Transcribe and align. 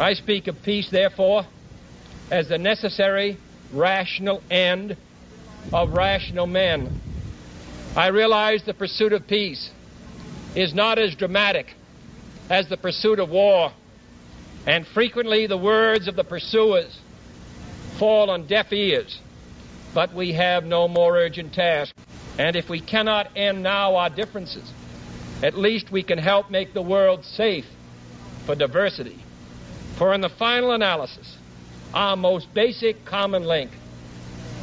I 0.00 0.14
speak 0.14 0.48
of 0.48 0.62
peace, 0.62 0.88
therefore, 0.90 1.46
as 2.30 2.48
the 2.48 2.56
necessary, 2.56 3.36
rational 3.70 4.42
end 4.50 4.96
of 5.74 5.90
rational 5.90 6.46
men. 6.46 6.90
I 7.94 8.06
realize 8.06 8.62
the 8.64 8.72
pursuit 8.72 9.12
of 9.12 9.28
peace 9.28 9.70
is 10.54 10.72
not 10.72 10.98
as 10.98 11.14
dramatic 11.14 11.74
as 12.48 12.66
the 12.70 12.78
pursuit 12.78 13.18
of 13.18 13.28
war, 13.28 13.72
and 14.66 14.86
frequently 14.86 15.46
the 15.46 15.58
words 15.58 16.08
of 16.08 16.16
the 16.16 16.24
pursuers 16.24 16.98
fall 17.98 18.30
on 18.30 18.46
deaf 18.46 18.72
ears. 18.72 19.20
But 19.92 20.14
we 20.14 20.32
have 20.32 20.64
no 20.64 20.88
more 20.88 21.14
urgent 21.18 21.52
task, 21.52 21.94
and 22.38 22.56
if 22.56 22.70
we 22.70 22.80
cannot 22.80 23.36
end 23.36 23.62
now 23.62 23.96
our 23.96 24.08
differences, 24.08 24.72
at 25.42 25.58
least 25.58 25.92
we 25.92 26.02
can 26.02 26.16
help 26.16 26.50
make 26.50 26.72
the 26.72 26.80
world 26.80 27.22
safe 27.22 27.66
for 28.46 28.54
diversity. 28.54 29.22
For 30.00 30.14
in 30.14 30.22
the 30.22 30.30
final 30.30 30.72
analysis, 30.72 31.36
our 31.92 32.16
most 32.16 32.54
basic 32.54 33.04
common 33.04 33.44
link 33.44 33.70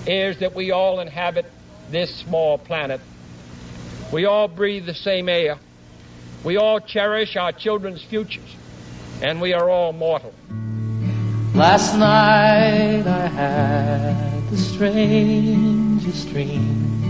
is 0.08 0.40
that 0.40 0.56
we 0.56 0.72
all 0.72 1.00
inhabit 1.00 1.46
this 1.92 2.10
small 2.16 2.58
planet. 2.58 3.00
We 4.12 4.26
all 4.26 4.48
breathe 4.48 4.88
the 4.88 4.96
same 4.96 5.30
air. 5.30 5.60
We 6.44 6.58
all 6.58 6.80
cherish 6.80 7.36
our 7.36 7.52
children's 7.52 8.04
futures, 8.04 8.50
and 9.22 9.40
we 9.40 9.54
are 9.54 9.70
all 9.70 9.94
mortal. 9.94 10.34
Last 11.54 11.96
night 11.96 13.06
I 13.06 13.28
had 13.28 14.50
the 14.50 14.58
strangest 14.58 16.30
dream. 16.30 17.06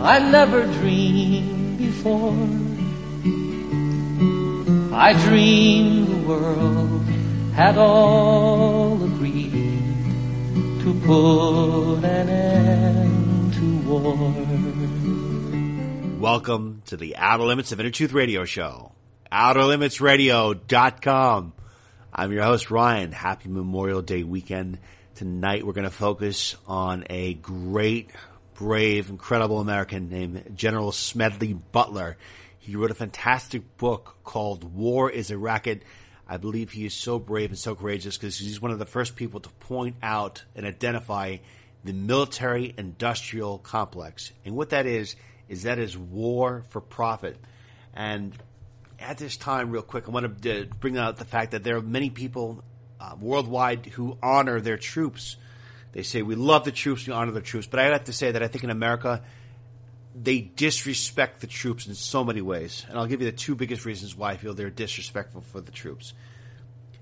I 0.00 0.20
never 0.20 0.64
dreamed 0.78 1.76
before. 1.76 2.71
I 4.94 5.14
dreamed 5.14 6.06
the 6.06 6.18
world 6.28 7.02
had 7.54 7.78
all 7.78 9.02
agreed 9.02 9.82
to 10.82 11.00
put 11.06 12.04
an 12.04 12.28
end 12.28 13.54
to 13.54 13.78
war. 13.88 14.34
Welcome 16.20 16.82
to 16.86 16.96
the 16.98 17.16
Outer 17.16 17.44
Limits 17.44 17.72
of 17.72 17.80
Inner 17.80 17.90
Truth 17.90 18.12
Radio 18.12 18.44
Show. 18.44 18.92
OuterLimitsRadio.com. 19.32 21.54
I'm 22.12 22.32
your 22.32 22.42
host, 22.42 22.70
Ryan. 22.70 23.12
Happy 23.12 23.48
Memorial 23.48 24.02
Day 24.02 24.24
weekend. 24.24 24.78
Tonight 25.14 25.64
we're 25.64 25.72
going 25.72 25.84
to 25.84 25.90
focus 25.90 26.54
on 26.66 27.06
a 27.08 27.32
great, 27.32 28.10
brave, 28.56 29.08
incredible 29.08 29.58
American 29.58 30.10
named 30.10 30.52
General 30.54 30.92
Smedley 30.92 31.54
Butler. 31.54 32.18
He 32.62 32.76
wrote 32.76 32.92
a 32.92 32.94
fantastic 32.94 33.76
book 33.76 34.18
called 34.22 34.62
War 34.62 35.10
is 35.10 35.32
a 35.32 35.36
Racket. 35.36 35.82
I 36.28 36.36
believe 36.36 36.70
he 36.70 36.86
is 36.86 36.94
so 36.94 37.18
brave 37.18 37.50
and 37.50 37.58
so 37.58 37.74
courageous 37.74 38.16
because 38.16 38.38
he's 38.38 38.62
one 38.62 38.70
of 38.70 38.78
the 38.78 38.86
first 38.86 39.16
people 39.16 39.40
to 39.40 39.48
point 39.48 39.96
out 40.00 40.44
and 40.54 40.64
identify 40.64 41.38
the 41.82 41.92
military 41.92 42.72
industrial 42.78 43.58
complex. 43.58 44.30
And 44.44 44.54
what 44.54 44.70
that 44.70 44.86
is, 44.86 45.16
is 45.48 45.64
that 45.64 45.80
is 45.80 45.98
war 45.98 46.62
for 46.68 46.80
profit. 46.80 47.36
And 47.94 48.32
at 49.00 49.18
this 49.18 49.36
time, 49.36 49.72
real 49.72 49.82
quick, 49.82 50.06
I 50.06 50.12
want 50.12 50.42
to 50.42 50.66
bring 50.78 50.96
out 50.96 51.16
the 51.16 51.24
fact 51.24 51.50
that 51.50 51.64
there 51.64 51.78
are 51.78 51.82
many 51.82 52.10
people 52.10 52.62
uh, 53.00 53.16
worldwide 53.18 53.86
who 53.86 54.16
honor 54.22 54.60
their 54.60 54.78
troops. 54.78 55.34
They 55.90 56.04
say, 56.04 56.22
we 56.22 56.36
love 56.36 56.64
the 56.64 56.70
troops, 56.70 57.08
we 57.08 57.12
honor 57.12 57.32
the 57.32 57.40
troops. 57.40 57.66
But 57.66 57.80
I 57.80 57.86
have 57.86 58.04
to 58.04 58.12
say 58.12 58.30
that 58.30 58.40
I 58.40 58.46
think 58.46 58.62
in 58.62 58.70
America, 58.70 59.24
they 60.14 60.40
disrespect 60.40 61.40
the 61.40 61.46
troops 61.46 61.86
in 61.86 61.94
so 61.94 62.24
many 62.24 62.42
ways. 62.42 62.84
And 62.88 62.98
I'll 62.98 63.06
give 63.06 63.20
you 63.20 63.30
the 63.30 63.36
two 63.36 63.54
biggest 63.54 63.84
reasons 63.84 64.16
why 64.16 64.32
I 64.32 64.36
feel 64.36 64.54
they're 64.54 64.70
disrespectful 64.70 65.40
for 65.40 65.60
the 65.60 65.72
troops. 65.72 66.12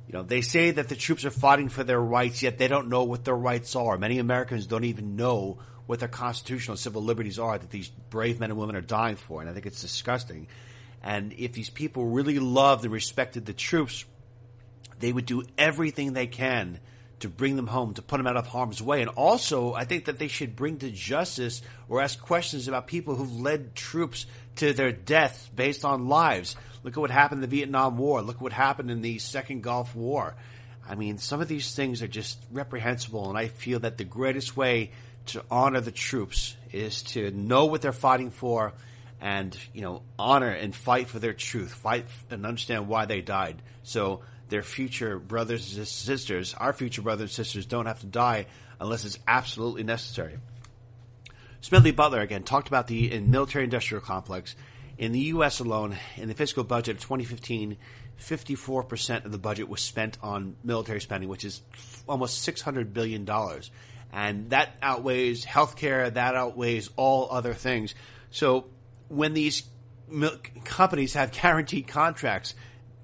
You 0.07 0.15
know, 0.15 0.23
they 0.23 0.41
say 0.41 0.73
that 0.73 0.89
the 0.89 0.97
troops 0.97 1.25
are 1.25 1.31
fighting 1.31 1.69
for 1.69 1.85
their 1.85 2.01
rights, 2.01 2.43
yet 2.43 2.59
they 2.59 2.69
don't 2.69 2.89
know 2.89 3.05
what 3.05 3.25
their 3.25 3.37
rights 3.37 3.77
are. 3.77 3.97
Many 3.97 4.19
Americans 4.19 4.67
don't 4.67 4.85
even 4.85 5.17
know 5.17 5.59
what 5.87 5.99
their 5.99 6.09
constitutional 6.09 6.77
civil 6.77 7.03
liberties 7.03 7.39
are 7.39 7.59
that 7.59 7.71
these 7.71 7.89
brave 7.89 8.39
men 8.39 8.51
and 8.51 8.59
women 8.59 8.77
are 8.77 8.81
dying 8.81 9.17
for. 9.17 9.41
And 9.41 9.51
I 9.51 9.53
think 9.53 9.67
it's 9.67 9.81
disgusting. 9.81 10.47
And 11.03 11.33
if 11.33 11.53
these 11.53 11.71
people 11.71 12.07
really 12.07 12.39
loved 12.39 12.85
and 12.85 12.93
respected 12.93 13.47
the 13.47 13.53
troops, 13.53 14.05
they 14.99 15.13
would 15.13 15.27
do 15.27 15.43
everything 15.59 16.13
they 16.13 16.27
can 16.27 16.79
to 17.21 17.29
bring 17.29 17.57
them 17.57 17.67
home, 17.67 17.95
to 17.95 18.03
put 18.03 18.17
them 18.17 18.27
out 18.27 18.37
of 18.37 18.47
harm's 18.47 18.83
way. 18.83 19.01
And 19.01 19.11
also, 19.11 19.75
I 19.75 19.85
think 19.85 20.07
that 20.07 20.19
they 20.19 20.29
should 20.29 20.57
bring 20.57 20.79
to 20.79 20.91
justice 20.91 21.63
or 21.89 22.01
ask 22.01 22.21
questions 22.21 22.67
about 22.67 22.87
people 22.87 23.15
who've 23.15 23.41
led 23.41 23.75
troops 23.75 24.27
to 24.57 24.73
their 24.73 24.93
death 24.93 25.51
based 25.55 25.85
on 25.85 26.09
lives. 26.09 26.57
Look 26.83 26.97
at 26.97 27.01
what 27.01 27.11
happened 27.11 27.43
in 27.43 27.51
the 27.51 27.57
Vietnam 27.57 27.99
War. 27.99 28.23
Look 28.23 28.37
at 28.37 28.43
what 28.43 28.53
happened 28.53 28.91
in 28.91 29.03
the 29.03 29.19
Second 29.19 29.63
Gulf 29.63 29.95
War. 29.95 30.35
I 30.89 30.95
mean, 30.95 31.19
some 31.19 31.41
of 31.41 31.49
these 31.49 31.75
things 31.75 32.03
are 32.03 32.09
just 32.09 32.43
reprehensible, 32.51 33.29
and 33.29 33.39
I 33.39 33.49
feel 33.49 33.81
that 33.81 33.99
the 33.99 34.05
greatest 34.05 34.57
way 34.57 34.91
to 35.27 35.45
honor 35.51 35.81
the 35.81 35.93
troops 35.93 36.57
is 36.73 37.03
to 37.03 37.31
know 37.31 37.67
what 37.67 37.83
they're 37.83 37.93
fighting 37.93 38.31
for 38.31 38.73
and, 39.21 39.57
you 39.75 39.83
know, 39.83 40.03
honor 40.19 40.51
and 40.51 40.75
fight 40.75 41.09
for 41.09 41.19
their 41.19 41.35
truth, 41.35 41.73
fight 41.75 42.07
and 42.31 42.47
understand 42.47 42.89
why 42.89 43.05
they 43.05 43.21
died. 43.21 43.61
So 43.83 44.23
their 44.51 44.63
future 44.63 45.19
brothers 45.19 45.77
and 45.77 45.87
sisters, 45.87 46.55
our 46.55 46.73
future 46.73 47.03
brothers 47.03 47.31
and 47.31 47.47
sisters 47.47 47.67
don't 47.67 47.87
have 47.87 48.01
to 48.01 48.07
die 48.07 48.47
unless 48.81 49.05
it's 49.05 49.19
absolutely 49.27 49.85
necessary. 49.85 50.39
Smedley 51.61 51.93
Butler 51.93 52.21
again 52.21 52.43
talked 52.43 52.69
about 52.69 52.87
the 52.87 53.19
military 53.21 53.65
industrial 53.65 54.03
complex. 54.03 54.57
In 54.97 55.13
the 55.13 55.21
U.S. 55.21 55.61
alone, 55.61 55.97
in 56.17 56.29
the 56.29 56.35
fiscal 56.35 56.65
budget 56.65 56.97
of 56.97 57.03
2015, 57.03 57.77
54% 58.19 59.25
of 59.25 59.33
the 59.33 59.39
budget 59.39 59.69
was 59.69 59.81
spent 59.81 60.19
on 60.23 60.57
military 60.63 61.01
spending, 61.01 61.29
which 61.29 61.45
is 61.45 61.63
almost 62.09 62.47
$600 62.47 62.93
billion. 62.93 63.29
And 64.13 64.51
that 64.51 64.77
outweighs 64.83 65.45
healthcare, 65.45 66.13
that 66.13 66.35
outweighs 66.35 66.91
all 66.97 67.29
other 67.31 67.55
things. 67.55 67.95
So 68.31 68.67
when 69.09 69.35
these 69.35 69.63
companies 70.65 71.15
have 71.15 71.33
guaranteed 71.43 71.87
contracts, 71.89 72.55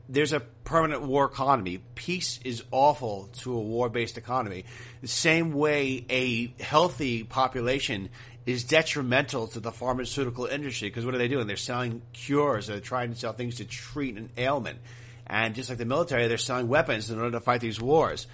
there's 0.09 0.33
a 0.33 0.41
permanent 0.41 1.03
war 1.03 1.25
economy. 1.25 1.81
Peace 1.95 2.39
is 2.45 2.63
awful 2.71 3.29
to 3.39 3.55
a 3.55 3.61
war 3.61 3.89
based 3.89 4.19
economy. 4.19 4.65
The 5.01 5.09
same 5.09 5.53
way 5.53 6.05
a 6.09 6.53
healthy 6.63 7.25
population 7.25 8.11
is 8.45 8.65
detrimental 8.65 9.49
to 9.49 9.61
the 9.61 9.73
pharmaceutical 9.73 10.47
industry 10.47 10.89
because 10.89 11.05
what 11.05 11.15
are 11.15 11.19
they 11.19 11.29
doing? 11.29 11.47
They're 11.47 11.57
selling 11.57 12.03
cures. 12.13 12.69
They're 12.69 12.81
trying 12.81 13.13
to 13.13 13.19
sell 13.19 13.33
things 13.33 13.57
to 13.57 13.65
treat 13.65 14.17
an 14.17 14.31
ailment. 14.37 14.79
And 15.27 15.57
just 15.57 15.69
like 15.69 15.79
the 15.79 15.85
military, 15.85 16.29
they're 16.29 16.39
selling 16.39 16.69
weapons 16.69 17.11
in 17.11 17.19
order 17.19 17.33
to 17.33 17.41
fight 17.41 17.61
these 17.61 17.81
wars. 17.81 18.29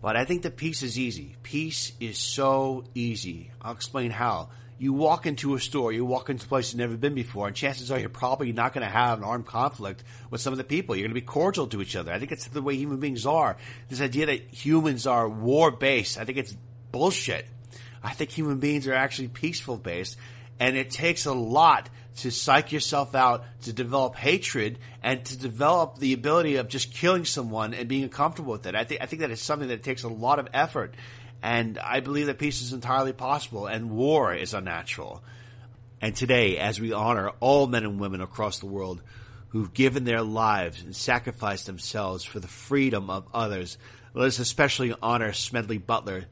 But 0.00 0.16
I 0.16 0.24
think 0.24 0.42
the 0.42 0.50
peace 0.50 0.82
is 0.82 0.98
easy. 0.98 1.36
Peace 1.42 1.92
is 2.00 2.18
so 2.18 2.84
easy. 2.94 3.50
I'll 3.60 3.74
explain 3.74 4.10
how. 4.10 4.48
You 4.82 4.92
walk 4.92 5.26
into 5.26 5.54
a 5.54 5.60
store, 5.60 5.92
you 5.92 6.04
walk 6.04 6.28
into 6.28 6.44
a 6.44 6.48
place 6.48 6.72
you've 6.72 6.80
never 6.80 6.96
been 6.96 7.14
before, 7.14 7.46
and 7.46 7.54
chances 7.54 7.92
are 7.92 8.00
you're 8.00 8.08
probably 8.08 8.52
not 8.52 8.72
going 8.72 8.84
to 8.84 8.92
have 8.92 9.18
an 9.18 9.24
armed 9.24 9.46
conflict 9.46 10.02
with 10.28 10.40
some 10.40 10.52
of 10.52 10.56
the 10.56 10.64
people. 10.64 10.96
You're 10.96 11.04
going 11.04 11.14
to 11.14 11.20
be 11.20 11.24
cordial 11.24 11.68
to 11.68 11.80
each 11.80 11.94
other. 11.94 12.10
I 12.10 12.18
think 12.18 12.32
it's 12.32 12.48
the 12.48 12.60
way 12.60 12.74
human 12.74 12.98
beings 12.98 13.24
are. 13.24 13.56
This 13.88 14.00
idea 14.00 14.26
that 14.26 14.52
humans 14.52 15.06
are 15.06 15.28
war 15.28 15.70
based, 15.70 16.18
I 16.18 16.24
think 16.24 16.36
it's 16.36 16.56
bullshit. 16.90 17.46
I 18.02 18.10
think 18.10 18.30
human 18.32 18.58
beings 18.58 18.88
are 18.88 18.92
actually 18.92 19.28
peaceful 19.28 19.76
based, 19.76 20.16
and 20.58 20.76
it 20.76 20.90
takes 20.90 21.26
a 21.26 21.32
lot 21.32 21.88
to 22.16 22.32
psych 22.32 22.72
yourself 22.72 23.14
out, 23.14 23.44
to 23.62 23.72
develop 23.72 24.16
hatred, 24.16 24.80
and 25.00 25.24
to 25.26 25.38
develop 25.38 25.98
the 25.98 26.12
ability 26.12 26.56
of 26.56 26.66
just 26.66 26.92
killing 26.92 27.24
someone 27.24 27.72
and 27.72 27.88
being 27.88 28.02
uncomfortable 28.02 28.50
with 28.50 28.66
it. 28.66 28.74
I 28.74 28.82
think 28.82 29.00
I 29.00 29.06
think 29.06 29.20
that 29.20 29.30
is 29.30 29.40
something 29.40 29.68
that 29.68 29.84
takes 29.84 30.02
a 30.02 30.08
lot 30.08 30.40
of 30.40 30.48
effort, 30.52 30.96
and 31.42 31.78
I 31.78 32.00
believe 32.00 32.26
that 32.26 32.38
peace 32.38 32.62
is 32.62 32.72
entirely 32.72 33.12
possible, 33.12 33.66
and 33.66 33.90
war 33.90 34.32
is 34.32 34.54
unnatural. 34.54 35.22
And 36.00 36.14
today, 36.14 36.56
as 36.58 36.80
we 36.80 36.92
honor 36.92 37.32
all 37.40 37.66
men 37.66 37.84
and 37.84 38.00
women 38.00 38.20
across 38.20 38.60
the 38.60 38.66
world 38.66 39.02
who've 39.48 39.74
given 39.74 40.04
their 40.04 40.22
lives 40.22 40.82
and 40.82 40.94
sacrificed 40.94 41.66
themselves 41.66 42.24
for 42.24 42.40
the 42.40 42.48
freedom 42.48 43.10
of 43.10 43.26
others, 43.34 43.76
let 44.14 44.26
us 44.26 44.38
especially 44.38 44.94
honor 45.02 45.32
Smedley 45.32 45.78
Butler, 45.78 46.26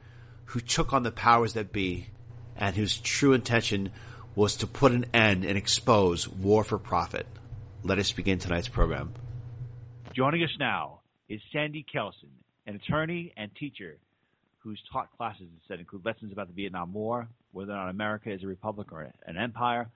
who 0.47 0.61
took 0.61 0.93
on 0.93 1.03
the 1.03 1.11
powers 1.11 1.55
that 1.55 1.73
be, 1.73 2.07
and 2.57 2.77
whose 2.77 2.99
true 2.99 3.33
intention 3.33 3.91
was 4.35 4.57
to 4.57 4.67
put 4.67 4.93
an 4.93 5.07
end 5.13 5.45
and 5.45 5.59
expose 5.59 6.29
war 6.29 6.63
for 6.63 6.79
profit. 6.79 7.27
Let 7.83 7.99
us 7.99 8.13
begin 8.13 8.39
tonight's 8.39 8.69
program. 8.69 9.15
Joining 10.15 10.43
us 10.43 10.57
now 10.59 11.01
is 11.29 11.41
Sandy 11.53 11.85
Kelson, 11.91 12.31
an 12.67 12.77
attorney 12.77 13.33
and 13.37 13.51
teacher 13.57 13.99
who's 14.63 14.81
taught 14.93 15.09
classes 15.17 15.47
that 15.69 15.81
include 15.81 16.05
lessons 16.05 16.33
about 16.33 16.49
the 16.49 16.55
Vietnam 16.55 16.93
War, 16.93 17.29
whether 17.53 17.73
or 17.73 17.77
not 17.77 17.89
America 17.89 18.31
is 18.31 18.43
a 18.43 18.47
republic 18.47 18.93
or 18.93 19.11
an 19.27 19.37
empire, 19.37 19.89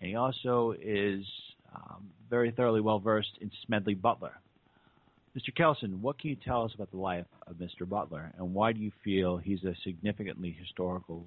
and 0.00 0.10
he 0.10 0.16
also 0.16 0.74
is 0.80 1.24
um, 1.74 2.08
very 2.28 2.50
thoroughly 2.50 2.80
well 2.80 2.98
versed 2.98 3.38
in 3.40 3.50
Smedley 3.66 3.94
Butler. 3.94 4.32
Mr. 5.36 5.54
Kelson, 5.54 6.02
what 6.02 6.18
can 6.18 6.30
you 6.30 6.36
tell 6.36 6.64
us 6.64 6.72
about 6.74 6.90
the 6.90 6.96
life 6.96 7.26
of 7.46 7.56
Mr. 7.56 7.88
Butler, 7.88 8.32
and 8.38 8.54
why 8.54 8.72
do 8.72 8.80
you 8.80 8.90
feel 9.04 9.36
he's 9.36 9.62
a 9.64 9.74
significantly 9.84 10.56
historical? 10.58 11.26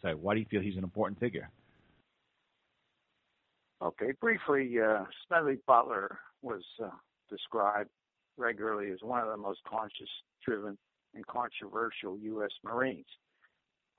Sorry, 0.00 0.14
why 0.14 0.34
do 0.34 0.40
you 0.40 0.46
feel 0.50 0.62
he's 0.62 0.78
an 0.78 0.84
important 0.84 1.20
figure? 1.20 1.50
Okay, 3.82 4.12
briefly, 4.20 4.76
uh, 4.80 5.04
Smedley 5.26 5.58
Butler 5.66 6.18
was 6.42 6.62
uh, 6.82 6.88
described 7.28 7.90
regularly 8.36 8.90
as 8.92 8.98
one 9.02 9.20
of 9.20 9.28
the 9.28 9.36
most 9.36 9.60
conscience-driven 9.68 10.78
and 11.14 11.26
controversial 11.26 12.18
U.S. 12.18 12.50
Marines. 12.64 13.06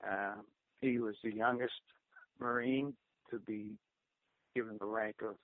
Um, 0.08 0.42
he 0.80 0.98
was 0.98 1.14
the 1.22 1.34
youngest 1.34 1.72
Marine 2.40 2.94
to 3.30 3.38
be 3.38 3.72
given 4.54 4.76
the 4.78 4.86
rank 4.86 5.16
of 5.22 5.36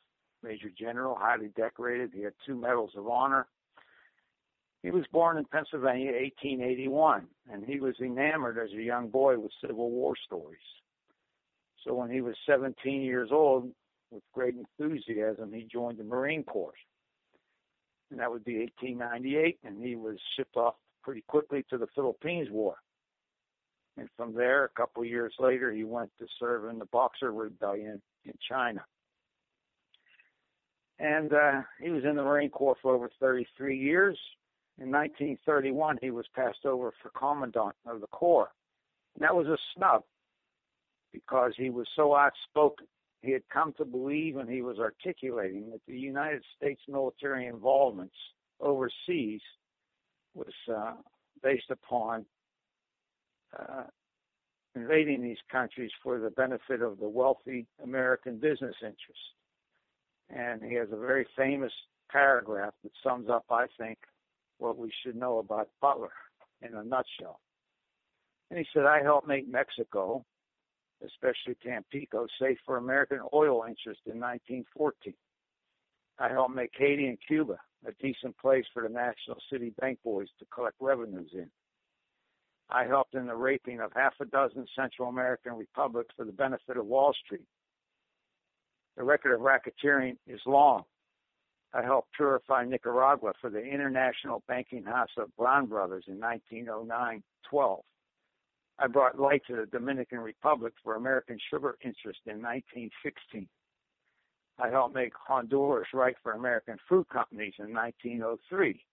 Major 0.43 0.71
General, 0.77 1.17
highly 1.19 1.49
decorated. 1.57 2.11
He 2.15 2.23
had 2.23 2.35
two 2.47 2.57
Medals 2.57 2.93
of 2.97 3.09
Honor. 3.09 3.47
He 4.83 4.91
was 4.91 5.05
born 5.13 5.39
in 5.39 5.45
Pennsylvania, 5.45 6.13
1881, 6.13 7.27
and 7.53 7.65
he 7.65 7.81
was 7.81 7.97
enamored 8.01 8.59
as 8.59 8.71
a 8.73 8.83
young 8.83 9.09
boy 9.09 9.39
with 9.39 9.51
Civil 9.61 9.91
War 9.91 10.15
stories. 10.25 10.61
So 11.85 11.95
when 11.95 12.11
he 12.11 12.21
was 12.21 12.37
17 12.47 13.03
years 13.03 13.31
old, 13.33 13.73
with 14.11 14.23
great 14.33 14.55
enthusiasm, 14.55 15.53
he 15.53 15.69
joined 15.71 15.99
the 15.99 16.05
Marine 16.05 16.45
Corps. 16.45 16.73
And 18.11 18.21
that 18.21 18.31
would 18.31 18.45
be 18.45 18.59
1898, 18.59 19.59
and 19.65 19.85
he 19.85 19.97
was 19.97 20.17
shipped 20.37 20.57
off 20.57 20.75
pretty 21.09 21.25
quickly 21.27 21.65
to 21.71 21.79
the 21.79 21.87
Philippines 21.95 22.49
War. 22.51 22.75
And 23.97 24.11
from 24.15 24.35
there, 24.35 24.67
a 24.67 24.69
couple 24.69 25.03
years 25.07 25.33
later, 25.39 25.73
he 25.73 25.83
went 25.83 26.11
to 26.19 26.27
serve 26.39 26.69
in 26.69 26.79
the 26.79 26.85
Boxer 26.85 27.33
Rebellion 27.33 28.03
in 28.27 28.35
China. 28.47 28.85
And 30.99 31.33
uh, 31.33 31.63
he 31.83 31.89
was 31.89 32.05
in 32.05 32.15
the 32.15 32.23
Marine 32.23 32.51
Corps 32.51 32.77
for 32.83 32.95
over 32.95 33.09
33 33.21 33.79
years. 33.79 34.19
In 34.77 34.91
1931, 34.91 35.97
he 36.03 36.11
was 36.11 36.27
passed 36.37 36.67
over 36.67 36.93
for 37.03 37.09
Commandant 37.19 37.75
of 37.87 38.03
the 38.03 38.07
Corps. 38.09 38.53
And 39.15 39.25
that 39.25 39.35
was 39.35 39.47
a 39.47 39.57
snub 39.75 40.03
because 41.11 41.53
he 41.57 41.71
was 41.71 41.87
so 41.97 42.15
outspoken. 42.15 42.87
He 43.23 43.33
had 43.33 43.49
come 43.51 43.73
to 43.79 43.87
believe 43.87 44.37
and 44.37 44.51
he 44.51 44.61
was 44.61 44.79
articulating 44.79 45.71
that 45.71 45.81
the 45.89 45.99
United 45.99 46.43
States 46.59 46.83
military 46.87 47.47
involvements 47.47 48.15
overseas 48.61 49.41
was 50.35 50.53
uh, 50.73 50.95
based 51.43 51.71
upon 51.71 52.25
uh, 53.59 53.85
invading 54.75 55.23
these 55.23 55.39
countries 55.51 55.91
for 56.03 56.19
the 56.19 56.31
benefit 56.31 56.83
of 56.83 56.99
the 56.99 57.09
wealthy 57.09 57.67
American 57.83 58.37
business 58.37 58.77
interests. 58.83 59.35
And 60.31 60.63
he 60.63 60.75
has 60.75 60.89
a 60.93 60.97
very 60.97 61.27
famous 61.37 61.73
paragraph 62.11 62.75
that 62.83 62.93
sums 63.03 63.29
up, 63.31 63.45
I 63.51 63.67
think, 63.79 63.99
what 64.59 64.77
we 64.77 64.93
should 65.03 65.17
know 65.17 65.39
about 65.39 65.69
Butler 65.81 66.13
in 66.63 66.75
a 66.75 66.85
nutshell. 66.85 67.41
And 68.51 68.59
he 68.59 68.67
said, 68.73 68.85
I 68.85 69.03
helped 69.03 69.29
make 69.29 69.49
Mexico, 69.49 70.25
especially 71.05 71.57
Tampico, 71.63 72.27
safe 72.41 72.59
for 72.65 72.77
American 72.77 73.21
oil 73.33 73.65
interests 73.67 74.03
in 74.07 74.19
1914. 74.21 75.15
I 76.19 76.29
helped 76.29 76.55
make 76.55 76.71
Haiti 76.77 77.07
and 77.07 77.19
Cuba 77.27 77.59
a 77.87 77.93
decent 78.01 78.37
place 78.39 78.65
for 78.73 78.83
the 78.83 78.89
National 78.89 79.39
City 79.51 79.73
Bank 79.81 79.99
boys 80.05 80.29
to 80.39 80.47
collect 80.47 80.77
revenues 80.81 81.31
in. 81.33 81.51
I 82.71 82.85
helped 82.85 83.15
in 83.15 83.27
the 83.27 83.35
raping 83.35 83.81
of 83.81 83.93
half 83.95 84.15
a 84.21 84.27
dozen 84.27 84.67
Central 84.77 85.09
American 85.09 85.55
republics 85.55 86.15
for 86.17 86.25
the 86.25 86.33
benefit 86.33 86.77
of 86.77 86.87
Wall 86.87 87.15
Street. 87.25 87.47
The 88.97 89.05
record 89.05 89.35
of 89.35 89.41
racketeering 89.41 90.17
is 90.27 90.41
long. 90.45 90.83
I 91.73 91.83
helped 91.83 92.13
purify 92.15 92.65
Nicaragua 92.65 93.33
for 93.41 93.51
the 93.51 93.63
International 93.63 94.43
Banking 94.49 94.85
House 94.85 95.11
of 95.17 95.35
Brown 95.37 95.67
Brothers 95.67 96.05
in 96.09 96.19
1909-12. 96.19 97.81
I 98.81 98.87
brought 98.87 99.19
light 99.19 99.43
to 99.49 99.57
the 99.57 99.67
Dominican 99.67 100.21
Republic 100.21 100.73
for 100.83 100.95
American 100.95 101.39
sugar 101.51 101.77
interest 101.83 102.21
in 102.27 102.41
1916. 102.43 103.49
I 104.59 104.69
helped 104.71 104.95
make 104.95 105.13
Honduras 105.15 105.89
right 105.95 106.17
for 106.23 106.33
American 106.33 106.79
fruit 106.89 107.09
companies 107.09 107.55
in 107.59 107.73
1903. 107.73 108.85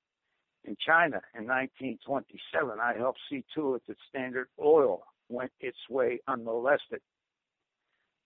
In 0.65 0.75
China 0.79 1.21
in 1.37 1.47
1927, 1.47 2.79
I 2.79 2.93
helped 2.97 3.19
see 3.29 3.43
to 3.55 3.75
it 3.75 3.83
that 3.87 3.97
Standard 4.09 4.47
Oil 4.63 5.03
went 5.29 5.51
its 5.59 5.77
way 5.89 6.19
unmolested. 6.27 7.01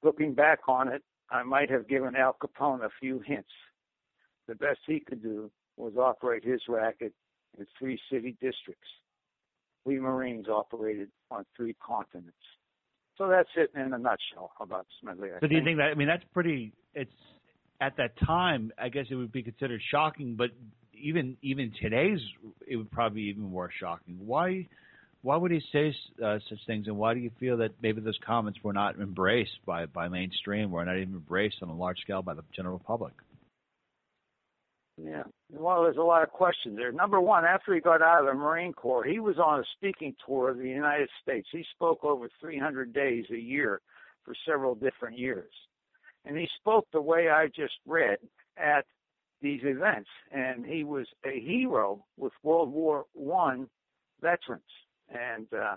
Looking 0.04 0.34
back 0.34 0.60
on 0.68 0.88
it, 0.88 1.04
I 1.30 1.44
might 1.44 1.70
have 1.70 1.88
given 1.88 2.16
Al 2.16 2.36
Capone 2.42 2.84
a 2.84 2.90
few 3.00 3.20
hints. 3.20 3.50
The 4.48 4.56
best 4.56 4.80
he 4.88 5.00
could 5.00 5.22
do 5.22 5.52
was 5.78 5.94
operate 5.98 6.44
his 6.44 6.62
racket 6.68 7.14
in 7.58 7.66
three 7.78 8.00
city 8.12 8.36
districts. 8.42 8.88
We 9.86 10.00
Marines 10.00 10.48
operated 10.48 11.10
on 11.32 11.46
three 11.56 11.76
continents. 11.86 12.36
So 13.18 13.28
that's 13.28 13.50
it 13.56 13.72
in 13.76 13.94
a 13.94 13.98
nutshell 13.98 14.52
about 14.62 14.88
Smedley. 15.02 15.30
I 15.32 15.40
so 15.42 15.48
do 15.48 15.56
you 15.56 15.64
think 15.64 15.78
that? 15.78 15.90
I 15.92 15.94
mean, 15.96 16.08
that's 16.08 16.24
pretty. 16.34 16.74
It's 16.94 17.12
at 17.82 17.98
that 17.98 18.18
time. 18.26 18.72
I 18.78 18.90
guess 18.90 19.06
it 19.10 19.16
would 19.16 19.32
be 19.32 19.44
considered 19.44 19.82
shocking, 19.92 20.36
but 20.36 20.50
even 20.94 21.38
even 21.42 21.72
today's, 21.82 22.20
it 22.68 22.76
would 22.76 22.92
probably 22.92 23.22
be 23.22 23.28
even 23.30 23.44
more 23.44 23.70
shocking. 23.80 24.18
Why? 24.20 24.68
Why 25.22 25.36
would 25.36 25.52
he 25.52 25.62
say 25.74 25.94
uh, 26.24 26.40
such 26.48 26.60
things, 26.66 26.88
and 26.88 26.98
why 26.98 27.14
do 27.14 27.20
you 27.20 27.30
feel 27.42 27.58
that 27.58 27.72
maybe 27.82 28.00
those 28.00 28.18
comments 28.26 28.60
were 28.64 28.74
not 28.74 28.98
embraced 29.00 29.66
by 29.66 29.86
by 29.86 30.08
mainstream, 30.08 30.74
or 30.74 30.84
not 30.86 30.98
even 30.98 31.16
embraced 31.16 31.58
on 31.62 31.70
a 31.70 31.76
large 31.76 32.00
scale 32.00 32.22
by 32.22 32.34
the 32.34 32.44
general 32.56 32.80
public? 32.80 33.14
Yeah. 35.02 35.24
Well, 35.52 35.84
there's 35.84 35.98
a 35.98 36.02
lot 36.02 36.24
of 36.24 36.30
questions 36.30 36.78
there. 36.78 36.92
Number 36.92 37.22
one, 37.22 37.46
after 37.46 37.74
he 37.74 37.80
got 37.80 38.02
out 38.02 38.22
of 38.22 38.26
the 38.26 38.34
Marine 38.34 38.74
Corps, 38.74 39.06
he 39.06 39.20
was 39.20 39.38
on 39.38 39.60
a 39.60 39.64
speaking 39.78 40.14
tour 40.26 40.50
of 40.50 40.58
the 40.58 40.68
United 40.68 41.10
States. 41.22 41.48
He 41.52 41.64
spoke 41.76 42.04
over 42.04 42.30
300 42.42 42.94
days 42.94 43.26
a 43.32 43.38
year 43.38 43.82
for 44.26 44.36
several 44.46 44.76
different 44.76 45.18
years. 45.18 45.52
And 46.26 46.38
he 46.38 46.48
spoke 46.60 46.88
the 46.92 47.02
way 47.02 47.30
I 47.30 47.48
just 47.48 47.74
read 47.86 48.18
at 48.58 48.86
these 49.42 49.62
events. 49.64 50.10
And 50.32 50.66
he 50.66 50.84
was 50.84 51.08
a 51.26 51.40
hero 51.40 52.06
with 52.18 52.34
World 52.44 52.72
War 52.72 53.06
One 53.14 53.68
veterans. 54.22 54.62
And 55.10 55.48
uh, 55.54 55.76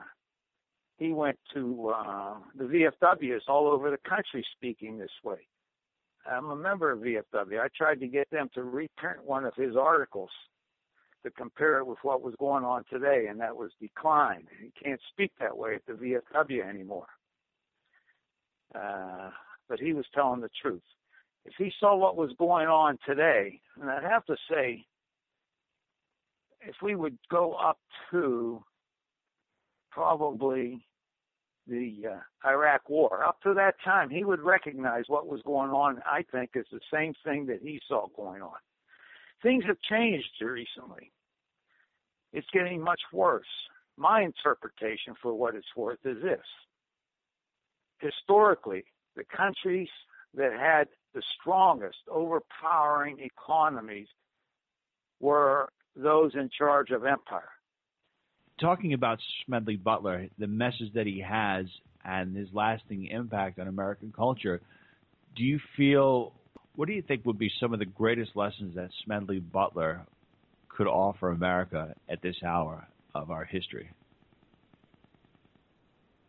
he 0.99 1.13
went 1.13 1.39
to 1.55 1.93
uh, 1.95 2.35
the 2.57 2.65
VFWs 2.65 3.49
all 3.49 3.69
over 3.69 3.91
the 3.91 4.09
country 4.09 4.45
speaking 4.57 4.99
this 4.99 5.11
way. 5.25 5.47
I'm 6.31 6.51
a 6.51 6.57
member 6.57 6.93
of 6.93 7.01
VFW. 7.01 7.61
I 7.61 7.69
tried 7.77 8.01
to 8.01 8.07
get 8.07 8.31
them 8.31 8.49
to 8.55 8.63
reprint 8.63 9.25
one 9.25 9.45
of 9.45 9.55
his 9.57 9.75
articles 9.77 10.31
to 11.25 11.31
compare 11.31 11.79
it 11.79 11.87
with 11.87 11.99
what 12.03 12.23
was 12.23 12.35
going 12.39 12.65
on 12.65 12.85
today, 12.91 13.27
and 13.29 13.41
that 13.41 13.57
was 13.57 13.71
declined. 13.81 14.47
You 14.61 14.71
can't 14.83 15.01
speak 15.13 15.33
that 15.41 15.57
way 15.57 15.77
at 15.77 15.87
the 15.87 15.93
VFW 15.93 16.69
anymore. 16.69 17.07
Uh, 18.75 19.31
but 19.69 19.81
he 19.81 19.93
was 19.93 20.07
telling 20.15 20.41
the 20.41 20.51
truth. 20.61 20.83
If 21.45 21.55
he 21.59 21.73
saw 21.81 21.97
what 21.97 22.17
was 22.17 22.31
going 22.39 22.69
on 22.69 22.99
today, 23.07 23.61
and 23.81 23.91
I'd 23.91 24.05
have 24.05 24.25
to 24.27 24.37
say, 24.51 24.85
if 26.61 26.77
we 26.83 26.95
would 26.95 27.19
go 27.31 27.55
up 27.55 27.79
to 28.13 28.63
probably 29.91 30.85
the 31.67 31.95
uh, 32.11 32.49
Iraq 32.49 32.89
War. 32.89 33.25
Up 33.25 33.41
to 33.43 33.55
that 33.55 33.75
time, 33.85 34.11
he 34.11 34.25
would 34.25 34.41
recognize 34.41 35.05
what 35.07 35.27
was 35.29 35.41
going 35.45 35.71
on. 35.71 36.03
I 36.05 36.25
think 36.33 36.51
is 36.55 36.67
the 36.73 36.81
same 36.93 37.15
thing 37.25 37.47
that 37.47 37.61
he 37.63 37.81
saw 37.87 38.09
going 38.17 38.43
on. 38.43 38.57
Things 39.43 39.65
have 39.67 39.81
changed 39.89 40.29
recently. 40.41 41.13
It's 42.33 42.47
getting 42.53 42.83
much 42.83 43.01
worse. 43.13 43.47
My 43.97 44.23
interpretation, 44.23 45.15
for 45.21 45.35
what 45.35 45.55
it's 45.55 45.77
worth, 45.77 45.99
is 46.05 46.23
this: 46.23 46.41
historically, 47.99 48.85
the 49.17 49.25
countries 49.25 49.89
that 50.35 50.53
had 50.53 50.89
the 51.15 51.23
strongest, 51.41 51.99
overpowering 52.11 53.19
economies 53.21 54.09
were 55.21 55.69
those 55.95 56.35
in 56.35 56.49
charge 56.57 56.91
of 56.91 57.05
empire 57.05 57.51
talking 58.63 58.93
about 58.93 59.19
Smedley 59.45 59.77
Butler, 59.77 60.29
the 60.39 60.47
message 60.47 60.93
that 60.95 61.07
he 61.07 61.21
has 61.21 61.67
and 62.05 62.37
his 62.37 62.49
lasting 62.53 63.07
impact 63.07 63.59
on 63.59 63.67
American 63.67 64.13
culture, 64.15 64.61
do 65.37 65.43
you 65.43 65.59
feel, 65.77 66.33
what 66.77 66.87
do 66.87 66.95
you 66.95 67.03
think 67.03 67.27
would 67.27 67.39
be 67.39 67.51
some 67.61 67.73
of 67.73 67.81
the 67.81 67.87
greatest 67.87 68.37
lessons 68.37 68.77
that 68.77 68.91
Smedley 69.05 69.41
Butler 69.41 70.03
could 70.69 70.87
offer 70.87 71.31
America 71.31 71.95
at 72.09 72.23
this 72.23 72.37
hour 72.45 72.87
of 73.15 73.31
our 73.31 73.45
history? 73.45 73.91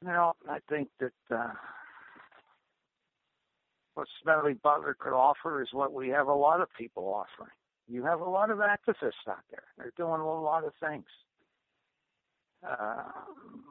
Well, 0.03 0.35
I 0.49 0.57
think 0.69 0.89
that 0.99 1.11
uh, 1.31 1.53
what 3.93 4.07
Smedley 4.21 4.53
Butler 4.53 4.95
could 4.97 5.13
offer 5.13 5.62
is 5.62 5.69
what 5.71 5.93
we 5.93 6.09
have 6.09 6.27
a 6.27 6.33
lot 6.33 6.62
of 6.62 6.67
people 6.77 7.03
offering. 7.05 7.51
You 7.88 8.03
have 8.03 8.21
a 8.21 8.29
lot 8.29 8.50
of 8.50 8.59
activists 8.59 9.27
out 9.27 9.43
there. 9.51 9.65
They're 9.77 9.93
doing 9.97 10.21
a 10.21 10.41
lot 10.41 10.63
of 10.63 10.73
things. 10.79 11.05
Uh, 12.67 13.03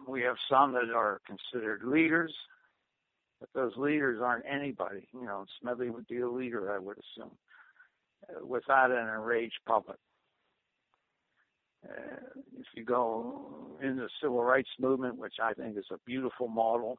we 0.07 0.21
have 0.23 0.37
some 0.51 0.73
that 0.73 0.91
are 0.95 1.21
considered 1.27 1.83
leaders, 1.85 2.33
but 3.41 3.49
those 3.55 3.73
leaders 3.77 4.21
aren't 4.23 4.45
anybody. 4.47 5.09
You 5.15 5.25
know, 5.25 5.47
Smedley 5.61 5.91
would 5.91 6.07
be 6.09 6.21
a 6.21 6.29
leader, 6.29 6.73
I 6.73 6.79
would 6.79 6.99
assume, 6.99 7.31
uh, 8.29 8.47
without 8.47 8.91
an 8.91 9.09
enraged 9.09 9.59
public. 9.67 9.99
Uh, 11.89 12.17
if 12.61 12.67
you 12.77 12.85
go 12.85 13.77
in 13.83 13.97
the 13.97 14.09
civil 14.21 14.45
rights 14.45 14.69
movement, 14.79 15.17
which 15.17 15.35
I 15.43 15.55
think 15.55 15.77
is 15.77 15.87
a 15.91 15.99
beautiful 16.07 16.49
model 16.49 16.99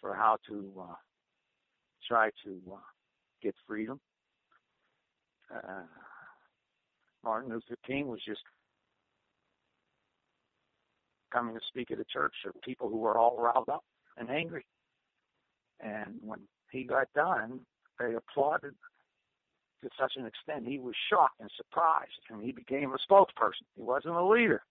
for 0.00 0.14
how 0.14 0.38
to 0.48 0.72
uh, 0.80 0.94
try 2.08 2.30
to 2.44 2.60
uh, 2.72 2.76
get 3.42 3.54
freedom. 3.66 4.00
Uh, 5.54 5.82
Martin 7.24 7.50
Luther 7.50 7.76
King 7.86 8.08
was 8.08 8.20
just 8.26 8.40
coming 11.32 11.54
to 11.54 11.60
speak 11.68 11.90
at 11.90 12.00
a 12.00 12.04
church 12.04 12.34
of 12.46 12.60
people 12.62 12.88
who 12.88 12.98
were 12.98 13.18
all 13.18 13.36
riled 13.38 13.68
up 13.68 13.84
and 14.16 14.30
angry. 14.30 14.64
And 15.80 16.14
when 16.22 16.40
he 16.70 16.84
got 16.84 17.12
done, 17.14 17.60
they 17.98 18.14
applauded 18.14 18.74
to 19.82 19.88
such 19.98 20.12
an 20.16 20.26
extent 20.26 20.66
he 20.66 20.78
was 20.78 20.94
shocked 21.10 21.40
and 21.40 21.50
surprised, 21.56 22.20
and 22.30 22.42
he 22.42 22.52
became 22.52 22.92
a 22.92 23.12
spokesperson. 23.12 23.66
He 23.76 23.82
wasn't 23.82 24.14
a 24.14 24.24
leader. 24.24 24.62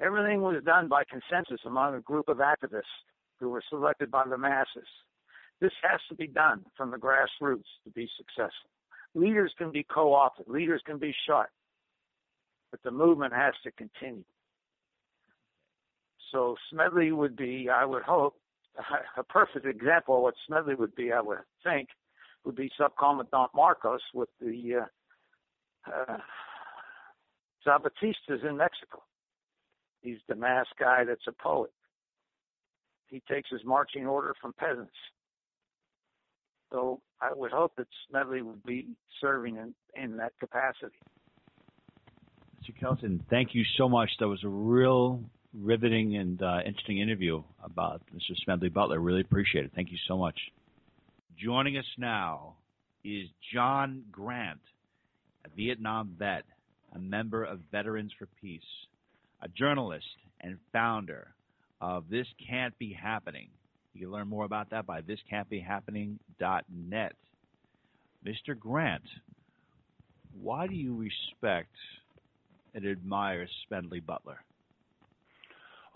Everything 0.00 0.40
was 0.40 0.62
done 0.64 0.88
by 0.88 1.02
consensus 1.04 1.60
among 1.66 1.94
a 1.94 2.00
group 2.00 2.28
of 2.28 2.38
activists 2.38 2.82
who 3.38 3.50
were 3.50 3.62
selected 3.68 4.10
by 4.10 4.24
the 4.28 4.38
masses. 4.38 4.86
This 5.60 5.72
has 5.82 6.00
to 6.08 6.14
be 6.14 6.26
done 6.26 6.64
from 6.76 6.90
the 6.90 6.96
grassroots 6.96 7.68
to 7.84 7.90
be 7.94 8.08
successful. 8.16 8.70
Leaders 9.14 9.52
can 9.58 9.70
be 9.70 9.82
co-opted, 9.82 10.48
leaders 10.48 10.82
can 10.86 10.98
be 10.98 11.14
shot, 11.26 11.48
but 12.70 12.82
the 12.82 12.90
movement 12.90 13.34
has 13.34 13.54
to 13.64 13.70
continue. 13.72 14.24
So 16.32 16.56
Smedley 16.70 17.12
would 17.12 17.36
be, 17.36 17.68
I 17.68 17.84
would 17.84 18.02
hope, 18.02 18.36
a 19.16 19.24
perfect 19.24 19.66
example 19.66 20.16
of 20.16 20.22
what 20.22 20.34
Smedley 20.46 20.76
would 20.76 20.94
be, 20.94 21.12
I 21.12 21.20
would 21.20 21.38
think, 21.64 21.88
would 22.44 22.54
be 22.54 22.70
Subcommandant 22.80 23.48
Marcos 23.54 24.00
with 24.14 24.28
the 24.40 24.86
uh, 25.86 25.92
uh, 25.92 26.18
Zapatistas 27.66 28.48
in 28.48 28.56
Mexico. 28.56 29.02
He's 30.00 30.18
the 30.28 30.34
mass 30.34 30.66
guy 30.78 31.04
that's 31.04 31.26
a 31.26 31.32
poet. 31.32 31.72
He 33.08 33.22
takes 33.28 33.50
his 33.50 33.60
marching 33.64 34.06
order 34.06 34.34
from 34.40 34.54
peasants. 34.54 34.94
So 36.70 37.00
I 37.20 37.32
would 37.34 37.50
hope 37.50 37.72
that 37.76 37.86
Smedley 38.08 38.42
would 38.42 38.64
be 38.64 38.88
serving 39.20 39.56
in, 39.56 39.74
in 40.00 40.16
that 40.18 40.32
capacity. 40.38 40.96
Mr. 42.62 42.78
Kelson, 42.78 43.24
thank 43.30 43.54
you 43.54 43.64
so 43.76 43.88
much. 43.88 44.10
That 44.20 44.28
was 44.28 44.44
a 44.44 44.48
real 44.48 45.20
riveting 45.54 46.16
and 46.16 46.40
uh, 46.42 46.58
interesting 46.64 47.00
interview 47.00 47.42
about 47.64 48.02
Mr. 48.14 48.36
Smedley 48.44 48.68
Butler. 48.68 49.00
Really 49.00 49.22
appreciate 49.22 49.64
it. 49.64 49.72
Thank 49.74 49.90
you 49.90 49.98
so 50.06 50.16
much. 50.16 50.38
Joining 51.38 51.76
us 51.76 51.86
now 51.98 52.54
is 53.02 53.28
John 53.52 54.04
Grant, 54.12 54.60
a 55.44 55.48
Vietnam 55.56 56.14
vet, 56.18 56.44
a 56.94 56.98
member 56.98 57.44
of 57.44 57.60
Veterans 57.72 58.12
for 58.18 58.26
Peace, 58.40 58.60
a 59.42 59.48
journalist 59.48 60.04
and 60.40 60.58
founder 60.72 61.28
of 61.80 62.04
This 62.10 62.26
Can't 62.46 62.78
Be 62.78 62.92
Happening. 62.92 63.48
You 63.94 64.02
can 64.02 64.12
learn 64.12 64.28
more 64.28 64.44
about 64.44 64.70
that 64.70 64.86
by 64.86 65.00
thiscan'tbehappening.net. 65.02 67.12
Mr. 68.26 68.58
Grant, 68.58 69.02
why 70.40 70.66
do 70.66 70.74
you 70.74 70.94
respect 70.94 71.74
and 72.74 72.86
admire 72.86 73.46
Smedley 73.66 74.00
Butler? 74.00 74.42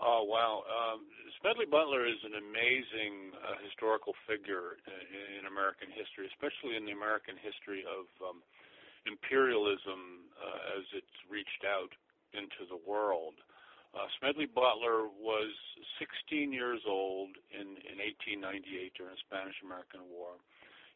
Oh 0.01 0.27
wow, 0.27 0.67
um, 0.67 1.07
Butler 1.71 2.03
is 2.03 2.19
an 2.27 2.35
amazing 2.35 3.31
uh, 3.39 3.55
historical 3.63 4.11
figure 4.27 4.75
in, 4.83 5.39
in, 5.39 5.43
American 5.47 5.87
history, 5.87 6.27
especially 6.27 6.75
in 6.75 6.83
the 6.83 6.91
American 6.91 7.39
history 7.39 7.87
of 7.87 8.03
um, 8.19 8.43
imperialism 9.07 10.27
uh, 10.35 10.79
as 10.81 10.83
it's 10.91 11.15
reached 11.31 11.63
out 11.63 11.95
into 12.35 12.67
the 12.67 12.75
world. 12.83 13.39
Uh, 13.95 14.11
Smedley 14.19 14.45
Butler 14.45 15.07
was 15.15 15.55
16 16.03 16.51
years 16.51 16.83
old 16.83 17.31
in, 17.55 17.79
in 17.87 17.95
1898 18.03 18.91
during 18.91 19.15
the 19.15 19.23
Spanish-American 19.23 20.03
War. 20.11 20.35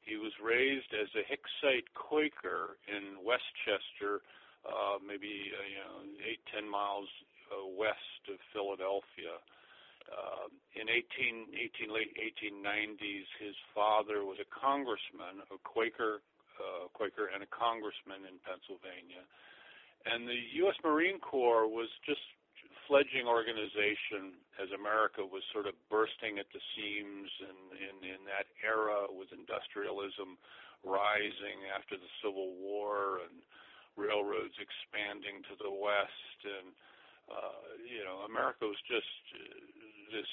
He 0.04 0.20
was 0.20 0.36
raised 0.44 0.92
as 0.92 1.08
a 1.16 1.24
Hicksite 1.24 1.88
Quaker 1.96 2.76
in 2.92 3.24
West 3.24 3.48
Chester, 3.64 4.20
uh, 4.68 5.00
maybe 5.00 5.48
uh, 5.56 5.64
you 5.64 5.80
know 5.80 5.98
eight 6.28 6.44
ten 6.52 6.68
miles 6.68 7.08
uh, 7.52 7.64
west 7.72 8.24
of 8.28 8.40
Philadelphia. 8.52 9.40
Uh, 10.10 10.50
in 10.74 10.90
18, 10.90 11.54
18, 11.54 11.94
late 11.94 12.10
1890s, 12.18 13.30
his 13.38 13.54
father 13.78 14.26
was 14.26 14.42
a 14.42 14.50
congressman, 14.50 15.46
a 15.54 15.58
Quaker, 15.62 16.26
uh, 16.58 16.90
Quaker, 16.98 17.30
and 17.30 17.46
a 17.46 17.52
congressman 17.54 18.26
in 18.26 18.42
Pennsylvania. 18.42 19.22
And 20.10 20.26
the 20.26 20.42
U.S. 20.66 20.74
Marine 20.82 21.22
Corps 21.22 21.70
was 21.70 21.94
just 22.10 22.26
fledgling 22.90 23.30
organization 23.30 24.34
as 24.58 24.74
America 24.74 25.22
was 25.22 25.46
sort 25.54 25.70
of 25.70 25.78
bursting 25.94 26.42
at 26.42 26.50
the 26.50 26.60
seams, 26.74 27.30
and 27.46 27.62
in, 28.02 28.26
that 28.26 28.50
era 28.66 29.06
with 29.08 29.30
industrialism 29.30 30.42
rising 30.82 31.70
after 31.70 31.94
the 31.96 32.12
Civil 32.26 32.58
War 32.58 33.22
and 33.30 33.46
railroads 33.94 34.58
expanding 34.58 35.46
to 35.46 35.54
the 35.62 35.70
west 35.70 36.40
and 36.44 36.74
uh, 37.30 37.78
you 37.86 38.02
know, 38.02 38.26
America 38.26 38.66
was 38.66 38.82
just 38.90 39.22
uh, 39.38 39.54
this 40.10 40.30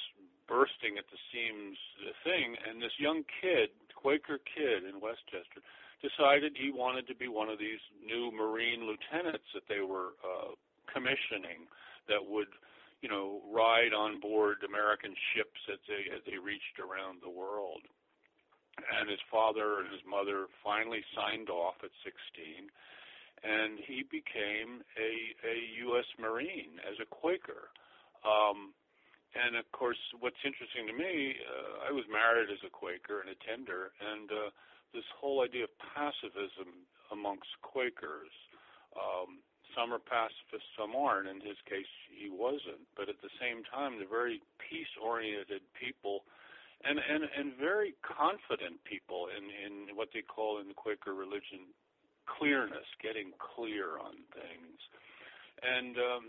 bursting 0.49 0.97
at 0.97 1.05
the 1.13 1.21
seams 1.29 1.77
thing, 2.25 2.57
and 2.65 2.81
this 2.81 2.95
young 2.97 3.21
kid, 3.43 3.69
Quaker 3.93 4.41
kid 4.41 4.89
in 4.89 5.01
West 5.01 5.21
Chester, 5.29 5.61
decided 6.01 6.57
he 6.57 6.73
wanted 6.73 7.05
to 7.09 7.17
be 7.17 7.29
one 7.29 7.49
of 7.49 7.59
these 7.59 7.83
new 8.01 8.33
Marine 8.33 8.89
lieutenants 8.89 9.45
that 9.53 9.69
they 9.69 9.85
were 9.85 10.17
uh, 10.25 10.57
commissioning 10.89 11.69
that 12.09 12.23
would, 12.23 12.51
you 13.03 13.09
know, 13.09 13.43
ride 13.51 13.93
on 13.93 14.21
board 14.21 14.63
American 14.67 15.15
ships 15.35 15.61
as 15.73 15.79
they 15.89 16.11
as 16.15 16.23
they 16.27 16.39
reached 16.39 16.79
around 16.79 17.21
the 17.23 17.33
world. 17.33 17.83
And 18.77 19.09
his 19.09 19.23
father 19.33 19.81
and 19.81 19.89
his 19.89 20.05
mother 20.05 20.53
finally 20.63 21.01
signed 21.17 21.49
off 21.49 21.81
at 21.81 21.91
16 22.05 22.69
and 23.45 23.79
he 23.85 24.05
became 24.09 24.81
a 24.97 25.13
a 25.45 25.57
U.S. 25.91 26.09
Marine 26.17 26.81
as 26.89 26.97
a 27.03 27.09
Quaker. 27.09 27.69
Um, 28.25 28.73
and 29.37 29.57
of 29.57 29.69
course, 29.73 30.01
what's 30.21 30.41
interesting 30.41 30.89
to 30.89 30.97
me, 30.97 31.37
uh, 31.45 31.89
I 31.89 31.93
was 31.93 32.09
married 32.09 32.49
as 32.49 32.63
a 32.65 32.73
Quaker 32.73 33.21
and 33.21 33.29
a 33.29 33.39
tender, 33.45 33.93
and 34.01 34.33
uh, 34.33 34.49
this 34.97 35.05
whole 35.13 35.45
idea 35.45 35.69
of 35.69 35.75
pacifism 35.77 36.89
amongst 37.13 37.53
Quakers. 37.61 38.33
Um, 38.97 39.45
some 39.77 39.93
are 39.93 40.01
pacifists, 40.01 40.73
some 40.75 40.97
aren't. 40.97 41.29
In 41.29 41.45
his 41.45 41.61
case, 41.69 41.87
he 42.09 42.33
wasn't. 42.33 42.83
But 42.97 43.13
at 43.13 43.21
the 43.21 43.31
same 43.37 43.63
time, 43.69 44.01
they're 44.01 44.09
very 44.09 44.41
peace-oriented 44.57 45.61
people, 45.77 46.25
and 46.83 46.97
and 46.99 47.29
and 47.29 47.53
very 47.61 47.93
confident 48.01 48.81
people 48.89 49.29
in 49.29 49.45
in 49.53 49.95
what 49.95 50.09
they 50.17 50.25
call 50.25 50.59
in 50.59 50.69
the 50.69 50.75
Quaker 50.75 51.13
religion 51.13 51.69
clearness, 52.27 52.89
getting 52.99 53.31
clear 53.39 54.01
on 54.03 54.17
things. 54.35 54.79
And 55.63 55.95
um, 55.97 56.25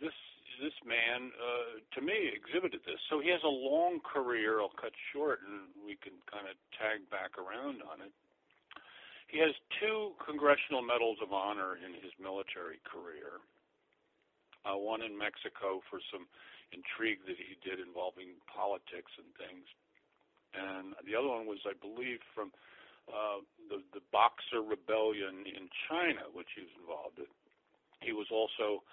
this 0.00 0.14
this 0.60 0.76
man, 0.84 1.32
uh, 1.34 1.80
to 1.96 2.00
me, 2.04 2.30
exhibited 2.30 2.80
this. 2.84 3.00
So 3.10 3.18
he 3.20 3.28
has 3.32 3.42
a 3.42 3.50
long 3.50 4.00
career. 4.04 4.60
I'll 4.60 4.76
cut 4.76 4.92
short, 5.12 5.40
and 5.42 5.72
we 5.84 5.96
can 5.96 6.12
kind 6.30 6.46
of 6.46 6.54
tag 6.76 7.02
back 7.10 7.40
around 7.40 7.80
on 7.88 8.04
it. 8.04 8.12
He 9.32 9.40
has 9.40 9.56
two 9.80 10.12
Congressional 10.20 10.84
Medals 10.84 11.16
of 11.24 11.32
Honor 11.32 11.80
in 11.80 11.96
his 11.96 12.12
military 12.20 12.84
career. 12.84 13.40
Uh, 14.68 14.76
one 14.76 15.00
in 15.00 15.16
Mexico 15.16 15.80
for 15.88 16.04
some 16.12 16.28
intrigue 16.70 17.24
that 17.24 17.40
he 17.40 17.56
did 17.64 17.80
involving 17.80 18.36
politics 18.44 19.08
and 19.16 19.32
things, 19.40 19.64
and 20.52 20.92
the 21.08 21.16
other 21.16 21.32
one 21.32 21.48
was, 21.48 21.64
I 21.64 21.72
believe, 21.80 22.20
from 22.36 22.52
uh, 23.08 23.40
the 23.72 23.80
the 23.96 24.04
Boxer 24.12 24.60
Rebellion 24.60 25.48
in 25.48 25.66
China, 25.88 26.28
which 26.30 26.52
he 26.54 26.62
was 26.68 26.76
involved 26.76 27.18
in. 27.18 27.32
He 28.04 28.12
was 28.12 28.28
also, 28.30 28.84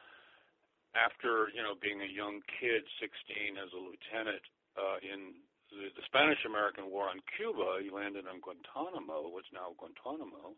after 0.95 1.51
you 1.51 1.61
know 1.61 1.75
being 1.75 1.99
a 2.01 2.09
young 2.09 2.41
kid, 2.47 2.87
16 2.97 3.59
as 3.59 3.69
a 3.75 3.81
lieutenant 3.83 4.41
uh, 4.79 4.97
in 5.03 5.35
the, 5.71 5.93
the 5.93 6.05
Spanish-American 6.05 6.89
War 6.89 7.09
on 7.09 7.21
Cuba. 7.37 7.79
He 7.81 7.89
landed 7.89 8.25
on 8.25 8.41
Guantanamo, 8.41 9.29
what's 9.29 9.49
now 9.53 9.73
Guantanamo. 9.77 10.57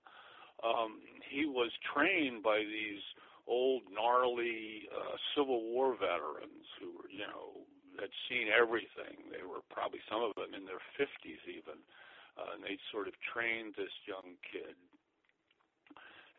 Um, 0.62 1.02
he 1.28 1.46
was 1.46 1.72
trained 1.82 2.44
by 2.44 2.62
these 2.62 3.02
old 3.50 3.84
gnarly 3.90 4.88
uh, 4.94 5.18
Civil 5.34 5.66
War 5.74 5.98
veterans 5.98 6.68
who 6.78 6.94
were, 6.96 7.10
you 7.10 7.26
know, 7.26 7.66
had 8.00 8.14
seen 8.30 8.48
everything. 8.48 9.28
They 9.34 9.44
were 9.44 9.66
probably 9.74 10.00
some 10.08 10.22
of 10.24 10.32
them 10.38 10.54
in 10.54 10.64
their 10.64 10.82
50s 10.96 11.44
even 11.50 11.82
uh, 12.38 12.56
and 12.56 12.64
they 12.64 12.78
sort 12.92 13.08
of 13.08 13.16
trained 13.22 13.76
this 13.76 13.92
young 14.08 14.38
kid. 14.46 14.76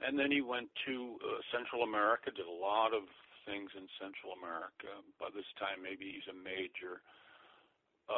and 0.03 0.19
then 0.19 0.33
he 0.33 0.41
went 0.41 0.69
to 0.89 1.21
uh, 1.23 1.39
Central 1.53 1.85
America, 1.85 2.33
did 2.33 2.49
a 2.49 2.51
lot 2.51 2.97
of 2.97 3.05
things 3.45 3.71
in 3.77 3.87
Central 4.01 4.33
America. 4.35 4.91
By 5.21 5.31
this 5.35 5.47
time, 5.59 5.83
maybe 5.83 6.09
he's 6.11 6.27
a 6.31 6.37
major. 6.37 7.05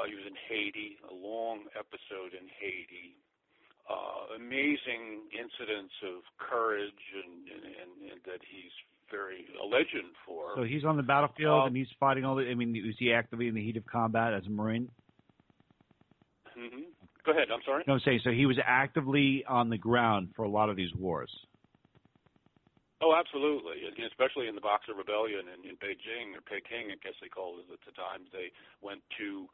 He 0.09 0.15
was 0.15 0.25
in 0.27 0.37
Haiti, 0.49 0.97
a 1.09 1.15
long 1.15 1.67
episode 1.79 2.33
in 2.33 2.49
Haiti. 2.61 3.17
Uh, 3.85 4.41
amazing 4.41 5.29
incidents 5.37 5.93
of 6.09 6.25
courage 6.41 7.05
and, 7.21 7.45
and, 7.53 7.65
and, 7.69 7.93
and 8.13 8.21
that 8.25 8.41
he's 8.41 8.73
very 9.11 9.45
a 9.61 9.67
legend 9.67 10.17
for. 10.25 10.57
So 10.57 10.63
he's 10.65 10.85
on 10.85 10.97
the 10.97 11.03
battlefield 11.03 11.63
Uh, 11.63 11.67
and 11.67 11.77
he's 11.77 11.93
fighting 12.01 12.25
all 12.25 12.37
the. 12.37 12.49
I 12.49 12.55
mean, 12.55 12.75
is 12.75 12.97
he 12.99 13.13
actively 13.13 13.47
in 13.49 13.55
the 13.55 13.63
heat 13.63 13.77
of 13.77 13.85
combat 13.85 14.33
as 14.33 14.47
a 14.47 14.51
Marine? 14.51 14.89
hmm 16.57 16.89
Go 17.27 17.33
ahead. 17.33 17.49
I'm 17.53 17.61
sorry. 17.65 17.85
No, 17.87 17.95
I'm 17.95 18.01
saying 18.05 18.21
so 18.25 18.31
he 18.31 18.47
was 18.47 18.59
actively 18.65 19.45
on 19.49 19.69
the 19.69 19.79
ground 19.79 20.29
for 20.37 20.45
a 20.45 20.49
lot 20.49 20.69
of 20.69 20.77
these 20.77 20.93
wars. 20.95 21.31
Oh, 23.03 23.13
absolutely, 23.13 23.85
and 23.85 23.93
especially 24.09 24.49
in 24.49 24.55
the 24.55 24.65
Boxer 24.65 24.95
Rebellion 24.97 25.45
in, 25.53 25.69
in 25.69 25.77
Beijing 25.77 26.33
or 26.33 26.41
Peking, 26.41 26.89
I 26.89 26.97
guess 27.05 27.13
they 27.21 27.29
called 27.29 27.61
it 27.61 27.69
at 27.69 27.85
the 27.85 27.93
time. 27.93 28.25
They 28.33 28.49
went 28.81 29.03
to 29.21 29.45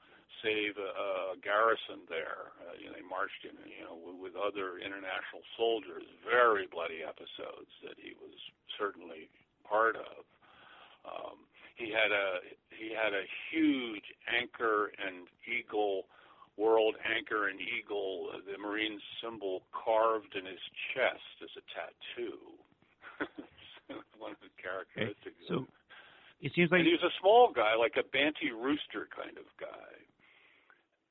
save 0.42 0.78
a, 0.78 0.90
a 1.34 1.38
garrison 1.42 2.06
there. 2.08 2.54
Uh, 2.62 2.78
you 2.78 2.86
know, 2.88 2.94
they 2.94 3.04
marched 3.04 3.42
in, 3.42 3.54
you 3.66 3.84
know, 3.84 3.98
with, 3.98 4.30
with 4.30 4.34
other 4.38 4.78
international 4.78 5.42
soldiers. 5.58 6.06
Very 6.22 6.70
bloody 6.70 7.02
episodes 7.02 7.70
that 7.82 7.98
he 7.98 8.14
was 8.18 8.36
certainly 8.78 9.28
part 9.66 9.98
of. 9.98 10.22
Um, 11.04 11.46
he 11.76 11.88
had 11.88 12.12
a 12.12 12.44
he 12.76 12.92
had 12.92 13.16
a 13.16 13.24
huge 13.48 14.04
anchor 14.28 14.92
and 15.00 15.24
eagle 15.48 16.04
world 16.60 16.94
anchor 17.08 17.48
and 17.48 17.56
eagle, 17.56 18.28
uh, 18.36 18.44
the 18.44 18.60
Marine 18.60 19.00
symbol 19.24 19.62
carved 19.72 20.36
in 20.36 20.44
his 20.44 20.60
chest 20.92 21.36
as 21.40 21.52
a 21.56 21.64
tattoo. 21.72 22.36
One 24.20 24.36
of 24.36 24.42
the 24.44 24.52
characteristics. 24.60 25.40
So 25.48 25.64
it 26.44 26.52
seems 26.54 26.70
like 26.70 26.84
and 26.84 26.88
he 26.88 26.92
was 26.92 27.02
a 27.02 27.16
small 27.20 27.50
guy, 27.52 27.74
like 27.74 27.96
a 27.96 28.06
Banty 28.12 28.52
rooster 28.52 29.08
kind 29.08 29.36
of 29.40 29.48
guy. 29.56 29.99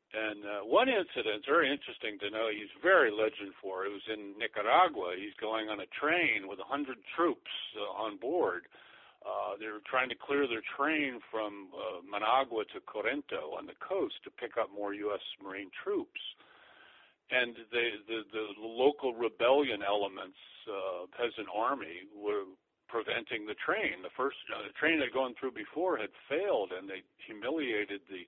And 0.10 0.42
uh, 0.42 0.66
one 0.66 0.90
incident, 0.90 1.46
very 1.46 1.70
interesting 1.70 2.18
to 2.26 2.34
know, 2.34 2.50
he's 2.50 2.74
very 2.82 3.14
legend 3.14 3.54
for. 3.62 3.86
It 3.86 3.94
was 3.94 4.02
in 4.10 4.34
Nicaragua. 4.42 5.14
He's 5.14 5.38
going 5.38 5.70
on 5.70 5.86
a 5.86 5.90
train 6.02 6.50
with 6.50 6.58
a 6.58 6.66
hundred 6.66 6.98
troops 7.16 7.54
uh, 7.78 7.94
on 7.94 8.18
board. 8.18 8.66
Uh, 9.22 9.54
they 9.60 9.68
were 9.70 9.86
trying 9.86 10.10
to 10.10 10.18
clear 10.18 10.48
their 10.48 10.66
train 10.66 11.22
from 11.30 11.70
uh, 11.78 12.02
Managua 12.02 12.66
to 12.74 12.82
Corinto 12.90 13.54
on 13.54 13.70
the 13.70 13.78
coast 13.78 14.18
to 14.24 14.32
pick 14.34 14.58
up 14.58 14.74
more 14.74 14.98
U.S. 15.14 15.22
Marine 15.44 15.70
troops. 15.84 16.22
And 17.30 17.54
the 17.70 18.02
the, 18.10 18.20
the 18.34 18.46
local 18.58 19.14
rebellion 19.14 19.86
elements, 19.86 20.40
uh, 20.66 21.06
peasant 21.14 21.46
army, 21.54 22.10
were 22.10 22.50
preventing 22.90 23.46
the 23.46 23.60
train. 23.62 24.02
The 24.02 24.16
first 24.18 24.42
uh, 24.50 24.66
the 24.66 24.74
train 24.74 24.98
they'd 24.98 25.14
gone 25.14 25.36
through 25.38 25.54
before 25.54 26.02
had 26.02 26.10
failed, 26.26 26.74
and 26.74 26.90
they 26.90 27.06
humiliated 27.22 28.02
the 28.10 28.26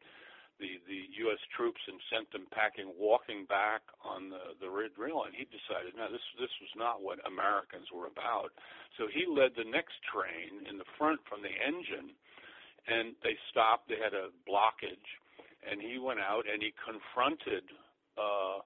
the 0.61 0.77
the 0.85 1.09
U.S. 1.27 1.41
troops 1.57 1.81
and 1.89 1.97
sent 2.13 2.29
them 2.31 2.45
packing, 2.53 2.93
walking 2.95 3.49
back 3.49 3.81
on 4.05 4.29
the 4.29 4.53
the 4.61 4.69
red 4.69 4.93
rail. 5.01 5.25
And 5.25 5.33
he 5.33 5.49
decided, 5.49 5.97
no, 5.97 6.07
this 6.13 6.23
this 6.37 6.53
was 6.61 6.73
not 6.77 7.01
what 7.01 7.19
Americans 7.25 7.89
were 7.89 8.07
about. 8.07 8.53
So 9.01 9.09
he 9.09 9.25
led 9.25 9.57
the 9.57 9.65
next 9.67 9.97
train 10.05 10.69
in 10.69 10.77
the 10.77 10.87
front 11.01 11.19
from 11.25 11.41
the 11.41 11.51
engine, 11.51 12.13
and 12.87 13.17
they 13.25 13.35
stopped. 13.49 13.89
They 13.89 13.99
had 13.99 14.13
a 14.13 14.29
blockage, 14.45 15.09
and 15.65 15.81
he 15.81 15.97
went 15.97 16.21
out 16.21 16.45
and 16.45 16.61
he 16.61 16.71
confronted. 16.77 17.65
uh 18.15 18.61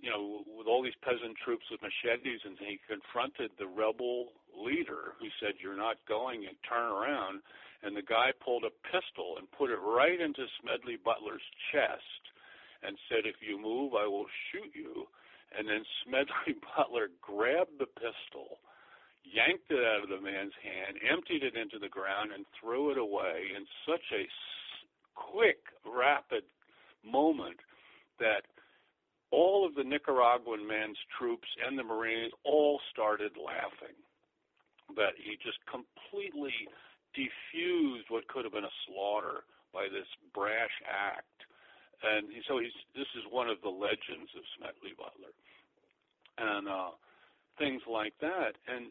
you 0.00 0.08
know, 0.10 0.42
with 0.56 0.66
all 0.66 0.82
these 0.82 0.96
peasant 1.04 1.36
troops 1.44 1.64
with 1.70 1.80
machetes, 1.84 2.40
and 2.44 2.56
he 2.58 2.80
confronted 2.88 3.50
the 3.58 3.68
rebel 3.68 4.32
leader 4.56 5.12
who 5.20 5.28
said, 5.40 5.60
"You're 5.60 5.76
not 5.76 5.96
going," 6.08 6.46
and 6.46 6.56
turn 6.68 6.90
around. 6.90 7.42
And 7.82 7.96
the 7.96 8.02
guy 8.02 8.32
pulled 8.44 8.64
a 8.64 8.76
pistol 8.92 9.36
and 9.38 9.50
put 9.52 9.70
it 9.70 9.80
right 9.80 10.20
into 10.20 10.44
Smedley 10.60 10.96
Butler's 10.96 11.44
chest, 11.72 12.22
and 12.82 12.98
said, 13.08 13.26
"If 13.26 13.40
you 13.40 13.58
move, 13.58 13.94
I 13.94 14.06
will 14.06 14.26
shoot 14.50 14.72
you." 14.74 15.08
And 15.56 15.68
then 15.68 15.84
Smedley 16.04 16.60
Butler 16.76 17.08
grabbed 17.20 17.78
the 17.78 17.86
pistol, 17.86 18.60
yanked 19.24 19.70
it 19.70 19.84
out 19.84 20.04
of 20.04 20.10
the 20.10 20.20
man's 20.20 20.54
hand, 20.62 20.98
emptied 21.02 21.42
it 21.42 21.56
into 21.56 21.78
the 21.78 21.88
ground, 21.88 22.32
and 22.32 22.44
threw 22.60 22.90
it 22.90 22.98
away 22.98 23.50
in 23.56 23.66
such 23.86 24.04
a 24.12 24.28
quick, 25.14 25.58
rapid 25.84 26.44
moment 27.04 27.60
that 28.18 28.44
all 29.30 29.64
of 29.66 29.74
the 29.74 29.84
Nicaraguan 29.84 30.66
man's 30.66 30.98
troops 31.18 31.48
and 31.64 31.78
the 31.78 31.84
Marines 31.84 32.32
all 32.44 32.80
started 32.92 33.32
laughing. 33.36 33.96
That 34.96 35.14
he 35.16 35.36
just 35.36 35.58
completely 35.70 36.52
defused 37.16 38.08
what 38.08 38.28
could 38.28 38.44
have 38.44 38.52
been 38.52 38.68
a 38.68 38.78
slaughter 38.86 39.44
by 39.72 39.86
this 39.90 40.08
brash 40.34 40.74
act. 40.86 41.26
And 42.02 42.28
so 42.48 42.58
he's 42.58 42.74
this 42.96 43.10
is 43.16 43.24
one 43.30 43.48
of 43.48 43.60
the 43.62 43.72
legends 43.72 44.32
of 44.36 44.42
Smedley 44.56 44.96
Butler. 44.96 45.34
And 46.38 46.68
uh 46.68 46.96
things 47.58 47.82
like 47.84 48.16
that. 48.24 48.56
And 48.66 48.88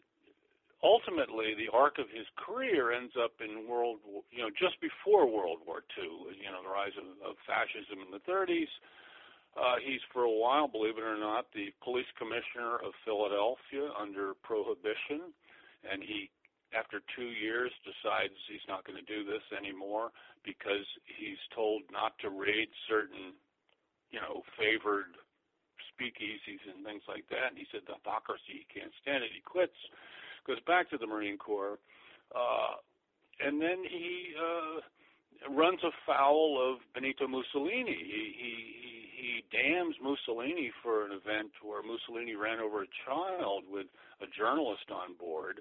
ultimately 0.82 1.58
the 1.58 1.68
arc 1.72 1.98
of 1.98 2.08
his 2.08 2.24
career 2.36 2.92
ends 2.92 3.12
up 3.18 3.32
in 3.40 3.68
World 3.68 4.00
War, 4.06 4.22
you 4.30 4.40
know, 4.40 4.50
just 4.54 4.80
before 4.80 5.26
World 5.26 5.60
War 5.66 5.82
II, 5.98 6.38
you 6.38 6.48
know, 6.48 6.62
the 6.64 6.72
rise 6.72 6.94
of, 6.96 7.04
of 7.26 7.36
fascism 7.44 8.00
in 8.00 8.10
the 8.14 8.22
30s. 8.24 8.70
Uh, 9.58 9.82
he's 9.82 10.00
for 10.14 10.22
a 10.22 10.30
while, 10.30 10.68
believe 10.68 10.96
it 10.96 11.02
or 11.02 11.18
not, 11.18 11.50
the 11.52 11.74
police 11.82 12.06
commissioner 12.14 12.78
of 12.78 12.94
Philadelphia 13.04 13.90
under 13.98 14.38
Prohibition, 14.46 15.34
and 15.82 16.06
he, 16.06 16.30
after 16.76 17.02
two 17.16 17.34
years, 17.34 17.70
decides 17.82 18.34
he's 18.46 18.64
not 18.68 18.86
going 18.86 18.98
to 18.98 19.06
do 19.06 19.24
this 19.26 19.42
anymore 19.50 20.10
because 20.44 20.86
he's 21.04 21.40
told 21.54 21.82
not 21.90 22.14
to 22.22 22.30
raid 22.30 22.70
certain, 22.88 23.34
you 24.10 24.20
know, 24.20 24.42
favored 24.56 25.18
speakeasies 25.90 26.62
and 26.70 26.84
things 26.84 27.02
like 27.08 27.26
that. 27.28 27.52
And 27.52 27.58
he 27.58 27.66
said 27.70 27.82
the 27.86 27.98
hypocrisy, 27.98 28.64
he 28.64 28.66
can't 28.70 28.94
stand 29.02 29.24
it. 29.24 29.34
He 29.34 29.42
quits, 29.42 29.76
goes 30.46 30.62
back 30.66 30.88
to 30.90 30.98
the 30.98 31.06
Marine 31.06 31.36
Corps, 31.36 31.78
uh, 32.32 32.78
and 33.40 33.60
then 33.60 33.82
he 33.82 34.32
uh, 34.38 34.80
runs 35.52 35.80
afoul 35.82 36.60
of 36.60 36.80
Benito 36.94 37.26
Mussolini. 37.26 37.96
He, 37.96 38.22
he 38.38 38.54
he 39.20 39.44
damns 39.52 39.94
Mussolini 40.00 40.72
for 40.82 41.04
an 41.04 41.12
event 41.12 41.52
where 41.62 41.82
Mussolini 41.82 42.34
ran 42.34 42.58
over 42.58 42.82
a 42.82 42.94
child 43.04 43.64
with 43.68 43.86
a 44.22 44.26
journalist 44.32 44.88
on 44.88 45.12
board, 45.20 45.60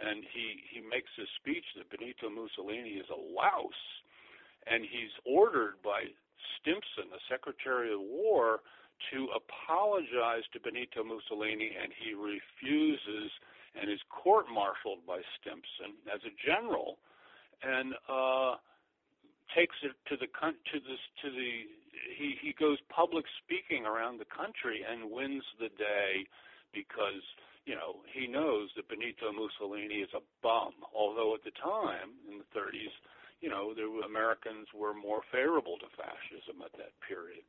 and 0.00 0.24
he 0.32 0.62
he 0.70 0.80
makes 0.80 1.10
a 1.18 1.26
speech 1.40 1.64
that 1.76 1.90
Benito 1.90 2.30
Mussolini 2.30 2.98
is 2.98 3.08
a 3.10 3.18
louse, 3.18 3.84
and 4.66 4.82
he's 4.82 5.12
ordered 5.24 5.78
by 5.82 6.08
Stimson, 6.60 7.10
the 7.10 7.22
Secretary 7.28 7.92
of 7.92 8.00
War, 8.00 8.60
to 9.12 9.28
apologize 9.34 10.44
to 10.52 10.60
Benito 10.60 11.04
Mussolini, 11.04 11.76
and 11.76 11.92
he 11.92 12.14
refuses 12.14 13.30
and 13.74 13.90
is 13.90 13.98
court-martialed 14.06 15.02
by 15.06 15.18
Stimson 15.40 15.98
as 16.06 16.22
a 16.22 16.32
general, 16.46 16.98
and 17.62 17.94
uh, 18.06 18.54
takes 19.54 19.76
it 19.82 19.92
to 20.08 20.16
the 20.16 20.30
to 20.30 20.76
this 20.80 21.02
to 21.22 21.30
the 21.30 21.66
he 22.16 22.36
he 22.40 22.54
goes 22.58 22.78
public 22.88 23.24
speaking 23.42 23.84
around 23.86 24.18
the 24.18 24.30
country 24.30 24.82
and 24.86 25.10
wins 25.10 25.44
the 25.58 25.68
day 25.76 26.26
because 26.72 27.22
you 27.66 27.74
know 27.74 28.00
he 28.12 28.26
knows 28.26 28.70
that 28.76 28.88
Benito 28.88 29.32
Mussolini 29.32 30.04
is 30.04 30.10
a 30.14 30.22
bum. 30.42 30.72
Although 30.94 31.34
at 31.34 31.44
the 31.44 31.52
time 31.62 32.16
in 32.30 32.38
the 32.38 32.48
30s, 32.58 32.92
you 33.40 33.48
know, 33.48 33.74
the 33.74 34.06
Americans 34.06 34.68
were 34.74 34.94
more 34.94 35.20
favorable 35.32 35.76
to 35.78 35.86
fascism 35.96 36.62
at 36.64 36.72
that 36.78 36.92
period. 37.06 37.44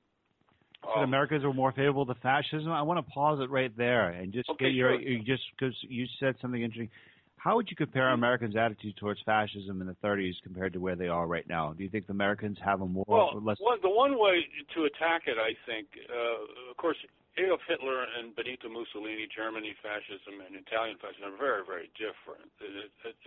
That 0.83 1.03
Americans 1.03 1.43
were 1.43 1.53
more 1.53 1.71
favorable 1.71 2.05
to 2.05 2.15
fascism. 2.15 2.71
I 2.71 2.81
want 2.81 3.05
to 3.05 3.11
pause 3.11 3.39
it 3.41 3.49
right 3.49 3.75
there 3.75 4.09
and 4.09 4.31
just 4.31 4.49
Okay, 4.49 4.65
get 4.65 4.73
your 4.73 4.91
sure. 4.91 5.01
you 5.01 5.19
just 5.23 5.43
because 5.57 5.75
you 5.87 6.05
said 6.19 6.35
something 6.41 6.61
interesting. 6.61 6.89
How 7.37 7.55
would 7.55 7.69
you 7.69 7.75
compare 7.75 8.09
Americans' 8.09 8.55
attitude 8.55 8.97
towards 8.97 9.21
fascism 9.23 9.79
in 9.79 9.85
the 9.85 9.95
30s 10.03 10.33
compared 10.41 10.73
to 10.73 10.79
where 10.79 10.95
they 10.95 11.07
are 11.07 11.27
right 11.27 11.47
now? 11.47 11.73
Do 11.73 11.83
you 11.83 11.89
think 11.89 12.07
the 12.07 12.13
Americans 12.13 12.57
have 12.65 12.81
a 12.81 12.87
more 12.87 13.05
Well, 13.07 13.39
less? 13.39 13.57
one, 13.59 13.77
the 13.83 13.89
one 13.89 14.17
way 14.17 14.47
to 14.73 14.85
attack 14.85 15.23
it, 15.27 15.37
I 15.37 15.53
think, 15.69 15.87
uh, 16.09 16.71
of 16.71 16.77
course, 16.77 16.97
Adolf 17.35 17.59
Hitler 17.67 18.07
and 18.07 18.31
Benito 18.31 18.71
Mussolini, 18.71 19.27
Germany 19.27 19.75
fascism 19.83 20.39
and 20.39 20.55
Italian 20.55 20.95
fascism 21.03 21.35
are 21.35 21.39
very, 21.39 21.63
very 21.67 21.89
different. 21.99 22.47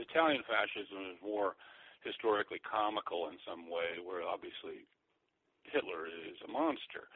Italian 0.01 0.40
fascism 0.49 1.12
is 1.12 1.21
more 1.21 1.61
historically 2.01 2.61
comical 2.64 3.29
in 3.29 3.37
some 3.44 3.68
way, 3.68 4.01
where 4.01 4.25
obviously 4.25 4.88
Hitler 5.68 6.09
is 6.09 6.40
a 6.40 6.49
monster. 6.49 7.12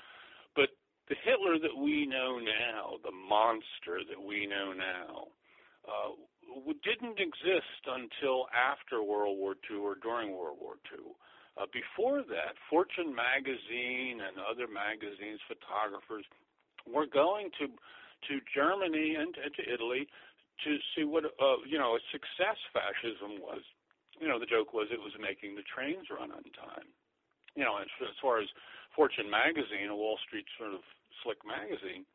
But 0.52 0.76
the 1.08 1.16
Hitler 1.24 1.56
that 1.64 1.72
we 1.72 2.04
know 2.04 2.36
now, 2.36 3.00
the 3.00 3.14
monster 3.14 4.04
that 4.04 4.20
we 4.20 4.44
know 4.44 4.76
now, 4.76 5.32
uh, 5.88 6.12
didn't 6.84 7.18
exist 7.18 7.82
until 7.88 8.46
after 8.52 9.02
World 9.02 9.38
War 9.38 9.56
II 9.70 9.80
or 9.80 9.94
during 9.96 10.36
World 10.36 10.58
War 10.60 10.76
II. 10.92 11.16
Uh, 11.56 11.66
before 11.72 12.22
that, 12.22 12.56
Fortune 12.68 13.14
magazine 13.14 14.20
and 14.20 14.36
other 14.40 14.68
magazines, 14.68 15.40
photographers 15.48 16.24
were 16.86 17.06
going 17.06 17.50
to 17.60 17.68
to 18.28 18.38
Germany 18.54 19.18
and, 19.18 19.34
to 19.34 19.62
Italy 19.66 20.06
to 20.62 20.78
see 20.94 21.02
what 21.02 21.26
uh, 21.26 21.58
you 21.66 21.78
know 21.78 21.98
a 21.98 22.02
success 22.10 22.58
fascism 22.70 23.42
was. 23.42 23.62
You 24.20 24.28
know, 24.28 24.38
the 24.38 24.46
joke 24.46 24.70
was 24.70 24.86
it 24.92 25.02
was 25.02 25.16
making 25.18 25.58
the 25.58 25.66
trains 25.66 26.06
run 26.06 26.30
on 26.30 26.46
time. 26.54 26.86
You 27.58 27.66
know, 27.66 27.80
as, 27.82 27.90
as 28.00 28.14
far 28.22 28.38
as 28.38 28.46
Fortune 28.94 29.26
magazine, 29.26 29.90
a 29.90 29.96
Wall 29.96 30.20
Street 30.22 30.46
sort 30.54 30.72
of 30.72 30.84
slick 31.24 31.42
magazine, 31.42 32.06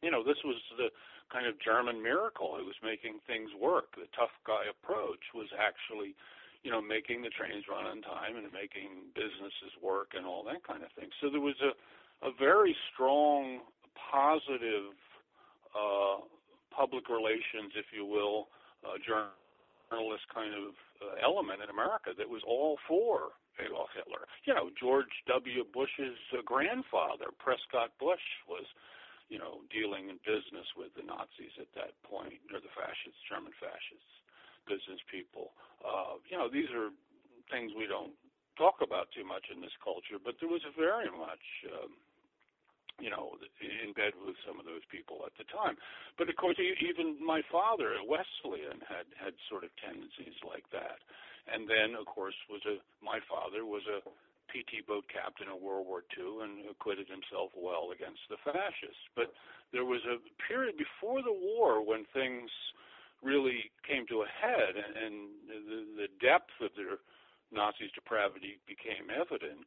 you 0.00 0.10
know, 0.10 0.24
this 0.24 0.40
was 0.46 0.56
the 0.80 0.88
kind 1.28 1.44
of 1.44 1.60
German 1.60 2.00
miracle. 2.00 2.56
It 2.56 2.64
was 2.64 2.78
making 2.80 3.20
things 3.28 3.52
work. 3.52 3.92
The 3.94 4.08
tough 4.16 4.32
guy 4.48 4.64
approach 4.70 5.22
was 5.36 5.52
actually, 5.52 6.16
you 6.64 6.72
know, 6.72 6.80
making 6.80 7.20
the 7.20 7.30
trains 7.30 7.68
run 7.68 7.84
on 7.84 8.00
time 8.00 8.40
and 8.40 8.48
making 8.48 9.12
businesses 9.12 9.76
work 9.82 10.16
and 10.16 10.24
all 10.24 10.42
that 10.48 10.64
kind 10.64 10.80
of 10.80 10.90
thing. 10.96 11.12
So 11.20 11.28
there 11.28 11.42
was 11.42 11.58
a 11.60 11.76
a 12.22 12.30
very 12.38 12.74
strong 12.92 13.60
positive 14.12 14.92
uh, 15.72 16.20
public 16.68 17.08
relations, 17.08 17.72
if 17.72 17.88
you 17.96 18.04
will, 18.04 18.52
uh, 18.84 19.00
journalist 19.00 20.28
kind 20.28 20.52
of 20.52 20.76
uh, 21.00 21.16
element 21.24 21.64
in 21.64 21.72
America 21.72 22.12
that 22.12 22.28
was 22.28 22.44
all 22.44 22.76
for 22.84 23.32
Adolf 23.56 23.88
Hitler. 23.96 24.28
You 24.44 24.52
know, 24.52 24.68
George 24.76 25.12
W. 25.28 25.64
Bush's 25.72 26.20
uh, 26.36 26.44
grandfather, 26.44 27.32
Prescott 27.40 27.96
Bush, 27.96 28.24
was 28.44 28.68
you 29.32 29.40
know, 29.40 29.64
dealing 29.72 30.12
in 30.12 30.20
business 30.28 30.68
with 30.76 30.92
the 30.92 31.00
Nazis 31.00 31.56
at 31.56 31.72
that 31.72 31.96
point, 32.04 32.36
or 32.52 32.60
the 32.60 32.68
fascists, 32.76 33.16
German 33.24 33.56
fascists, 33.56 34.12
business 34.68 35.00
people. 35.08 35.56
Uh, 35.80 36.20
you 36.28 36.36
know, 36.36 36.52
these 36.52 36.68
are 36.76 36.92
things 37.48 37.72
we 37.72 37.88
don't 37.88 38.12
talk 38.60 38.84
about 38.84 39.08
too 39.16 39.24
much 39.24 39.48
in 39.48 39.64
this 39.64 39.72
culture, 39.80 40.20
but 40.20 40.36
there 40.36 40.52
was 40.52 40.60
a 40.68 40.74
very 40.76 41.08
much, 41.08 41.40
um, 41.72 41.96
you 43.02 43.10
know, 43.10 43.34
in 43.58 43.90
bed 43.98 44.14
with 44.14 44.38
some 44.46 44.62
of 44.62 44.64
those 44.64 44.86
people 44.86 45.26
at 45.26 45.34
the 45.34 45.42
time. 45.50 45.74
But 46.14 46.30
of 46.30 46.38
course, 46.38 46.54
even 46.62 47.18
my 47.18 47.42
father, 47.50 47.98
a 47.98 48.06
Wesleyan, 48.06 48.78
had 48.86 49.10
had 49.18 49.34
sort 49.50 49.66
of 49.66 49.74
tendencies 49.82 50.38
like 50.46 50.62
that. 50.70 51.02
And 51.50 51.66
then, 51.66 51.98
of 51.98 52.06
course, 52.06 52.38
was 52.46 52.62
a 52.70 52.78
my 53.02 53.18
father 53.26 53.66
was 53.66 53.82
a 53.90 54.06
PT 54.54 54.86
boat 54.86 55.02
captain 55.10 55.50
in 55.50 55.58
World 55.58 55.90
War 55.90 56.06
II 56.14 56.46
and 56.46 56.70
acquitted 56.70 57.10
himself 57.10 57.50
well 57.58 57.90
against 57.90 58.22
the 58.30 58.38
fascists. 58.46 59.02
But 59.18 59.34
there 59.74 59.88
was 59.88 60.06
a 60.06 60.22
period 60.46 60.78
before 60.78 61.26
the 61.26 61.34
war 61.34 61.82
when 61.82 62.06
things 62.14 62.52
really 63.18 63.70
came 63.82 64.06
to 64.10 64.22
a 64.22 64.30
head, 64.30 64.74
and 64.78 65.34
the, 65.48 66.06
the 66.06 66.10
depth 66.22 66.54
of 66.62 66.70
their 66.78 67.02
Nazis' 67.50 67.94
depravity 67.94 68.62
became 68.66 69.10
evident. 69.10 69.66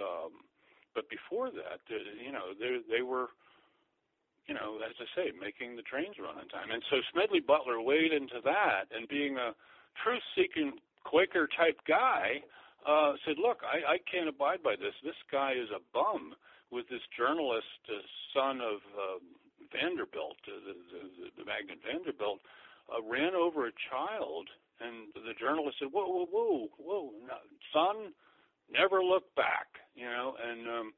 Um, 0.00 0.44
but 0.96 1.04
before 1.12 1.52
that, 1.52 1.84
you 1.92 2.32
know, 2.32 2.56
they, 2.56 3.04
were, 3.04 3.28
you 4.48 4.56
know, 4.56 4.80
as 4.80 4.96
I 4.96 5.06
say, 5.12 5.26
making 5.36 5.76
the 5.76 5.84
trains 5.84 6.16
run 6.16 6.40
on 6.40 6.48
time. 6.48 6.72
And 6.72 6.82
so 6.88 6.96
Smedley 7.12 7.44
Butler 7.44 7.84
weighed 7.84 8.16
into 8.16 8.40
that, 8.42 8.88
and 8.88 9.06
being 9.06 9.36
a 9.36 9.52
truth-seeking 10.02 10.80
Quaker 11.04 11.46
type 11.52 11.78
guy, 11.86 12.42
uh, 12.88 13.14
said, 13.22 13.36
"Look, 13.38 13.60
I, 13.62 13.94
I 13.94 13.96
can't 14.10 14.28
abide 14.28 14.62
by 14.64 14.74
this. 14.74 14.96
This 15.04 15.20
guy 15.30 15.52
is 15.52 15.68
a 15.70 15.84
bum." 15.92 16.34
With 16.72 16.88
this 16.90 17.06
journalist, 17.16 17.78
uh, 17.86 18.02
son 18.34 18.58
of 18.58 18.82
uh, 18.98 19.22
Vanderbilt, 19.70 20.42
uh, 20.50 20.58
the, 20.66 20.74
the, 20.90 21.30
the 21.38 21.44
magnate 21.46 21.78
Vanderbilt, 21.86 22.42
uh, 22.90 22.98
ran 23.06 23.38
over 23.38 23.70
a 23.70 23.74
child, 23.86 24.50
and 24.82 25.14
the 25.14 25.38
journalist 25.38 25.78
said, 25.78 25.94
"Whoa, 25.94 26.10
whoa, 26.10 26.26
whoa, 26.26 26.68
whoa, 26.74 27.10
son, 27.70 28.10
never 28.70 29.02
look 29.02 29.34
back," 29.34 29.66
you 29.94 30.06
know, 30.06 30.34
and 30.42 30.68
um, 30.68 30.92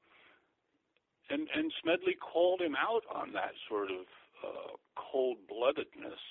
and 1.31 1.49
and 1.55 1.73
Smedley 1.83 2.17
called 2.17 2.61
him 2.61 2.77
out 2.77 3.03
on 3.15 3.33
that 3.33 3.53
sort 3.69 3.91
of 3.91 4.07
uh, 4.45 4.73
cold-bloodedness, 4.97 6.23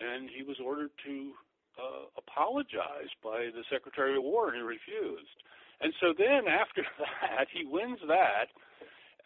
and 0.00 0.28
he 0.30 0.42
was 0.42 0.56
ordered 0.64 0.90
to 1.06 1.32
uh, 1.78 2.06
apologized 2.18 3.16
by 3.22 3.50
the 3.54 3.64
Secretary 3.70 4.16
of 4.16 4.22
War, 4.22 4.48
and 4.48 4.56
he 4.56 4.62
refused. 4.62 5.38
And 5.80 5.92
so 6.00 6.14
then, 6.16 6.46
after 6.46 6.82
that, 6.98 7.46
he 7.52 7.64
wins 7.64 7.98
that. 8.06 8.48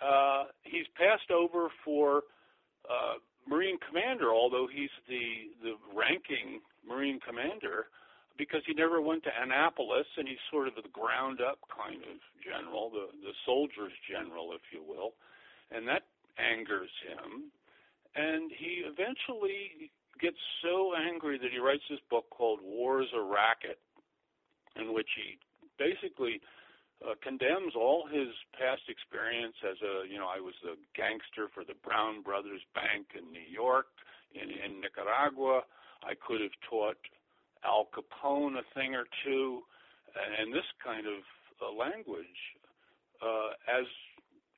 Uh, 0.00 0.44
he's 0.62 0.86
passed 0.96 1.30
over 1.30 1.68
for 1.84 2.22
uh, 2.88 3.18
Marine 3.48 3.78
Commander, 3.86 4.32
although 4.32 4.68
he's 4.72 4.92
the 5.08 5.52
the 5.62 5.74
ranking 5.94 6.60
Marine 6.86 7.20
Commander, 7.20 7.86
because 8.38 8.62
he 8.64 8.72
never 8.72 9.02
went 9.02 9.24
to 9.24 9.30
Annapolis, 9.34 10.06
and 10.16 10.28
he's 10.28 10.40
sort 10.50 10.68
of 10.68 10.74
the 10.76 10.88
ground 10.94 11.40
up 11.42 11.58
kind 11.66 12.00
of 12.06 12.16
general, 12.40 12.88
the 12.88 13.10
the 13.20 13.34
soldier's 13.44 13.92
general, 14.08 14.54
if 14.54 14.62
you 14.72 14.80
will, 14.80 15.14
and 15.70 15.86
that 15.88 16.06
angers 16.38 16.90
him. 17.02 17.50
And 18.14 18.50
he 18.54 18.86
eventually 18.86 19.90
gets 20.18 20.38
so 20.62 20.94
angry 20.94 21.38
that 21.38 21.50
he 21.52 21.58
writes 21.58 21.84
this 21.90 22.02
book 22.08 22.30
called 22.30 22.60
War 22.62 23.02
is 23.02 23.12
a 23.14 23.20
Racket, 23.20 23.78
in 24.76 24.94
which 24.94 25.10
he 25.14 25.38
basically 25.78 26.40
uh, 27.02 27.14
condemns 27.22 27.74
all 27.76 28.06
his 28.10 28.34
past 28.58 28.82
experience 28.88 29.54
as 29.62 29.78
a, 29.82 30.06
you 30.08 30.18
know, 30.18 30.26
I 30.26 30.40
was 30.40 30.54
a 30.66 30.74
gangster 30.98 31.46
for 31.54 31.62
the 31.62 31.78
Brown 31.86 32.22
Brothers 32.22 32.62
Bank 32.74 33.14
in 33.14 33.30
New 33.30 33.46
York, 33.46 33.86
in, 34.34 34.50
in 34.50 34.80
Nicaragua. 34.80 35.62
I 36.02 36.14
could 36.18 36.40
have 36.40 36.54
taught 36.68 36.98
Al 37.64 37.88
Capone 37.94 38.58
a 38.58 38.66
thing 38.74 38.94
or 38.94 39.04
two, 39.24 39.62
and 40.40 40.52
this 40.52 40.66
kind 40.82 41.06
of 41.06 41.20
uh, 41.62 41.72
language. 41.72 42.38
Uh, 43.18 43.50
as 43.66 43.86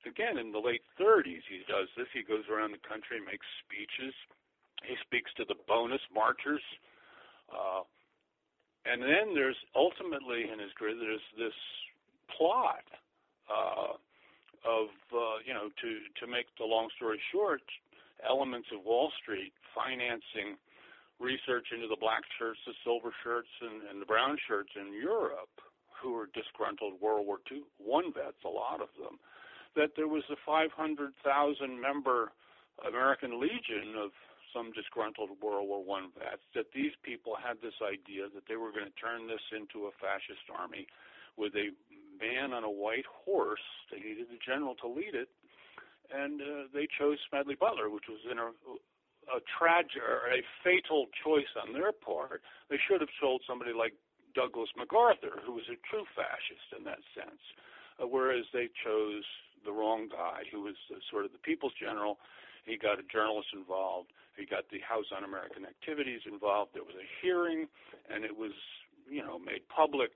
again 0.04 0.36
in 0.36 0.52
the 0.52 0.58
late 0.58 0.84
30s, 1.00 1.44
he 1.48 1.64
does 1.68 1.88
this. 1.96 2.06
He 2.12 2.22
goes 2.22 2.44
around 2.52 2.72
the 2.72 2.84
country 2.84 3.16
and 3.16 3.26
makes 3.26 3.46
speeches 3.64 4.12
he 4.84 4.96
speaks 5.04 5.30
to 5.36 5.44
the 5.44 5.56
bonus 5.68 6.00
marchers. 6.14 6.62
Uh, 7.50 7.84
and 8.86 9.02
then 9.02 9.34
there's 9.34 9.58
ultimately 9.76 10.48
in 10.48 10.58
his 10.58 10.72
career, 10.78 10.96
there's 10.96 11.28
this 11.36 11.56
plot 12.36 12.84
uh, 13.50 13.92
of, 14.64 14.88
uh, 15.12 15.44
you 15.44 15.52
know, 15.52 15.68
to, 15.80 15.90
to 16.20 16.24
make 16.30 16.46
the 16.56 16.64
long 16.64 16.88
story 16.96 17.20
short, 17.32 17.62
elements 18.24 18.68
of 18.72 18.84
Wall 18.84 19.12
Street 19.20 19.52
financing 19.74 20.56
research 21.20 21.68
into 21.70 21.86
the 21.86 22.00
black 22.00 22.24
shirts, 22.40 22.58
the 22.66 22.72
silver 22.82 23.12
shirts, 23.22 23.52
and, 23.60 23.84
and 23.88 24.00
the 24.00 24.08
brown 24.08 24.40
shirts 24.48 24.72
in 24.74 24.92
Europe 24.92 25.52
who 25.92 26.16
were 26.16 26.32
disgruntled 26.32 26.96
World 27.00 27.28
War 27.28 27.38
II 27.52 27.62
one 27.76 28.12
vets, 28.12 28.40
a 28.44 28.48
lot 28.48 28.80
of 28.80 28.88
them, 28.96 29.20
that 29.76 29.92
there 29.94 30.08
was 30.08 30.24
a 30.32 30.40
500,000 30.48 31.12
member 31.76 32.32
American 32.80 33.38
Legion 33.38 34.00
of 34.00 34.10
some 34.50 34.72
disgruntled 34.72 35.30
World 35.38 35.68
War 35.68 35.84
One 35.84 36.10
vets 36.18 36.42
that 36.56 36.72
these 36.74 36.96
people 37.04 37.36
had 37.36 37.60
this 37.62 37.76
idea 37.84 38.26
that 38.34 38.48
they 38.48 38.56
were 38.56 38.72
going 38.72 38.88
to 38.88 38.98
turn 38.98 39.28
this 39.28 39.44
into 39.54 39.86
a 39.86 39.94
fascist 40.00 40.48
army 40.50 40.88
with 41.36 41.54
a 41.54 41.70
man 42.18 42.52
on 42.52 42.64
a 42.64 42.70
white 42.70 43.06
horse. 43.06 43.62
They 43.92 44.00
needed 44.00 44.26
a 44.32 44.40
general 44.42 44.74
to 44.82 44.88
lead 44.88 45.14
it, 45.14 45.28
and 46.10 46.40
uh, 46.42 46.66
they 46.74 46.88
chose 46.98 47.18
Smedley 47.28 47.54
Butler, 47.54 47.90
which 47.90 48.10
was 48.10 48.20
in 48.26 48.38
a, 48.38 48.50
a 49.30 49.40
tragic 49.46 50.02
or 50.02 50.26
a 50.30 50.42
fatal 50.62 51.06
choice 51.22 51.50
on 51.56 51.72
their 51.72 51.92
part. 51.92 52.42
They 52.68 52.78
should 52.78 53.00
have 53.00 53.14
told 53.20 53.42
somebody 53.46 53.72
like 53.72 53.94
Douglas 54.34 54.70
MacArthur, 54.76 55.40
who 55.44 55.54
was 55.54 55.66
a 55.70 55.78
true 55.86 56.06
fascist 56.14 56.68
in 56.76 56.84
that 56.84 57.02
sense, 57.14 57.42
uh, 57.98 58.06
whereas 58.06 58.44
they 58.52 58.70
chose 58.84 59.24
the 59.64 59.72
wrong 59.72 60.08
guy, 60.08 60.46
who 60.50 60.62
was 60.62 60.78
uh, 60.90 60.98
sort 61.10 61.24
of 61.24 61.32
the 61.32 61.42
people's 61.42 61.74
general 61.78 62.18
he 62.64 62.76
got 62.76 63.00
a 63.00 63.06
journalist 63.08 63.48
involved. 63.54 64.12
He 64.36 64.46
got 64.46 64.68
the 64.70 64.80
House 64.80 65.08
Un-American 65.16 65.64
Activities 65.64 66.22
involved. 66.24 66.72
There 66.74 66.84
was 66.84 66.96
a 66.96 67.08
hearing, 67.20 67.68
and 68.08 68.24
it 68.24 68.36
was, 68.36 68.52
you 69.08 69.22
know, 69.24 69.38
made 69.38 69.66
public. 69.68 70.12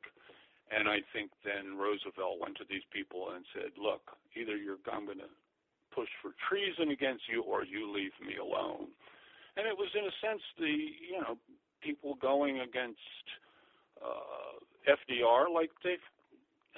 And 0.72 0.88
I 0.88 1.04
think 1.12 1.30
then 1.44 1.76
Roosevelt 1.76 2.40
went 2.40 2.56
to 2.56 2.66
these 2.68 2.84
people 2.92 3.30
and 3.36 3.44
said, 3.52 3.76
"Look, 3.76 4.16
either 4.34 4.56
you're 4.56 4.80
I'm 4.90 5.04
going 5.04 5.20
to 5.20 5.28
push 5.94 6.08
for 6.20 6.32
treason 6.48 6.90
against 6.90 7.22
you, 7.30 7.42
or 7.42 7.64
you 7.64 7.92
leave 7.92 8.12
me 8.20 8.36
alone." 8.36 8.88
And 9.56 9.66
it 9.66 9.76
was, 9.76 9.88
in 9.94 10.04
a 10.04 10.14
sense, 10.20 10.42
the 10.58 10.66
you 10.66 11.20
know 11.20 11.38
people 11.82 12.16
going 12.20 12.60
against 12.60 12.98
uh, 14.02 14.58
FDR 14.88 15.52
like 15.52 15.70
they've 15.82 15.98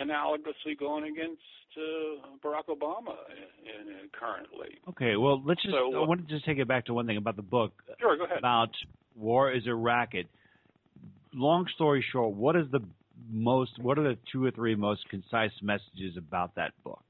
analogously 0.00 0.78
going 0.78 1.04
against 1.04 1.40
uh, 1.76 2.26
Barack 2.44 2.66
Obama 2.68 3.16
in, 3.62 3.88
in 3.88 4.08
currently. 4.12 4.78
Okay, 4.90 5.16
well, 5.16 5.42
let's 5.44 5.62
just. 5.62 5.74
So, 5.74 5.94
I 5.94 6.06
want 6.06 6.26
to 6.26 6.34
just 6.34 6.44
take 6.44 6.58
it 6.58 6.68
back 6.68 6.86
to 6.86 6.94
one 6.94 7.06
thing 7.06 7.16
about 7.16 7.36
the 7.36 7.42
book. 7.42 7.72
Sure, 8.00 8.16
go 8.16 8.24
ahead. 8.24 8.38
About 8.38 8.70
war 9.14 9.52
is 9.52 9.66
a 9.66 9.74
racket. 9.74 10.26
Long 11.34 11.66
story 11.74 12.04
short, 12.12 12.34
what 12.34 12.56
is 12.56 12.66
the 12.72 12.80
most? 13.30 13.78
What 13.80 13.98
are 13.98 14.04
the 14.04 14.18
two 14.32 14.44
or 14.44 14.50
three 14.50 14.74
most 14.74 15.08
concise 15.08 15.52
messages 15.62 16.16
about 16.16 16.54
that 16.56 16.72
book? 16.84 17.02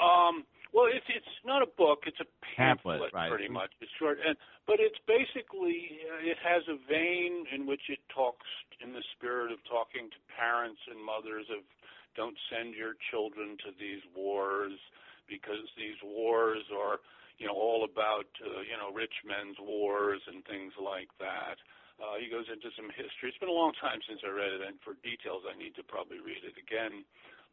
Um, 0.00 0.44
well, 0.76 0.92
it's 0.92 1.08
it's 1.08 1.36
not 1.40 1.64
a 1.64 1.70
book; 1.80 2.04
it's 2.04 2.20
a 2.20 2.28
pamphlet, 2.44 3.08
pamphlet 3.08 3.12
right. 3.16 3.32
pretty 3.32 3.48
much. 3.48 3.72
It's 3.80 3.90
short, 3.96 4.20
and 4.20 4.36
but 4.68 4.76
it's 4.76 5.00
basically 5.08 6.04
uh, 6.04 6.20
it 6.20 6.36
has 6.44 6.60
a 6.68 6.76
vein 6.84 7.48
in 7.48 7.64
which 7.64 7.88
it 7.88 8.04
talks 8.12 8.44
in 8.84 8.92
the 8.92 9.02
spirit 9.16 9.48
of 9.48 9.58
talking 9.64 10.12
to 10.12 10.18
parents 10.36 10.84
and 10.92 11.00
mothers 11.00 11.48
of 11.48 11.64
don't 12.12 12.36
send 12.52 12.76
your 12.76 12.92
children 13.08 13.56
to 13.64 13.72
these 13.80 14.04
wars 14.12 14.76
because 15.24 15.64
these 15.80 15.96
wars 16.04 16.62
are 16.76 17.00
you 17.38 17.46
know, 17.46 17.56
all 17.56 17.84
about 17.84 18.28
uh, 18.40 18.64
you 18.64 18.76
know 18.80 18.92
rich 18.92 19.12
men's 19.24 19.56
wars 19.60 20.20
and 20.28 20.44
things 20.48 20.72
like 20.80 21.12
that. 21.20 21.60
Uh, 21.96 22.20
he 22.20 22.28
goes 22.28 22.44
into 22.52 22.68
some 22.76 22.92
history. 22.92 23.32
It's 23.32 23.40
been 23.40 23.52
a 23.52 23.56
long 23.56 23.72
time 23.80 24.00
since 24.04 24.20
I 24.20 24.28
read 24.28 24.52
it, 24.52 24.60
and 24.64 24.76
for 24.84 25.00
details, 25.00 25.48
I 25.48 25.56
need 25.56 25.72
to 25.80 25.84
probably 25.84 26.20
read 26.20 26.44
it 26.44 26.56
again. 26.60 27.04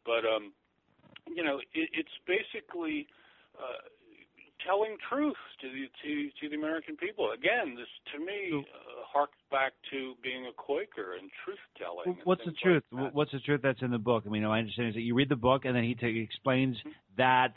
But 0.04 0.28
um, 0.28 0.52
you 1.28 1.44
know, 1.44 1.58
it, 1.72 1.88
it's 1.92 2.16
basically 2.26 3.06
uh, 3.58 3.88
telling 4.66 4.96
truth 5.08 5.36
to 5.60 5.68
the 5.68 5.86
to 6.02 6.30
to 6.40 6.48
the 6.48 6.56
American 6.56 6.96
people. 6.96 7.30
Again, 7.32 7.76
this 7.76 7.88
to 8.12 8.18
me 8.18 8.52
uh, 8.52 9.04
harks 9.06 9.38
back 9.50 9.72
to 9.90 10.14
being 10.22 10.46
a 10.46 10.52
Quaker 10.52 11.14
and 11.20 11.30
truth 11.44 11.58
telling. 11.78 12.18
What's 12.24 12.44
the 12.44 12.52
truth? 12.62 12.82
Like 12.90 13.14
What's 13.14 13.32
the 13.32 13.40
truth 13.40 13.60
that's 13.62 13.82
in 13.82 13.90
the 13.90 13.98
book? 13.98 14.24
I 14.26 14.30
mean, 14.30 14.44
my 14.44 14.58
understanding 14.58 14.90
is 14.90 14.94
that 14.96 15.02
you 15.02 15.14
read 15.14 15.28
the 15.28 15.36
book 15.36 15.64
and 15.64 15.76
then 15.76 15.84
he 15.84 15.94
t- 15.94 16.20
explains 16.20 16.76
mm-hmm. 16.78 16.90
that 17.18 17.54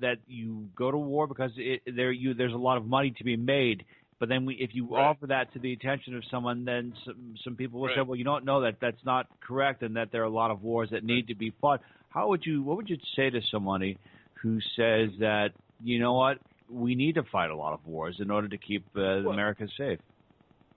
that 0.00 0.18
you 0.26 0.68
go 0.76 0.90
to 0.90 0.98
war 0.98 1.26
because 1.26 1.52
it, 1.56 1.82
there 1.94 2.12
you 2.12 2.34
there's 2.34 2.54
a 2.54 2.56
lot 2.56 2.76
of 2.76 2.86
money 2.86 3.14
to 3.18 3.24
be 3.24 3.36
made. 3.36 3.84
But 4.20 4.28
then, 4.28 4.46
we, 4.46 4.54
if 4.54 4.70
you 4.72 4.88
right. 4.92 5.04
offer 5.04 5.28
that 5.28 5.52
to 5.52 5.60
the 5.60 5.72
attention 5.72 6.16
of 6.16 6.24
someone, 6.28 6.64
then 6.64 6.92
some, 7.04 7.36
some 7.44 7.54
people 7.54 7.78
will 7.78 7.86
right. 7.86 7.98
say, 7.98 8.02
"Well, 8.02 8.16
you 8.16 8.24
don't 8.24 8.44
know 8.44 8.62
that 8.62 8.78
that's 8.80 9.04
not 9.04 9.28
correct, 9.40 9.82
and 9.82 9.94
that 9.94 10.10
there 10.10 10.22
are 10.22 10.24
a 10.24 10.30
lot 10.30 10.50
of 10.50 10.60
wars 10.60 10.88
that 10.90 11.04
need 11.04 11.28
to 11.28 11.36
be 11.36 11.52
fought." 11.60 11.80
How 12.18 12.26
would 12.26 12.44
you? 12.44 12.64
What 12.64 12.76
would 12.78 12.90
you 12.90 12.98
say 13.14 13.30
to 13.30 13.40
somebody 13.48 13.96
who 14.42 14.58
says 14.74 15.14
that 15.20 15.50
you 15.80 16.00
know 16.00 16.14
what? 16.14 16.38
We 16.68 16.96
need 16.96 17.14
to 17.14 17.22
fight 17.30 17.50
a 17.50 17.54
lot 17.54 17.74
of 17.74 17.86
wars 17.86 18.16
in 18.18 18.32
order 18.32 18.48
to 18.48 18.58
keep 18.58 18.84
uh, 18.96 19.22
well, 19.22 19.30
America 19.30 19.68
safe, 19.78 20.00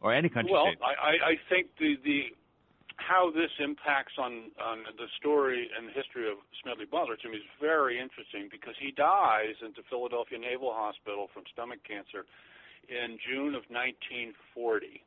or 0.01 0.13
any 0.13 0.30
country 0.30 0.54
well, 0.54 0.69
safe. 0.69 0.77
Well, 0.80 0.93
I, 0.93 1.34
I 1.34 1.36
think 1.49 1.73
the 1.80 1.97
the 2.06 2.30
how 2.97 3.32
this 3.32 3.49
impacts 3.58 4.13
on 4.19 4.54
on 4.62 4.86
the 5.01 5.10
story 5.17 5.67
and 5.75 5.89
history 5.89 6.30
of 6.30 6.38
Smedley 6.62 6.86
Butler 6.86 7.17
to 7.17 7.27
me 7.27 7.38
is 7.38 7.49
very 7.60 7.97
interesting 7.97 8.47
because 8.51 8.75
he 8.80 8.91
dies 8.91 9.58
at 9.65 9.73
the 9.73 9.82
Philadelphia 9.89 10.38
Naval 10.38 10.69
Hospital 10.71 11.25
from 11.34 11.41
stomach 11.51 11.80
cancer 11.82 12.30
in 12.86 13.17
June 13.17 13.58
of 13.58 13.65
1940. 13.73 15.01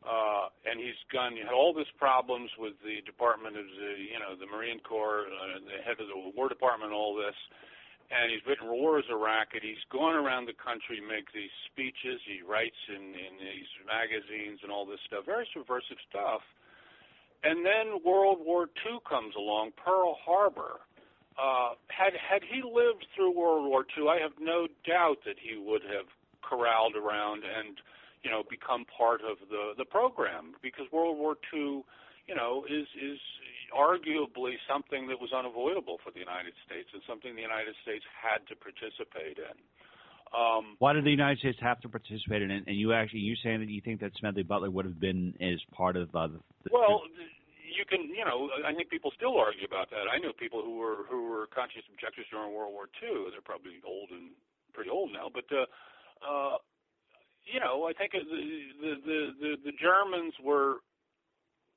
Uh, 0.00 0.48
and 0.64 0.80
he's 0.80 0.96
gone. 1.12 1.36
He 1.36 1.44
had 1.44 1.52
all 1.52 1.76
these 1.76 1.90
problems 2.00 2.48
with 2.56 2.72
the 2.80 3.04
Department 3.04 3.56
of 3.60 3.68
the, 3.68 3.92
you 4.00 4.16
know, 4.16 4.32
the 4.32 4.48
Marine 4.48 4.80
Corps, 4.80 5.28
uh, 5.28 5.60
the 5.60 5.84
head 5.84 6.00
of 6.00 6.08
the 6.08 6.16
War 6.32 6.48
Department, 6.48 6.92
all 6.92 7.12
this. 7.12 7.36
And 8.08 8.32
he's 8.32 8.40
written 8.48 8.66
War 8.66 8.98
is 8.98 9.04
a 9.12 9.14
Racket. 9.14 9.62
He's 9.62 9.84
gone 9.92 10.16
around 10.16 10.48
the 10.48 10.56
country, 10.56 10.98
make 11.04 11.30
these 11.36 11.52
speeches. 11.68 12.18
He 12.24 12.40
writes 12.40 12.80
in 12.88 13.12
in 13.12 13.38
these 13.38 13.70
magazines 13.86 14.64
and 14.64 14.72
all 14.72 14.88
this 14.88 14.98
stuff, 15.06 15.28
very 15.28 15.46
subversive 15.52 16.00
stuff. 16.08 16.40
And 17.44 17.64
then 17.64 18.00
World 18.04 18.40
War 18.40 18.68
II 18.84 18.98
comes 19.08 19.36
along, 19.36 19.72
Pearl 19.76 20.16
Harbor. 20.24 20.80
Uh, 21.38 21.76
had 21.88 22.12
had 22.16 22.42
he 22.42 22.64
lived 22.64 23.06
through 23.14 23.36
World 23.36 23.68
War 23.68 23.86
II, 23.96 24.08
I 24.08 24.18
have 24.18 24.36
no 24.40 24.66
doubt 24.84 25.22
that 25.24 25.36
he 25.38 25.56
would 25.56 25.82
have 25.84 26.08
corralled 26.42 26.96
around 26.96 27.44
and 27.44 27.78
you 28.22 28.30
know 28.30 28.42
become 28.48 28.84
part 28.86 29.20
of 29.22 29.38
the 29.48 29.72
the 29.76 29.84
program 29.84 30.54
because 30.62 30.86
World 30.92 31.18
War 31.18 31.36
II 31.52 31.82
you 32.26 32.36
know 32.36 32.64
is 32.68 32.86
is 33.00 33.18
arguably 33.70 34.58
something 34.66 35.06
that 35.08 35.18
was 35.20 35.30
unavoidable 35.32 35.98
for 36.02 36.10
the 36.10 36.18
United 36.18 36.54
States 36.66 36.90
and 36.92 37.02
something 37.06 37.34
the 37.34 37.42
United 37.42 37.74
States 37.82 38.04
had 38.10 38.42
to 38.50 38.54
participate 38.58 39.38
in. 39.38 39.56
Um, 40.30 40.78
Why 40.78 40.92
did 40.92 41.02
the 41.02 41.10
United 41.10 41.38
States 41.38 41.58
have 41.60 41.80
to 41.82 41.88
participate 41.88 42.42
in 42.42 42.50
it? 42.50 42.62
And 42.66 42.76
you 42.76 42.92
actually 42.92 43.26
you 43.26 43.34
saying 43.42 43.60
that 43.60 43.70
you 43.70 43.80
think 43.82 44.00
that 44.00 44.12
Smedley 44.18 44.42
Butler 44.42 44.70
would 44.70 44.84
have 44.84 45.00
been 45.00 45.34
as 45.40 45.58
part 45.74 45.96
of 45.96 46.14
uh, 46.14 46.28
the, 46.28 46.38
the 46.64 46.70
well. 46.70 47.02
You 47.70 47.86
can, 47.86 48.10
you 48.10 48.26
know, 48.26 48.50
I 48.66 48.74
think 48.74 48.90
people 48.90 49.14
still 49.14 49.38
argue 49.38 49.64
about 49.64 49.88
that. 49.94 50.10
I 50.10 50.18
know 50.18 50.34
people 50.34 50.60
who 50.60 50.76
were 50.76 51.06
who 51.08 51.30
were 51.30 51.46
conscious 51.54 51.86
objectors 51.90 52.26
during 52.30 52.52
World 52.52 52.74
War 52.74 52.90
II. 52.98 53.30
They're 53.30 53.46
probably 53.46 53.78
old 53.86 54.10
and 54.10 54.34
pretty 54.74 54.90
old 54.90 55.14
now, 55.14 55.30
but 55.32 55.46
uh, 55.54 55.66
uh, 56.20 56.58
you 57.46 57.60
know, 57.60 57.88
I 57.88 57.92
think 57.92 58.12
the 58.12 58.20
the 58.24 58.92
the 59.40 59.50
the, 59.64 59.72
Germans 59.80 60.34
were 60.42 60.84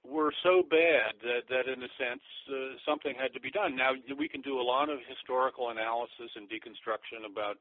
were 0.03 0.33
so 0.43 0.63
bad 0.63 1.15
that 1.23 1.47
that 1.49 1.71
in 1.71 1.81
a 1.83 1.91
sense 1.95 2.23
uh, 2.51 2.75
something 2.85 3.15
had 3.15 3.33
to 3.33 3.39
be 3.39 3.51
done. 3.51 3.75
Now 3.75 3.95
we 4.17 4.27
can 4.27 4.41
do 4.41 4.59
a 4.59 4.65
lot 4.65 4.89
of 4.89 4.99
historical 5.07 5.69
analysis 5.69 6.35
and 6.35 6.49
deconstruction 6.49 7.23
about 7.23 7.57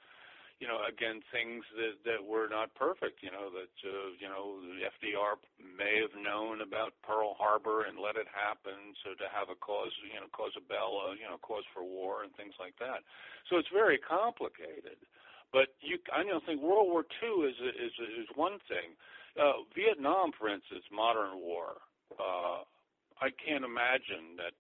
you 0.59 0.67
know 0.67 0.83
again 0.87 1.23
things 1.31 1.63
that 1.79 2.03
that 2.03 2.21
were 2.23 2.51
not 2.51 2.75
perfect. 2.75 3.23
You 3.23 3.31
know 3.31 3.51
that 3.55 3.75
uh, 3.87 4.15
you 4.19 4.27
know 4.27 4.59
FDR 4.83 5.39
may 5.59 6.03
have 6.03 6.15
known 6.19 6.61
about 6.61 6.99
Pearl 7.07 7.39
Harbor 7.39 7.87
and 7.87 7.99
let 7.99 8.19
it 8.19 8.31
happen, 8.31 8.93
so 9.07 9.15
to 9.15 9.27
have 9.31 9.49
a 9.49 9.59
cause 9.59 9.95
you 10.03 10.19
know 10.19 10.29
casus 10.35 10.63
belli 10.67 10.99
uh, 11.03 11.15
you 11.15 11.27
know 11.31 11.39
cause 11.43 11.65
for 11.71 11.87
war 11.87 12.27
and 12.27 12.35
things 12.35 12.55
like 12.59 12.75
that. 12.83 13.07
So 13.49 13.57
it's 13.59 13.71
very 13.73 13.99
complicated. 13.99 14.99
But 15.53 15.77
you, 15.81 16.01
I 16.09 16.25
don't 16.25 16.45
think 16.45 16.63
World 16.63 16.89
War 16.89 17.05
II 17.23 17.45
is 17.45 17.57
is 17.61 17.93
is 18.25 18.29
one 18.35 18.59
thing. 18.69 18.97
Uh, 19.37 19.65
Vietnam, 19.77 20.33
for 20.37 20.49
instance, 20.49 20.85
modern 20.93 21.41
war. 21.41 21.81
Uh, 22.17 22.65
I 23.21 23.29
can't 23.37 23.65
imagine 23.65 24.37
that 24.37 24.53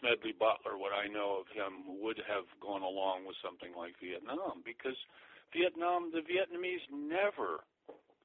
Smedley 0.00 0.32
Butler, 0.32 0.78
what 0.80 0.92
I 0.96 1.08
know 1.08 1.44
of 1.44 1.48
him, 1.52 2.00
would 2.00 2.20
have 2.24 2.48
gone 2.60 2.80
along 2.80 3.26
with 3.26 3.36
something 3.44 3.72
like 3.76 3.96
Vietnam 4.00 4.64
because 4.64 4.96
Vietnam, 5.52 6.12
the 6.12 6.24
Vietnamese 6.24 6.84
never 6.88 7.64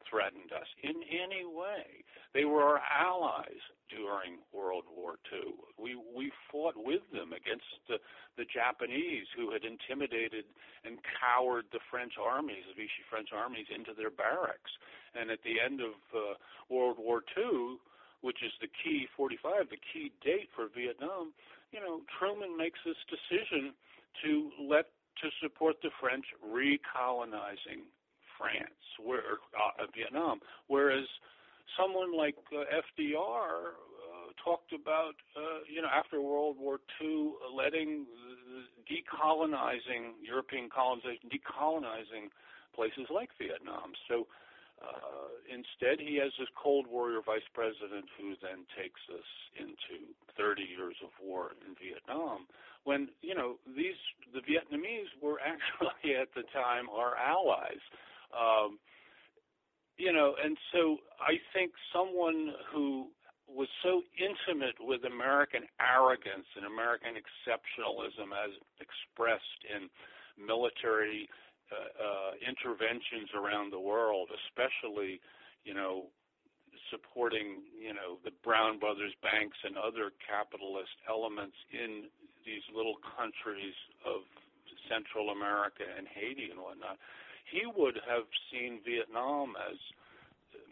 threatened 0.09 0.51
us 0.51 0.67
in 0.83 0.95
any 1.07 1.45
way. 1.45 2.03
They 2.33 2.45
were 2.45 2.63
our 2.63 2.81
allies 2.83 3.63
during 3.89 4.43
World 4.51 4.83
War 4.91 5.15
II. 5.31 5.55
We 5.79 5.95
we 5.95 6.31
fought 6.51 6.75
with 6.75 7.01
them 7.11 7.31
against 7.31 7.67
the, 7.87 7.97
the 8.35 8.45
Japanese 8.45 9.27
who 9.35 9.51
had 9.51 9.63
intimidated 9.63 10.45
and 10.83 10.99
cowered 11.19 11.65
the 11.71 11.83
French 11.89 12.13
armies, 12.19 12.67
the 12.67 12.75
Vichy 12.75 13.03
French 13.09 13.29
armies, 13.31 13.67
into 13.73 13.93
their 13.95 14.11
barracks. 14.11 14.71
And 15.15 15.31
at 15.31 15.41
the 15.43 15.59
end 15.59 15.79
of 15.79 15.95
uh, 16.13 16.35
World 16.69 16.97
War 16.99 17.23
II, 17.35 17.79
which 18.21 18.43
is 18.43 18.51
the 18.59 18.71
key 18.83 19.07
45, 19.15 19.69
the 19.69 19.81
key 19.93 20.11
date 20.23 20.49
for 20.55 20.67
Vietnam, 20.67 21.31
you 21.71 21.79
know, 21.79 22.01
Truman 22.19 22.57
makes 22.57 22.79
this 22.85 22.99
decision 23.07 23.73
to 24.23 24.51
let 24.67 24.91
to 25.21 25.29
support 25.41 25.81
the 25.81 25.89
French 25.99 26.25
recolonizing 26.45 27.89
France, 28.37 28.83
where 29.03 29.39
uh, 29.55 29.85
Vietnam, 29.95 30.39
whereas 30.67 31.05
someone 31.75 32.15
like 32.15 32.35
uh, 32.53 32.63
FDR 32.71 33.75
uh, 33.75 34.29
talked 34.43 34.73
about, 34.73 35.15
uh, 35.35 35.65
you 35.67 35.81
know, 35.81 35.89
after 35.91 36.21
World 36.21 36.57
War 36.59 36.79
II, 37.01 37.33
uh, 37.43 37.53
letting 37.53 38.05
decolonizing 38.87 40.15
European 40.23 40.69
colonization, 40.69 41.29
decolonizing 41.29 42.31
places 42.73 43.09
like 43.09 43.29
Vietnam. 43.37 43.91
So 44.07 44.27
uh, 44.77 45.33
instead, 45.49 45.99
he 45.99 46.21
has 46.21 46.31
this 46.37 46.47
Cold 46.53 46.85
Warrior 46.87 47.21
vice 47.25 47.47
president 47.53 48.05
who 48.17 48.37
then 48.41 48.69
takes 48.77 49.01
us 49.09 49.29
into 49.57 50.13
30 50.37 50.61
years 50.61 50.95
of 51.03 51.09
war 51.17 51.57
in 51.65 51.73
Vietnam. 51.81 52.45
When 52.85 53.09
you 53.21 53.33
know 53.33 53.57
these, 53.65 53.97
the 54.31 54.39
Vietnamese 54.45 55.09
were 55.21 55.41
actually 55.41 56.15
at 56.21 56.29
the 56.35 56.43
time 56.53 56.89
our 56.93 57.17
allies. 57.17 57.81
Um, 58.33 58.79
you 59.97 60.13
know, 60.13 60.35
and 60.37 60.57
so 60.71 60.97
I 61.19 61.41
think 61.53 61.71
someone 61.91 62.53
who 62.71 63.07
was 63.49 63.67
so 63.81 64.03
intimate 64.19 64.75
with 64.79 65.05
American 65.05 65.63
arrogance 65.79 66.45
and 66.55 66.67
American 66.67 67.15
exceptionalism 67.15 68.29
as 68.35 68.53
expressed 68.77 69.61
in 69.65 69.89
military 70.37 71.25
uh, 71.71 71.91
uh, 71.97 72.31
interventions 72.43 73.31
around 73.33 73.71
the 73.71 73.79
world, 73.79 74.29
especially, 74.45 75.19
you 75.63 75.73
know, 75.73 76.11
supporting, 76.91 77.65
you 77.75 77.91
know, 77.91 78.21
the 78.23 78.31
Brown 78.43 78.79
Brothers 78.79 79.15
banks 79.23 79.57
and 79.63 79.75
other 79.75 80.13
capitalist 80.21 80.93
elements 81.09 81.57
in 81.73 82.07
these 82.45 82.63
little 82.71 82.95
countries 83.17 83.75
of 84.05 84.23
Central 84.87 85.31
America 85.35 85.83
and 85.83 86.07
Haiti 86.07 86.51
and 86.51 86.59
whatnot 86.59 86.99
he 87.51 87.61
would 87.65 87.95
have 88.07 88.25
seen 88.51 88.79
Vietnam 88.85 89.53
as 89.69 89.77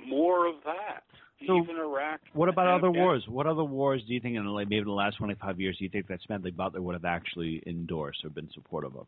more 0.07 0.47
of 0.47 0.55
that. 0.65 1.03
So 1.45 1.61
even 1.61 1.75
Iraq. 1.75 2.21
What 2.33 2.47
about 2.47 2.67
other 2.67 2.91
wars? 2.91 3.23
What 3.27 3.45
other 3.45 3.63
wars 3.63 4.01
do 4.07 4.13
you 4.13 4.21
think 4.21 4.37
in 4.37 4.55
maybe 4.55 4.77
in 4.77 4.85
the 4.85 4.91
last 4.91 5.17
25 5.17 5.59
years 5.59 5.75
do 5.77 5.83
you 5.83 5.89
think 5.89 6.07
that 6.07 6.19
Smedley 6.25 6.51
Butler 6.51 6.81
would 6.81 6.95
have 6.95 7.05
actually 7.05 7.61
endorsed 7.67 8.23
or 8.23 8.29
been 8.29 8.49
supportive 8.53 8.95
of? 8.95 9.05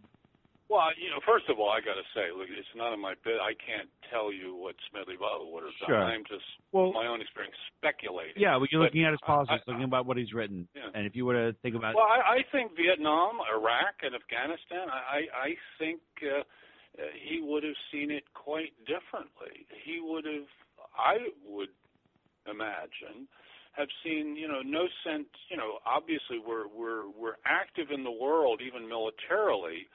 Well, 0.67 0.91
you 0.99 1.07
know, 1.07 1.23
first 1.23 1.47
of 1.47 1.63
all, 1.63 1.71
I 1.71 1.79
got 1.79 1.95
to 1.95 2.03
say, 2.11 2.27
look, 2.35 2.51
it's 2.51 2.67
none 2.75 2.91
of 2.91 2.99
my 2.99 3.15
bit. 3.23 3.39
I 3.39 3.55
can't 3.55 3.87
tell 4.11 4.35
you 4.35 4.51
what 4.51 4.75
Smedley 4.91 5.15
Butler 5.15 5.47
would 5.47 5.63
have 5.63 5.79
done. 5.79 5.95
Sure. 5.95 6.03
I'm 6.03 6.27
just, 6.27 6.43
well, 6.75 6.91
my 6.91 7.07
own 7.07 7.23
experience, 7.23 7.55
speculating. 7.79 8.35
Yeah, 8.35 8.59
well, 8.59 8.67
you're 8.67 8.83
but 8.83 8.91
looking 8.91 9.07
at 9.07 9.15
his 9.15 9.23
policies, 9.23 9.63
I, 9.63 9.63
I, 9.63 9.71
looking 9.71 9.87
about 9.87 10.03
what 10.03 10.19
he's 10.19 10.35
written, 10.35 10.67
yeah. 10.75 10.91
and 10.91 11.07
if 11.07 11.15
you 11.15 11.23
were 11.23 11.39
to 11.39 11.55
think 11.63 11.79
about. 11.79 11.95
Well, 11.95 12.11
I, 12.11 12.43
I 12.43 12.51
think 12.51 12.75
Vietnam, 12.75 13.39
Iraq, 13.47 14.03
and 14.03 14.11
Afghanistan. 14.11 14.91
I, 14.91 15.31
I 15.31 15.49
think. 15.79 16.03
Uh, 16.19 16.43
he 17.13 17.41
would 17.41 17.63
have 17.63 17.77
seen 17.91 18.11
it 18.11 18.23
quite 18.33 18.73
differently. 18.85 19.65
He 19.85 19.99
would 20.01 20.25
have, 20.25 20.49
I 20.97 21.29
would 21.45 21.69
imagine, 22.49 23.27
have 23.73 23.87
seen, 24.03 24.35
you 24.35 24.47
know, 24.47 24.61
no 24.65 24.87
sense. 25.05 25.29
You 25.49 25.57
know, 25.57 25.77
obviously 25.85 26.41
we're 26.41 26.67
we're 26.67 27.09
we're 27.13 27.37
active 27.45 27.91
in 27.93 28.03
the 28.03 28.11
world, 28.11 28.61
even 28.65 28.87
militarily. 28.89 29.85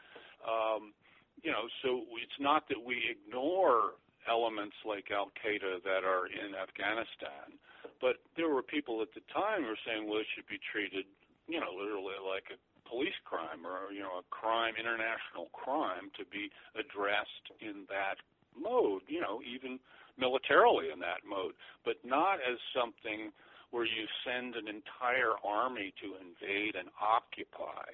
Um, 0.47 0.95
you 1.43 1.51
know, 1.51 1.67
so 1.83 2.07
it's 2.23 2.38
not 2.38 2.69
that 2.69 2.79
we 2.79 3.03
ignore 3.11 3.99
elements 4.31 4.77
like 4.87 5.11
Al 5.11 5.35
Qaeda 5.43 5.83
that 5.83 6.07
are 6.07 6.31
in 6.31 6.55
Afghanistan, 6.55 7.59
but 8.01 8.23
there 8.38 8.49
were 8.49 8.62
people 8.62 9.03
at 9.03 9.11
the 9.15 9.27
time 9.35 9.67
who 9.67 9.75
were 9.75 9.85
saying, 9.87 10.07
well, 10.07 10.23
it 10.23 10.31
should 10.35 10.47
be 10.47 10.62
treated, 10.62 11.07
you 11.51 11.59
know, 11.59 11.75
literally 11.75 12.15
like 12.23 12.47
a 12.55 12.59
police 12.92 13.16
crime 13.24 13.64
or 13.64 13.88
you 13.88 14.05
know 14.05 14.20
a 14.20 14.26
crime, 14.28 14.76
international 14.76 15.48
crime, 15.57 16.12
to 16.20 16.28
be 16.28 16.52
addressed 16.76 17.48
in 17.64 17.88
that 17.88 18.20
mode. 18.52 19.00
You 19.09 19.24
know, 19.24 19.40
even 19.40 19.81
militarily 20.20 20.92
in 20.92 21.00
that 21.00 21.24
mode, 21.24 21.57
but 21.88 21.96
not 22.05 22.37
as 22.44 22.61
something 22.76 23.33
where 23.72 23.88
you 23.88 24.05
send 24.28 24.52
an 24.61 24.68
entire 24.68 25.33
army 25.40 25.96
to 26.05 26.20
invade 26.20 26.76
and 26.76 26.92
occupy 27.00 27.88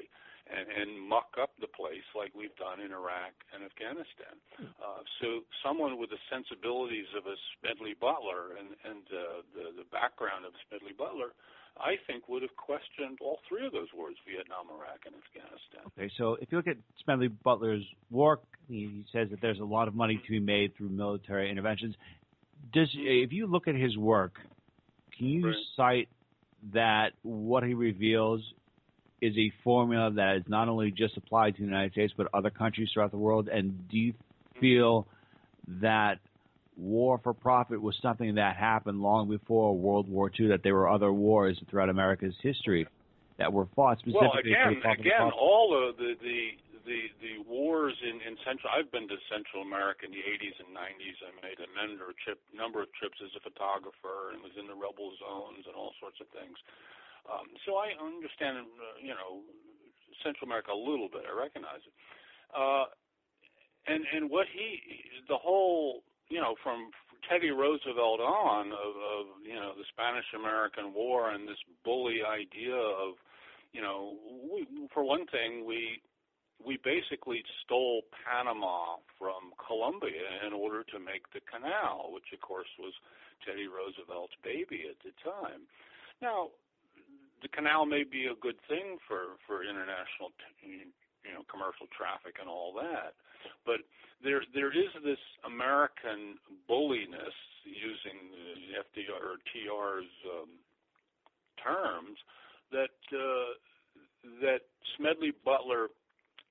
and, 0.51 0.67
and 0.67 0.91
muck 0.99 1.39
up 1.39 1.55
the 1.63 1.71
place 1.71 2.05
like 2.17 2.35
we've 2.35 2.57
done 2.59 2.83
in 2.83 2.91
Iraq 2.91 3.37
and 3.55 3.63
Afghanistan. 3.63 4.35
Uh, 4.83 5.07
so 5.21 5.47
someone 5.63 6.01
with 6.01 6.11
the 6.11 6.19
sensibilities 6.33 7.07
of 7.15 7.31
a 7.31 7.37
Smedley 7.55 7.95
Butler 7.95 8.57
and, 8.57 8.75
and 8.83 9.05
uh, 9.13 9.47
the, 9.55 9.65
the 9.85 9.89
background 9.95 10.49
of 10.49 10.57
Smedley 10.67 10.97
Butler, 10.97 11.37
I 11.81 11.97
think 12.07 12.29
would 12.29 12.43
have 12.43 12.55
questioned 12.57 13.19
all 13.21 13.39
three 13.49 13.67
of 13.67 13.73
those 13.73 13.89
wars 13.97 14.17
Vietnam, 14.27 14.67
Iraq, 14.69 15.01
and 15.07 15.15
Afghanistan. 15.15 15.81
Okay, 15.97 16.11
so 16.19 16.37
if 16.41 16.51
you 16.51 16.59
look 16.59 16.67
at 16.67 16.77
Smedley 17.05 17.29
Butler's 17.29 17.85
work, 18.11 18.43
he 18.69 19.05
says 19.13 19.29
that 19.31 19.41
there's 19.41 19.61
a 19.61 19.65
lot 19.65 19.89
of 19.89 19.95
money 19.95 20.21
to 20.25 20.31
be 20.31 20.41
made 20.41 20.77
through 20.77 20.89
military 20.89 21.51
interventions. 21.51 21.95
Does 22.73 22.89
if 22.95 23.33
you 23.33 23.47
look 23.47 23.69
at 23.69 23.75
his 23.75 23.97
work, 23.97 24.35
can 25.17 25.27
you 25.27 25.47
Right. 25.47 25.57
cite 25.77 26.09
that 26.73 27.13
what 27.23 27.63
he 27.63 27.75
reveals 27.75 28.41
is 29.21 29.37
a 29.37 29.51
formula 29.63 30.11
that 30.13 30.37
is 30.37 30.49
not 30.49 30.69
only 30.69 30.91
just 30.91 31.17
applied 31.17 31.55
to 31.57 31.63
the 31.63 31.67
United 31.67 31.93
States 31.93 32.13
but 32.17 32.29
other 32.35 32.51
countries 32.51 32.91
throughout 32.93 33.11
the 33.11 33.19
world? 33.19 33.49
And 33.49 33.89
do 33.89 33.99
you 33.99 34.13
mm-hmm. 34.13 34.61
feel 34.61 35.07
that 35.81 36.19
war 36.79 37.21
for 37.23 37.35
profit 37.35 37.83
was 37.83 37.97
something 38.01 38.37
that 38.37 38.57
happened 38.57 39.03
long 39.03 39.29
before 39.29 39.77
World 39.77 40.09
War 40.09 40.31
II? 40.39 40.49
That 40.49 40.63
there 40.63 40.75
were 40.75 40.89
other 40.89 41.13
wars 41.13 41.59
throughout 41.69 41.89
America's 41.89 42.35
history 42.43 42.87
that 43.39 43.53
were 43.53 43.67
fought 43.77 43.99
Well, 44.07 44.31
specifically 44.31 44.53
again, 44.53 44.75
for 44.77 44.95
profit. 44.95 45.01
again, 45.07 45.31
all 45.35 45.75
of 45.77 45.97
the 45.97 46.15
the 46.23 46.57
the, 46.89 47.13
the 47.21 47.37
wars 47.45 47.93
in, 48.01 48.17
in 48.25 48.41
Central. 48.49 48.73
I've 48.73 48.89
been 48.89 49.05
to 49.13 49.21
Central 49.29 49.61
America 49.61 50.09
in 50.09 50.13
the 50.17 50.25
80s 50.25 50.57
and 50.57 50.73
90s. 50.73 51.21
I 51.21 51.31
made 51.45 51.61
a 51.61 51.69
number 51.77 52.09
of 52.09 52.17
trip 52.17 52.41
number 52.57 52.81
of 52.81 52.89
trips 52.97 53.21
as 53.21 53.29
a 53.37 53.45
photographer 53.45 54.33
and 54.33 54.41
was 54.41 54.57
in 54.57 54.65
the 54.65 54.75
rebel 54.75 55.13
zones 55.21 55.69
and 55.69 55.77
all 55.77 55.93
sorts 56.01 56.17
of 56.25 56.33
things. 56.33 56.57
Um, 57.29 57.53
so 57.69 57.77
I 57.77 57.93
understand, 58.01 58.65
uh, 58.65 58.97
you 59.05 59.13
know, 59.13 59.45
Central 60.25 60.49
America 60.49 60.73
a 60.73 60.81
little 60.81 61.13
bit. 61.13 61.29
I 61.29 61.33
recognize 61.37 61.85
it. 61.85 61.93
Uh, 62.57 62.89
and 63.85 64.05
and 64.09 64.33
what 64.33 64.49
he, 64.49 64.81
the 65.29 65.37
whole, 65.37 66.01
you 66.31 66.41
know, 66.41 66.55
from 66.63 66.91
Teddy 67.29 67.51
Roosevelt 67.51 68.21
on 68.21 68.73
of, 68.73 68.95
of 68.97 69.25
you 69.45 69.55
know 69.55 69.73
the 69.77 69.85
Spanish 69.93 70.27
American 70.35 70.95
War 70.95 71.31
and 71.31 71.49
this 71.49 71.61
bully 71.85 72.21
idea 72.25 72.77
of, 72.77 73.17
you 73.73 73.83
know, 73.83 74.17
we, 74.53 74.67
for 74.93 75.05
one 75.05 75.27
thing, 75.27 75.65
we 75.67 76.01
we 76.65 76.79
basically 76.83 77.43
stole 77.65 78.03
Panama 78.27 78.99
from 79.19 79.55
Colombia 79.63 80.43
in 80.47 80.53
order 80.53 80.83
to 80.91 80.99
make 80.99 81.23
the 81.33 81.41
canal, 81.47 82.11
which 82.13 82.35
of 82.35 82.41
course 82.41 82.71
was 82.79 82.93
Teddy 83.47 83.69
Roosevelt's 83.69 84.35
baby 84.43 84.91
at 84.91 84.99
the 85.07 85.15
time. 85.23 85.71
Now, 86.21 86.51
the 87.43 87.49
canal 87.49 87.87
may 87.87 88.03
be 88.03 88.27
a 88.27 88.35
good 88.35 88.59
thing 88.69 88.99
for 89.07 89.39
for 89.47 89.63
international 89.63 90.35
t- 90.61 90.91
you 91.25 91.33
know 91.35 91.43
commercial 91.51 91.87
traffic 91.95 92.39
and 92.41 92.49
all 92.49 92.75
that. 92.77 93.15
But 93.67 93.83
there 94.23 94.43
there 94.55 94.75
is 94.75 94.91
this 95.05 95.21
american 95.47 96.39
bulliness 96.67 97.37
using 97.65 98.35
fdr 98.83 99.15
or 99.15 99.39
tr's 99.47 100.11
um, 100.27 100.51
terms 101.63 102.19
that 102.71 102.99
uh, 103.15 103.51
that 104.43 104.63
smedley 104.97 105.33
butler 105.45 105.89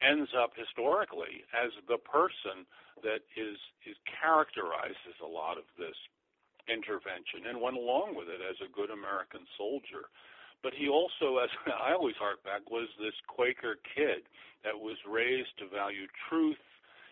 ends 0.02 0.30
up 0.38 0.52
historically 0.56 1.44
as 1.52 1.72
the 1.88 1.98
person 1.98 2.64
that 3.04 3.24
is 3.36 3.58
is 3.84 3.98
characterizes 4.08 5.18
a 5.24 5.28
lot 5.28 5.58
of 5.58 5.68
this 5.78 5.96
intervention 6.68 7.48
and 7.48 7.60
went 7.60 7.76
along 7.76 8.16
with 8.16 8.28
it 8.28 8.40
as 8.44 8.56
a 8.64 8.72
good 8.72 8.92
american 8.92 9.44
soldier 9.58 10.08
but 10.64 10.74
he 10.74 10.88
also, 10.90 11.38
as 11.38 11.50
I 11.68 11.94
always 11.94 12.18
hark 12.18 12.44
back, 12.44 12.70
was 12.70 12.90
this 13.00 13.16
Quaker 13.28 13.78
kid 13.96 14.26
that 14.64 14.78
was 14.78 14.98
raised 15.08 15.54
to 15.60 15.70
value 15.70 16.08
truth. 16.30 16.62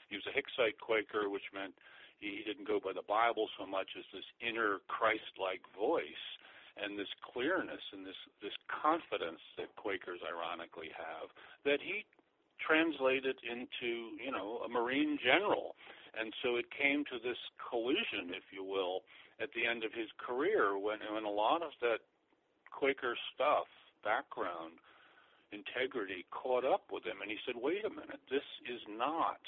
He 0.09 0.15
was 0.15 0.25
a 0.27 0.35
Hicksite 0.35 0.77
Quaker, 0.81 1.29
which 1.29 1.45
meant 1.53 1.73
he 2.19 2.43
didn't 2.45 2.67
go 2.67 2.79
by 2.79 2.93
the 2.93 3.05
Bible 3.05 3.49
so 3.59 3.65
much 3.65 3.89
as 3.97 4.05
this 4.13 4.25
inner 4.39 4.79
Christ-like 4.87 5.61
voice 5.77 6.25
and 6.77 6.99
this 6.99 7.11
clearness 7.23 7.81
and 7.93 8.05
this 8.05 8.19
this 8.43 8.55
confidence 8.67 9.39
that 9.57 9.71
Quakers 9.75 10.19
ironically 10.27 10.91
have 10.91 11.31
that 11.63 11.79
he 11.79 12.03
translated 12.59 13.35
into 13.43 14.15
you 14.19 14.31
know 14.31 14.59
a 14.65 14.69
Marine 14.69 15.19
general, 15.23 15.75
and 16.19 16.33
so 16.43 16.55
it 16.55 16.65
came 16.71 17.03
to 17.11 17.19
this 17.19 17.39
collision, 17.59 18.31
if 18.35 18.51
you 18.51 18.63
will, 18.63 19.03
at 19.39 19.51
the 19.55 19.67
end 19.67 19.83
of 19.83 19.91
his 19.93 20.11
career 20.19 20.77
when 20.77 20.99
when 21.11 21.23
a 21.23 21.31
lot 21.31 21.61
of 21.61 21.71
that 21.81 22.03
Quaker 22.75 23.15
stuff, 23.33 23.71
background, 24.03 24.75
integrity 25.55 26.27
caught 26.31 26.67
up 26.67 26.91
with 26.91 27.07
him, 27.07 27.23
and 27.23 27.31
he 27.31 27.39
said, 27.47 27.55
"Wait 27.55 27.85
a 27.85 27.89
minute, 27.89 28.19
this 28.29 28.43
is 28.67 28.81
not 28.89 29.39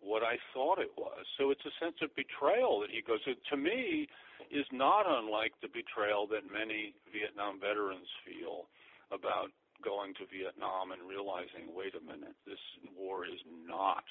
what 0.00 0.24
I 0.26 0.36
thought 0.52 0.82
it 0.82 0.90
was." 0.98 1.24
So 1.38 1.50
it's 1.54 1.64
a 1.64 1.70
sense 1.78 2.02
of 2.02 2.10
betrayal 2.16 2.80
that 2.80 2.90
he 2.90 3.02
goes. 3.02 3.22
It, 3.26 3.38
to 3.50 3.56
me, 3.56 4.08
is 4.50 4.66
not 4.72 5.06
unlike 5.06 5.54
the 5.62 5.68
betrayal 5.68 6.26
that 6.34 6.50
many 6.50 6.92
Vietnam 7.12 7.60
veterans 7.60 8.10
feel 8.26 8.66
about 9.12 9.52
going 9.82 10.14
to 10.14 10.26
Vietnam 10.26 10.90
and 10.90 11.06
realizing, 11.06 11.72
"Wait 11.72 11.94
a 11.94 12.00
minute, 12.00 12.34
this 12.44 12.60
war 12.96 13.24
is 13.24 13.40
not 13.46 14.04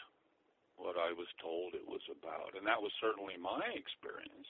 what 0.78 0.98
I 0.98 1.12
was 1.12 1.28
told 1.42 1.76
it 1.76 1.86
was 1.86 2.02
about," 2.10 2.56
and 2.56 2.66
that 2.66 2.82
was 2.82 2.94
certainly 3.02 3.36
my 3.38 3.68
experience. 3.76 4.48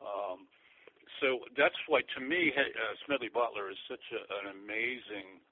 Um, 0.00 0.48
so 1.18 1.42
that's 1.58 1.76
why, 1.90 2.06
to 2.16 2.20
me, 2.22 2.54
uh, 2.54 2.94
Smedley 3.04 3.32
Butler 3.32 3.70
is 3.70 3.80
such 3.90 4.04
a, 4.14 4.20
an 4.46 4.54
amazing 4.54 5.42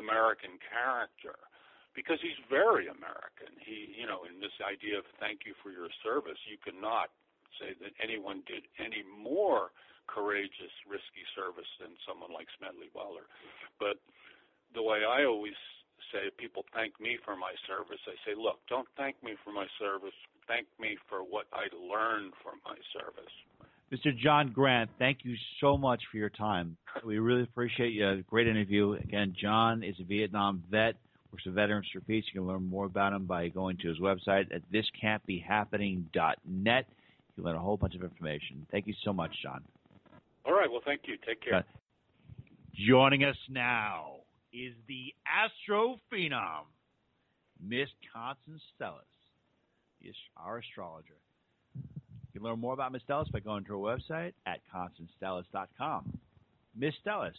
American 0.00 0.56
character 0.64 1.36
because 1.96 2.20
he's 2.20 2.36
very 2.48 2.88
American. 2.88 3.56
He, 3.60 3.96
you 3.96 4.04
know, 4.08 4.28
in 4.28 4.40
this 4.40 4.52
idea 4.60 5.00
of 5.00 5.08
thank 5.20 5.48
you 5.48 5.56
for 5.64 5.72
your 5.72 5.88
service, 6.04 6.36
you 6.44 6.60
cannot 6.60 7.08
say 7.56 7.72
that 7.80 7.96
anyone 8.00 8.44
did 8.44 8.68
any 8.76 9.00
more 9.04 9.72
courageous, 10.06 10.70
risky 10.86 11.24
service 11.34 11.68
than 11.80 11.96
someone 12.04 12.30
like 12.30 12.46
Smedley 12.60 12.92
Butler. 12.92 13.26
But 13.80 13.98
the 14.76 14.84
way 14.84 15.02
I 15.08 15.24
always 15.24 15.56
say, 16.12 16.30
people 16.36 16.62
thank 16.76 17.00
me 17.00 17.18
for 17.24 17.34
my 17.34 17.56
service. 17.66 17.98
I 18.06 18.14
say, 18.22 18.36
look, 18.36 18.60
don't 18.68 18.86
thank 18.94 19.16
me 19.24 19.34
for 19.42 19.50
my 19.50 19.66
service. 19.80 20.14
Thank 20.46 20.68
me 20.78 20.94
for 21.08 21.24
what 21.26 21.48
I 21.50 21.66
learned 21.74 22.36
from 22.44 22.62
my 22.62 22.78
service. 22.94 23.34
Mr. 23.92 24.16
John 24.16 24.52
Grant, 24.52 24.88
thank 24.98 25.18
you 25.22 25.36
so 25.60 25.76
much 25.76 26.02
for 26.10 26.16
your 26.16 26.30
time. 26.30 26.76
We 27.04 27.18
really 27.18 27.42
appreciate 27.44 27.92
you. 27.92 28.24
Great 28.28 28.48
interview. 28.48 28.94
Again, 28.94 29.32
John 29.40 29.84
is 29.84 29.94
a 30.00 30.04
Vietnam 30.04 30.64
vet, 30.70 30.94
works 31.30 31.44
with 31.44 31.54
Veterans 31.54 31.86
for 31.92 32.00
Peace. 32.00 32.24
You 32.32 32.40
can 32.40 32.48
learn 32.48 32.66
more 32.68 32.86
about 32.86 33.12
him 33.12 33.26
by 33.26 33.46
going 33.48 33.76
to 33.78 33.88
his 33.88 34.00
website 34.00 34.52
at 34.52 34.62
thiscan'tbehappening.net. 34.72 36.86
You 37.36 37.44
learn 37.44 37.56
a 37.56 37.60
whole 37.60 37.76
bunch 37.76 37.94
of 37.94 38.02
information. 38.02 38.66
Thank 38.72 38.88
you 38.88 38.94
so 39.04 39.12
much, 39.12 39.30
John. 39.42 39.62
All 40.44 40.54
right. 40.54 40.70
Well, 40.70 40.80
thank 40.84 41.02
you. 41.06 41.16
Take 41.24 41.42
care. 41.42 41.54
Uh, 41.56 41.62
joining 42.88 43.22
us 43.24 43.36
now 43.48 44.16
is 44.52 44.74
the 44.88 45.14
astrophenom, 45.28 46.64
Miss 47.62 47.88
Constance 48.12 48.62
Stellas, 48.80 49.04
our 50.36 50.58
astrologer. 50.58 51.14
You 52.36 52.40
can 52.40 52.50
learn 52.50 52.60
more 52.60 52.74
about 52.74 52.92
Miss 52.92 53.00
Stellas 53.08 53.32
by 53.32 53.40
going 53.40 53.64
to 53.64 53.72
her 53.72 53.78
website 53.78 54.34
at 54.44 54.60
constancestellas.com. 54.70 56.18
Miss 56.76 56.92
Stellas, 57.02 57.32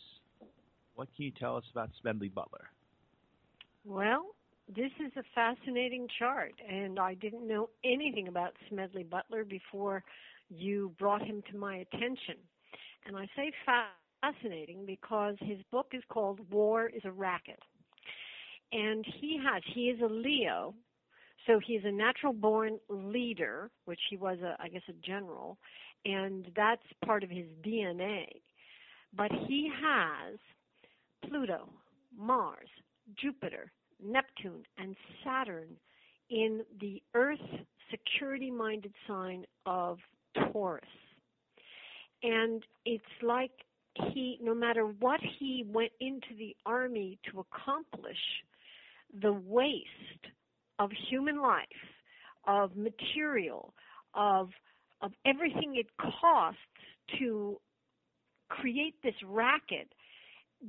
what 0.95 1.08
can 1.16 1.26
you 1.26 1.32
tell 1.39 1.56
us 1.56 1.64
about 1.72 1.91
Smedley 2.02 2.30
Butler? 2.30 2.72
Well, 3.86 4.34
this 4.68 4.89
is 5.00 5.12
a 5.16 5.22
fascinating 5.36 6.08
chart, 6.18 6.54
and 6.68 6.98
I 6.98 7.14
didn't 7.14 7.48
know 7.48 7.70
anything 7.86 8.28
about 8.28 8.54
Smedley 8.70 9.04
Butler 9.04 9.45
before 9.45 10.04
you 10.50 10.91
brought 10.98 11.22
him 11.22 11.43
to 11.52 11.58
my 11.58 11.76
attention. 11.76 12.38
And 13.06 13.16
I 13.16 13.28
say 13.36 13.52
fascinating 14.24 14.88
because 14.88 15.36
his 15.41 15.60
book 15.72 15.91
is 15.93 16.02
called 16.10 16.39
War 16.50 16.88
is 16.88 17.04
a 17.06 17.12
Racket. 17.12 17.60
And 18.72 19.06
he 19.22 19.39
has, 19.45 19.62
he 19.76 19.89
is 19.89 20.02
a 20.02 20.12
Leo, 20.12 20.74
so 21.46 21.60
he's 21.66 21.82
a 21.86 21.92
natural 21.92 22.34
born 22.34 22.80
leader, 22.90 23.70
which 23.86 24.00
he 24.10 24.18
was, 24.18 24.40
a, 24.44 24.56
I 24.60 24.68
guess, 24.70 24.82
a 24.90 24.94
general, 25.06 25.58
and 26.06 26.48
that's 26.56 26.82
part 27.06 27.24
of 27.24 27.30
his 27.30 27.46
DNA. 27.66 28.26
But 29.16 29.32
he 29.48 29.70
has 29.82 30.38
Pluto, 31.28 31.70
Mars, 32.18 32.70
Jupiter, 33.16 33.72
Neptune, 34.04 34.64
and 34.78 34.96
Saturn 35.24 35.78
in 36.30 36.62
the 36.80 37.02
Earth 37.14 37.40
security 37.90 38.52
minded 38.52 38.94
sign 39.08 39.46
of 39.66 40.00
Taurus. 40.52 40.84
And 42.24 42.64
it's 42.86 43.04
like 43.22 43.52
he, 44.14 44.38
no 44.42 44.54
matter 44.54 44.86
what 44.86 45.20
he 45.40 45.66
went 45.68 45.92
into 46.00 46.36
the 46.38 46.56
army 46.66 47.20
to 47.32 47.40
accomplish, 47.40 48.18
the 49.22 49.34
waste 49.34 49.86
of 50.80 50.92
human 51.10 51.42
life, 51.42 51.68
of 52.46 52.76
material, 52.76 53.74
of 54.14 54.50
of 55.02 55.12
everything 55.26 55.76
it 55.76 55.88
costs 55.98 56.60
to 57.20 57.60
create 58.50 58.96
this 59.04 59.14
racket 59.26 59.88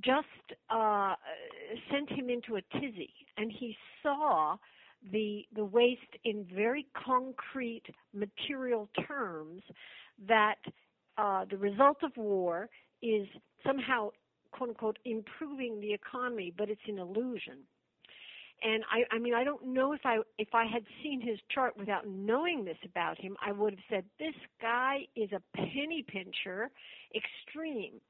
just 0.05 0.27
uh, 0.69 1.15
sent 1.91 2.11
him 2.11 2.29
into 2.29 2.57
a 2.57 2.63
tizzy, 2.79 3.13
and 3.37 3.51
he 3.51 3.77
saw 4.03 4.57
the 5.13 5.47
the 5.55 5.65
waste 5.65 6.01
in 6.25 6.47
very 6.55 6.87
concrete 7.05 7.85
material 8.13 8.89
terms 9.07 9.63
that 10.27 10.57
uh, 11.17 11.45
the 11.51 11.57
result 11.57 11.99
of 12.03 12.11
war 12.17 12.69
is 13.03 13.27
somehow 13.67 14.11
quote 14.51 14.71
unquote 14.71 14.99
improving 15.05 15.81
the 15.81 15.93
economy, 15.93 16.53
but 16.57 16.69
it's 16.69 16.81
an 16.89 16.99
illusion. 16.99 17.59
And 18.63 18.83
I, 18.91 19.15
I 19.15 19.19
mean, 19.19 19.35
I 19.35 19.45
don't 19.45 19.65
know 19.67 19.93
if 19.93 20.01
I 20.05 20.19
if 20.39 20.49
I 20.55 20.65
had 20.65 20.83
seen 21.03 21.21
his 21.21 21.39
chart 21.55 21.77
without 21.77 22.09
knowing 22.09 22.65
this 22.65 22.79
about 22.85 23.21
him, 23.21 23.37
I 23.45 23.53
would 23.53 23.75
have 23.75 23.85
said 23.89 24.05
this 24.19 24.35
guy 24.61 25.07
is 25.15 25.31
a 25.33 25.43
penny 25.57 26.05
pincher, 26.07 26.71
extreme. 27.15 28.01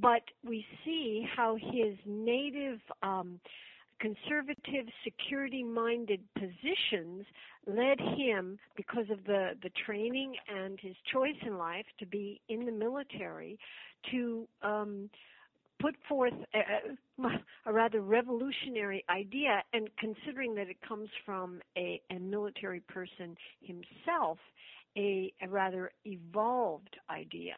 But 0.00 0.22
we 0.46 0.64
see 0.84 1.26
how 1.36 1.56
his 1.56 1.96
native 2.06 2.78
um, 3.02 3.40
conservative, 3.98 4.86
security-minded 5.02 6.20
positions 6.34 7.26
led 7.66 7.98
him, 8.16 8.58
because 8.76 9.10
of 9.10 9.24
the 9.24 9.50
the 9.62 9.70
training 9.84 10.36
and 10.48 10.78
his 10.80 10.94
choice 11.12 11.34
in 11.44 11.58
life 11.58 11.86
to 11.98 12.06
be 12.06 12.40
in 12.48 12.64
the 12.64 12.72
military, 12.72 13.58
to 14.12 14.46
um, 14.62 15.10
put 15.80 15.94
forth 16.08 16.34
a, 16.54 17.28
a, 17.66 17.72
rather 17.72 18.00
revolutionary 18.00 19.04
idea, 19.10 19.62
and 19.72 19.88
considering 19.98 20.54
that 20.54 20.68
it 20.68 20.76
comes 20.86 21.08
from 21.24 21.60
a, 21.76 22.00
a 22.10 22.18
military 22.18 22.80
person 22.80 23.36
himself, 23.60 24.38
a, 24.96 25.32
a 25.42 25.48
rather 25.48 25.90
evolved 26.04 26.96
idea. 27.10 27.54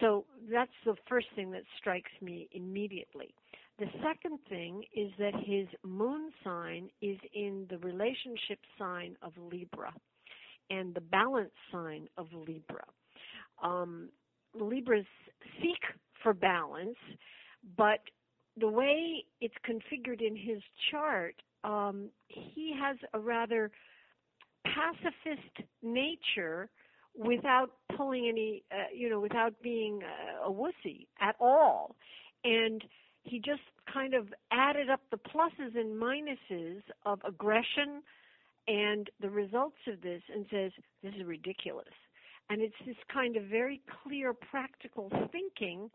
So 0.00 0.24
that's 0.50 0.70
the 0.84 0.94
first 1.08 1.26
thing 1.36 1.50
that 1.52 1.62
strikes 1.78 2.10
me 2.20 2.48
immediately. 2.52 3.34
The 3.78 3.86
second 4.02 4.38
thing 4.48 4.84
is 4.94 5.10
that 5.18 5.34
his 5.34 5.66
moon 5.82 6.30
sign 6.44 6.88
is 7.00 7.18
in 7.34 7.66
the 7.68 7.78
relationship 7.78 8.58
sign 8.78 9.16
of 9.22 9.32
Libra 9.36 9.92
and 10.70 10.94
the 10.94 11.00
balance 11.00 11.52
sign 11.70 12.08
of 12.16 12.26
Libra. 12.32 12.84
Um, 13.62 14.08
Libras 14.54 15.06
seek 15.60 15.80
for 16.22 16.32
balance, 16.32 16.96
but 17.76 18.00
the 18.56 18.68
way 18.68 19.24
it's 19.40 19.54
configured 19.68 20.20
in 20.20 20.36
his 20.36 20.62
chart, 20.90 21.34
um, 21.64 22.10
he 22.28 22.74
has 22.78 22.96
a 23.14 23.18
rather 23.18 23.70
pacifist 24.64 25.68
nature 25.82 26.68
without 27.16 27.70
pulling 27.96 28.28
any, 28.28 28.62
uh, 28.70 28.84
you 28.94 29.08
know, 29.08 29.20
without 29.20 29.54
being 29.62 30.00
uh, 30.02 30.48
a 30.48 30.52
wussy 30.52 31.06
at 31.20 31.36
all. 31.40 31.96
And 32.44 32.82
he 33.24 33.38
just 33.38 33.60
kind 33.92 34.14
of 34.14 34.28
added 34.50 34.90
up 34.90 35.00
the 35.10 35.18
pluses 35.18 35.76
and 35.76 36.00
minuses 36.00 36.82
of 37.04 37.20
aggression 37.26 38.02
and 38.66 39.10
the 39.20 39.30
results 39.30 39.76
of 39.86 40.00
this 40.02 40.22
and 40.34 40.46
says, 40.50 40.72
this 41.02 41.12
is 41.14 41.26
ridiculous. 41.26 41.86
And 42.52 42.60
it's 42.60 42.74
this 42.84 42.96
kind 43.10 43.36
of 43.36 43.44
very 43.44 43.80
clear, 44.02 44.34
practical 44.34 45.10
thinking 45.32 45.90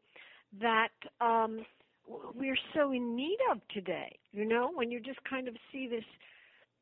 that 0.60 0.89
um, 1.22 1.64
we're 2.34 2.58
so 2.74 2.91
in 2.91 3.16
need 3.16 3.38
of 3.51 3.60
today. 3.72 4.18
You 4.32 4.43
know, 4.43 4.72
when 4.74 4.89
you 4.89 4.99
just 4.99 5.20
kind 5.30 5.47
of 5.47 5.53
see 5.72 5.88
this 5.88 6.03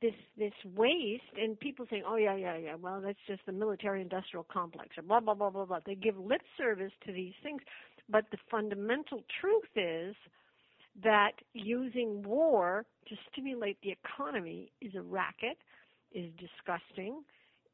this 0.01 0.13
this 0.37 0.53
waste 0.77 1.23
and 1.37 1.59
people 1.59 1.85
saying, 1.89 2.03
"Oh 2.07 2.15
yeah, 2.15 2.37
yeah, 2.37 2.55
yeah." 2.55 2.75
Well, 2.75 3.01
that's 3.01 3.19
just 3.27 3.45
the 3.45 3.51
military-industrial 3.51 4.45
complex, 4.49 4.97
or 4.97 5.03
blah 5.03 5.19
blah 5.19 5.33
blah 5.33 5.49
blah 5.49 5.65
blah. 5.65 5.79
They 5.85 5.95
give 5.95 6.17
lip 6.17 6.41
service 6.57 6.93
to 7.05 7.11
these 7.11 7.33
things, 7.43 7.61
but 8.07 8.23
the 8.31 8.37
fundamental 8.49 9.23
truth 9.41 9.75
is 9.75 10.15
that 11.03 11.33
using 11.51 12.23
war 12.23 12.85
to 13.09 13.15
stimulate 13.29 13.77
the 13.83 13.91
economy 13.91 14.71
is 14.79 14.95
a 14.95 15.01
racket, 15.01 15.57
is 16.13 16.31
disgusting, 16.39 17.23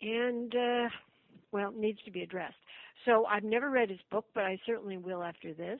and 0.02 0.56
uh, 0.56 0.90
well, 1.52 1.72
needs 1.72 2.00
to 2.06 2.12
be 2.12 2.22
addressed. 2.22 2.56
So 3.06 3.26
I've 3.26 3.44
never 3.44 3.70
read 3.70 3.90
his 3.90 4.00
book, 4.12 4.26
but 4.34 4.44
I 4.44 4.60
certainly 4.66 4.98
will 4.98 5.24
after 5.24 5.54
this. 5.54 5.80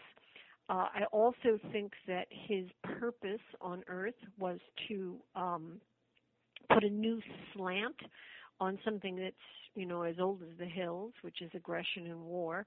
Uh, 0.70 0.88
I 0.94 1.04
also 1.12 1.60
think 1.72 1.92
that 2.08 2.28
his 2.30 2.66
purpose 2.84 3.42
on 3.60 3.84
Earth 3.88 4.16
was 4.40 4.60
to 4.88 5.18
um, 5.36 5.82
put 6.74 6.84
a 6.84 6.90
new 6.90 7.22
slant 7.54 7.96
on 8.60 8.80
something 8.86 9.16
that's 9.16 9.36
you 9.76 9.86
know 9.86 10.04
as 10.04 10.16
old 10.20 10.42
as 10.44 10.58
the 10.58 10.66
hills, 10.66 11.14
which 11.24 11.42
is 11.42 11.52
aggression 11.54 12.08
and 12.08 12.22
war, 12.22 12.66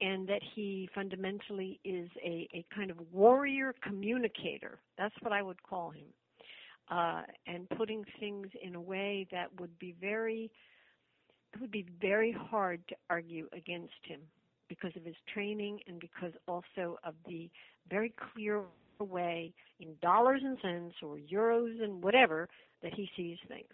and 0.00 0.26
that 0.28 0.40
he 0.54 0.88
fundamentally 0.94 1.78
is 1.84 2.08
a, 2.24 2.48
a 2.54 2.64
kind 2.74 2.90
of 2.90 2.96
warrior 3.12 3.74
communicator. 3.82 4.78
That's 4.96 5.14
what 5.20 5.32
I 5.32 5.42
would 5.42 5.62
call 5.62 5.90
him, 5.90 6.06
uh, 6.90 7.22
and 7.46 7.68
putting 7.70 8.04
things 8.18 8.46
in 8.62 8.74
a 8.74 8.80
way 8.80 9.26
that 9.30 9.48
would 9.60 9.78
be 9.78 9.94
very 10.00 10.50
it 11.54 11.60
would 11.60 11.70
be 11.70 11.86
very 12.00 12.32
hard 12.32 12.80
to 12.88 12.94
argue 13.10 13.48
against 13.52 13.92
him 14.04 14.20
because 14.68 14.92
of 14.96 15.04
his 15.04 15.16
training 15.32 15.80
and 15.86 16.00
because 16.00 16.32
also 16.48 16.98
of 17.04 17.14
the 17.26 17.50
very 17.90 18.12
clear 18.32 18.62
way 18.98 19.52
in 19.80 19.88
dollars 20.00 20.40
and 20.44 20.56
cents 20.62 20.94
or 21.02 21.18
euros 21.18 21.82
and 21.82 22.02
whatever 22.02 22.48
that 22.82 22.94
he 22.94 23.08
sees 23.16 23.36
things. 23.48 23.66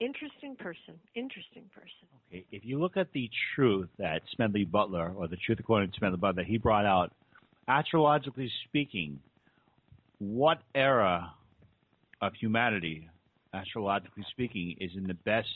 Interesting 0.00 0.56
person. 0.56 0.98
Interesting 1.14 1.64
person. 1.74 2.08
Okay. 2.28 2.44
If 2.50 2.64
you 2.64 2.78
look 2.78 2.96
at 2.96 3.12
the 3.12 3.30
truth 3.54 3.88
that 3.98 4.22
Smedley 4.34 4.64
Butler, 4.64 5.12
or 5.16 5.28
the 5.28 5.36
truth 5.36 5.58
according 5.60 5.90
to 5.92 5.98
Smedley 5.98 6.18
Butler, 6.18 6.42
that 6.42 6.48
he 6.48 6.58
brought 6.58 6.84
out, 6.84 7.12
astrologically 7.68 8.50
speaking, 8.68 9.18
what 10.18 10.58
era 10.74 11.32
of 12.20 12.34
humanity, 12.34 13.08
astrologically 13.52 14.24
speaking, 14.30 14.76
is 14.80 14.90
in 14.96 15.06
the 15.06 15.14
best 15.14 15.48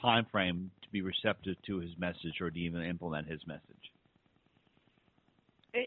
time 0.00 0.26
frame 0.30 0.70
to 0.82 0.88
be 0.90 1.02
receptive 1.02 1.56
to 1.66 1.78
his 1.78 1.90
message 1.98 2.40
or 2.40 2.50
to 2.50 2.58
even 2.58 2.82
implement 2.82 3.28
his 3.28 3.40
message? 3.46 3.62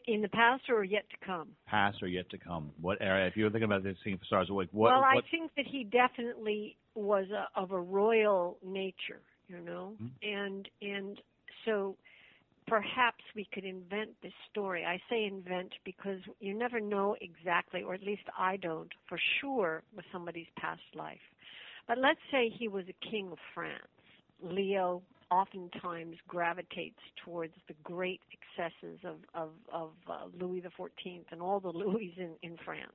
In 0.07 0.21
the 0.21 0.29
past 0.29 0.63
or 0.69 0.83
yet 0.83 1.05
to 1.09 1.25
come? 1.25 1.49
Past 1.65 2.03
or 2.03 2.07
yet 2.07 2.29
to 2.29 2.37
come. 2.37 2.69
What 2.79 2.99
era? 3.01 3.25
If 3.25 3.35
you're 3.35 3.49
thinking 3.49 3.65
about 3.65 3.83
this 3.83 3.97
thing 4.03 4.17
for 4.19 4.25
stars, 4.25 4.47
like 4.51 4.69
what? 4.71 4.91
Well, 4.91 5.01
what, 5.01 5.17
I 5.17 5.27
think 5.31 5.51
that 5.57 5.65
he 5.65 5.83
definitely 5.83 6.75
was 6.93 7.25
a, 7.31 7.47
of 7.59 7.71
a 7.71 7.79
royal 7.79 8.57
nature, 8.63 9.21
you 9.47 9.59
know, 9.59 9.93
mm-hmm. 9.99 10.07
and 10.21 10.69
and 10.81 11.19
so 11.65 11.95
perhaps 12.67 13.23
we 13.35 13.47
could 13.51 13.65
invent 13.65 14.11
this 14.21 14.33
story. 14.51 14.85
I 14.85 15.01
say 15.09 15.25
invent 15.25 15.73
because 15.83 16.19
you 16.39 16.53
never 16.53 16.79
know 16.79 17.15
exactly, 17.19 17.81
or 17.81 17.95
at 17.95 18.03
least 18.03 18.21
I 18.37 18.57
don't 18.57 18.91
for 19.07 19.19
sure, 19.41 19.81
with 19.95 20.05
somebody's 20.11 20.47
past 20.55 20.81
life. 20.93 21.17
But 21.89 21.97
let's 21.97 22.19
say 22.31 22.53
he 22.55 22.67
was 22.67 22.85
a 22.87 23.09
king 23.09 23.29
of 23.31 23.39
France. 23.55 23.73
Leo 24.43 25.01
oftentimes 25.31 26.17
gravitates 26.27 26.99
towards 27.25 27.53
the 27.67 27.73
great 27.83 28.21
excesses 28.31 28.99
of 29.03 29.17
of, 29.33 29.49
of 29.73 29.89
uh, 30.07 30.27
Louis 30.39 30.63
Fourteenth 30.77 31.25
and 31.31 31.41
all 31.41 31.59
the 31.59 31.69
Louis 31.73 32.13
in 32.15 32.35
in 32.43 32.57
France. 32.63 32.93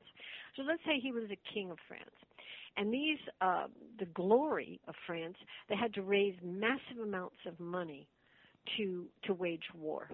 So 0.57 0.63
let's 0.63 0.83
say 0.87 1.01
he 1.03 1.11
was 1.11 1.25
a 1.25 1.53
king 1.53 1.73
of 1.73 1.79
France, 1.89 2.15
and 2.77 2.95
these 2.95 3.19
uh, 3.41 3.67
the 3.99 4.07
glory 4.07 4.81
of 4.87 4.95
France. 5.09 5.37
They 5.69 5.77
had 5.77 5.93
to 5.95 6.03
raise 6.03 6.37
massive 6.41 7.01
amounts 7.03 7.39
of 7.47 7.59
money 7.59 8.07
to 8.77 9.07
to 9.25 9.35
wage 9.35 9.69
war. 9.77 10.09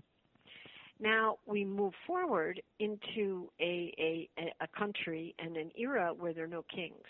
Now 0.99 1.37
we 1.47 1.67
move 1.67 1.93
forward 2.07 2.63
into 2.79 3.51
a, 3.61 3.93
a, 3.99 4.29
a 4.63 4.69
country 4.79 5.35
and 5.39 5.57
an 5.59 5.71
era 5.77 6.13
where 6.19 6.33
there 6.33 6.45
are 6.45 6.49
no 6.49 6.65
kings. 6.75 7.07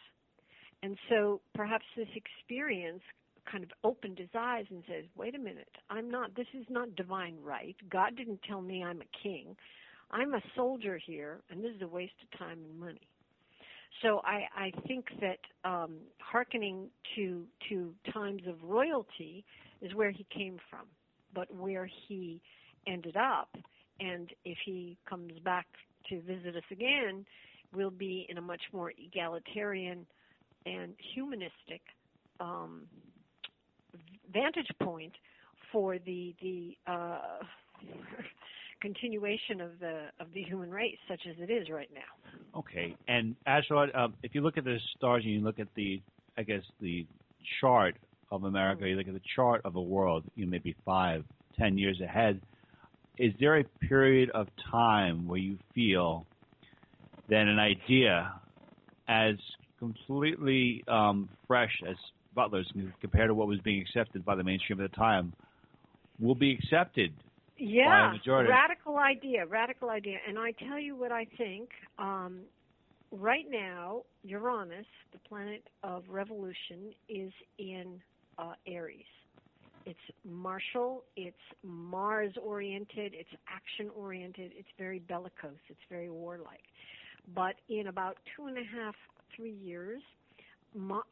And 0.83 0.97
so 1.09 1.41
perhaps 1.55 1.85
this 1.97 2.09
experience 2.14 3.03
kind 3.51 3.64
of 3.64 3.70
opened 3.85 4.18
his 4.18 4.28
eyes 4.39 4.64
and 4.70 4.83
says, 4.87 5.05
wait 5.16 5.35
a 5.35 5.39
minute, 5.39 5.68
I'm 5.91 6.11
not, 6.11 6.35
this 6.37 6.47
is 6.55 6.66
not 6.68 6.95
divine 6.97 7.37
right. 7.43 7.76
God 7.91 8.16
didn't 8.16 8.41
tell 8.49 8.61
me 8.61 8.83
I'm 8.83 9.01
a 9.01 9.22
king. 9.22 9.57
I'm 10.11 10.35
a 10.35 10.43
soldier 10.57 10.99
here, 11.05 11.41
and 11.51 11.62
this 11.62 11.72
is 11.76 11.83
a 11.83 11.87
waste 11.87 12.12
of 12.22 12.39
time 12.39 12.59
and 12.68 12.78
money. 12.78 13.09
So 14.03 14.20
I, 14.24 14.47
I 14.57 14.72
think 14.87 15.07
that 15.20 15.39
um, 15.68 15.97
hearkening 16.20 16.89
to 17.16 17.45
to 17.68 17.93
times 18.12 18.43
of 18.49 18.57
royalty 18.62 19.45
is 19.83 19.95
where 19.95 20.11
he 20.11 20.26
came 20.35 20.59
from, 20.70 20.87
but 21.35 21.53
where 21.55 21.89
he 22.09 22.41
ended 22.87 23.16
up, 23.16 23.49
and 23.99 24.31
if 24.45 24.59
he 24.64 24.97
comes 25.09 25.33
back 25.45 25.66
to 26.09 26.20
visit 26.22 26.57
us 26.57 26.62
again, 26.70 27.26
will 27.74 27.91
be 27.91 28.26
in 28.28 28.39
a 28.39 28.41
much 28.41 28.62
more 28.72 28.93
egalitarian 28.97 30.07
and 30.67 30.95
humanistic 31.15 31.83
um, 32.39 32.83
vantage 34.33 34.71
point 34.83 35.13
for 35.73 35.99
the 35.99 36.35
the 36.41 36.77
uh, 36.87 37.39
continuation 38.81 39.61
of 39.61 39.79
the 39.81 40.07
of 40.19 40.29
the 40.35 40.43
human 40.43 40.71
race, 40.71 40.99
such 41.09 41.21
as 41.29 41.37
it 41.39 41.51
is 41.51 41.69
right 41.69 41.91
now. 41.95 42.59
Okay, 42.59 42.97
and 43.09 43.37
Ashrod, 43.47 43.97
um, 43.97 44.15
if 44.23 44.35
you 44.35 44.41
look 44.41 44.59
at 44.59 44.65
the 44.65 44.79
stars 44.97 45.23
and 45.25 45.33
you 45.33 45.41
look 45.41 45.59
at 45.59 45.69
the, 45.75 46.01
I 46.37 46.43
guess 46.43 46.63
the 46.81 47.07
chart 47.61 47.97
of 48.31 48.45
America, 48.45 48.89
you 48.89 48.97
look 48.97 49.09
at 49.09 49.15
the 49.15 49.21
chart 49.37 49.63
of 49.65 49.73
the 49.75 49.81
world, 49.81 50.25
you 50.35 50.45
know, 50.45 50.51
maybe 50.51 50.75
five, 50.85 51.25
ten 51.59 51.79
years 51.79 52.01
ahead. 52.01 52.41
Is 53.19 53.33
there 53.39 53.59
a 53.59 53.65
period 53.87 54.31
of 54.31 54.49
time 54.71 55.29
where 55.29 55.39
you 55.39 55.59
feel 55.75 56.27
that 57.29 57.47
an 57.47 57.59
idea 57.59 58.33
as 59.09 59.35
completely 59.81 60.85
um, 60.87 61.28
fresh 61.49 61.72
as 61.89 61.97
Butler's 62.35 62.70
compared 63.01 63.28
to 63.28 63.35
what 63.35 63.49
was 63.49 63.59
being 63.61 63.81
accepted 63.81 64.24
by 64.24 64.37
the 64.37 64.45
mainstream 64.45 64.81
at 64.81 64.91
the 64.91 64.97
time 64.97 65.33
will 66.20 66.37
be 66.37 66.53
accepted 66.53 67.12
yeah, 67.61 68.14
radical 68.26 68.97
idea, 68.97 69.45
radical 69.47 69.91
idea. 69.91 70.16
And 70.26 70.39
I 70.39 70.53
tell 70.53 70.78
you 70.78 70.97
what 70.97 71.12
I 71.12 71.26
think. 71.37 71.68
Um, 71.99 72.41
right 73.12 73.45
now, 73.51 74.03
Uranus, 74.22 74.87
the 75.12 75.18
planet 75.28 75.68
of 75.83 76.05
revolution, 76.09 76.95
is 77.09 77.33
in 77.59 78.01
uh, 78.39 78.55
Aries. 78.66 79.05
It's 79.87 79.99
martial, 80.24 81.05
it's 81.16 81.37
Mars 81.62 82.33
oriented, 82.43 83.14
it's 83.14 83.31
action 83.49 83.91
oriented, 83.97 84.53
it's 84.55 84.68
very 84.78 84.99
bellicose, 84.99 85.59
it's 85.68 85.81
very 85.89 86.11
warlike. 86.11 86.64
But 87.35 87.57
in 87.68 87.87
about 87.87 88.16
two 88.37 88.47
and 88.47 88.59
a 88.59 88.64
half, 88.64 88.95
three 89.35 89.53
years, 89.53 90.03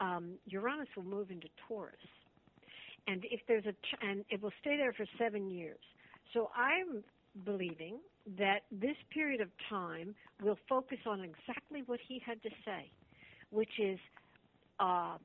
um, 0.01 0.35
Uranus 0.47 0.89
will 0.97 1.05
move 1.05 1.31
into 1.31 1.49
Taurus. 1.67 1.95
And 3.07 3.25
if 3.31 3.41
there's 3.49 3.65
a, 3.67 3.73
ch- 3.73 3.99
and 4.03 4.25
it 4.31 4.43
will 4.43 4.53
stay 4.61 4.77
there 4.77 4.93
for 4.93 5.07
seven 5.19 5.51
years. 5.51 5.79
So 6.35 6.51
I'm 6.57 7.03
believing 7.45 7.99
that 8.39 8.61
this 8.71 8.97
period 9.13 9.41
of 9.41 9.49
time 9.69 10.15
will 10.43 10.59
focus 10.69 10.99
on 11.07 11.21
exactly 11.21 11.83
what 11.87 12.01
he 12.07 12.21
had 12.25 12.43
to 12.43 12.51
say, 12.65 12.91
which 13.51 13.79
is 13.79 13.99
uh, 14.79 15.17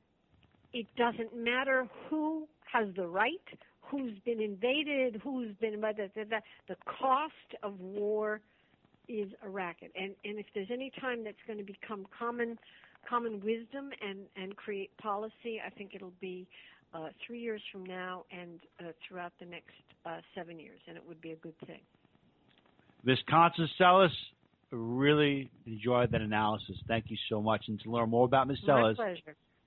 it 0.72 0.86
doesn't 0.96 1.36
matter 1.36 1.86
who 2.08 2.48
has 2.72 2.88
the 2.96 3.06
right, 3.06 3.46
who's 3.82 4.18
been 4.24 4.40
invaded, 4.40 5.20
who's 5.22 5.54
been 5.60 5.80
the, 5.80 6.10
the, 6.14 6.24
the 6.68 6.76
cost 6.86 7.32
of 7.62 7.78
war 7.78 8.40
is 9.08 9.30
a 9.44 9.48
racket. 9.48 9.92
And 9.94 10.14
and 10.24 10.38
if 10.38 10.46
there's 10.54 10.70
any 10.72 10.90
time 11.00 11.24
that's 11.24 11.42
going 11.46 11.58
to 11.58 11.64
become 11.64 12.06
common 12.16 12.58
common 13.08 13.40
wisdom 13.40 13.90
and 14.00 14.20
and 14.36 14.56
create 14.56 14.96
policy, 14.98 15.60
I 15.64 15.70
think 15.70 15.94
it'll 15.94 16.12
be 16.20 16.46
uh, 16.92 17.08
three 17.26 17.40
years 17.40 17.62
from 17.72 17.84
now 17.84 18.24
and 18.30 18.60
uh, 18.80 18.92
throughout 19.06 19.32
the 19.40 19.46
next 19.46 19.74
uh, 20.06 20.18
seven 20.34 20.58
years, 20.58 20.80
and 20.86 20.96
it 20.96 21.02
would 21.06 21.20
be 21.20 21.32
a 21.32 21.36
good 21.36 21.58
thing. 21.66 21.80
Miss 23.04 23.18
Constance 23.28 23.70
Stellas, 23.78 24.12
really 24.70 25.50
enjoyed 25.66 26.12
that 26.12 26.20
analysis. 26.20 26.76
Thank 26.88 27.06
you 27.08 27.16
so 27.28 27.40
much. 27.40 27.64
And 27.68 27.80
to 27.80 27.90
learn 27.90 28.10
more 28.10 28.24
about 28.24 28.48
Ms. 28.48 28.58
Stellas, 28.66 28.96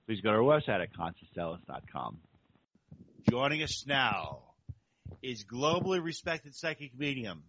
please 0.06 0.20
go 0.20 0.30
to 0.30 0.38
our 0.38 0.42
website 0.42 0.82
at 0.82 0.88
constancestellas.com. 0.92 2.18
Joining 3.30 3.62
us 3.62 3.84
now 3.86 4.40
is 5.22 5.44
globally 5.44 6.02
respected 6.02 6.54
psychic 6.54 6.98
medium 6.98 7.42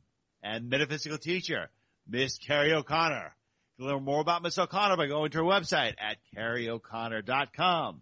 and 0.44 0.70
metaphysical 0.70 1.18
teacher, 1.18 1.70
Miss 2.12 2.40
Carrie 2.40 2.74
O'Connor. 2.74 3.36
You 3.78 3.86
can 3.86 3.94
learn 3.94 4.04
more 4.04 4.22
about 4.22 4.42
Miss 4.42 4.58
O'Connor 4.58 4.98
by 4.98 5.06
going 5.06 5.30
to 5.32 5.38
her 5.38 5.44
website 5.44 5.94
at 6.00 6.18
carrieoconnor.com. 6.36 8.02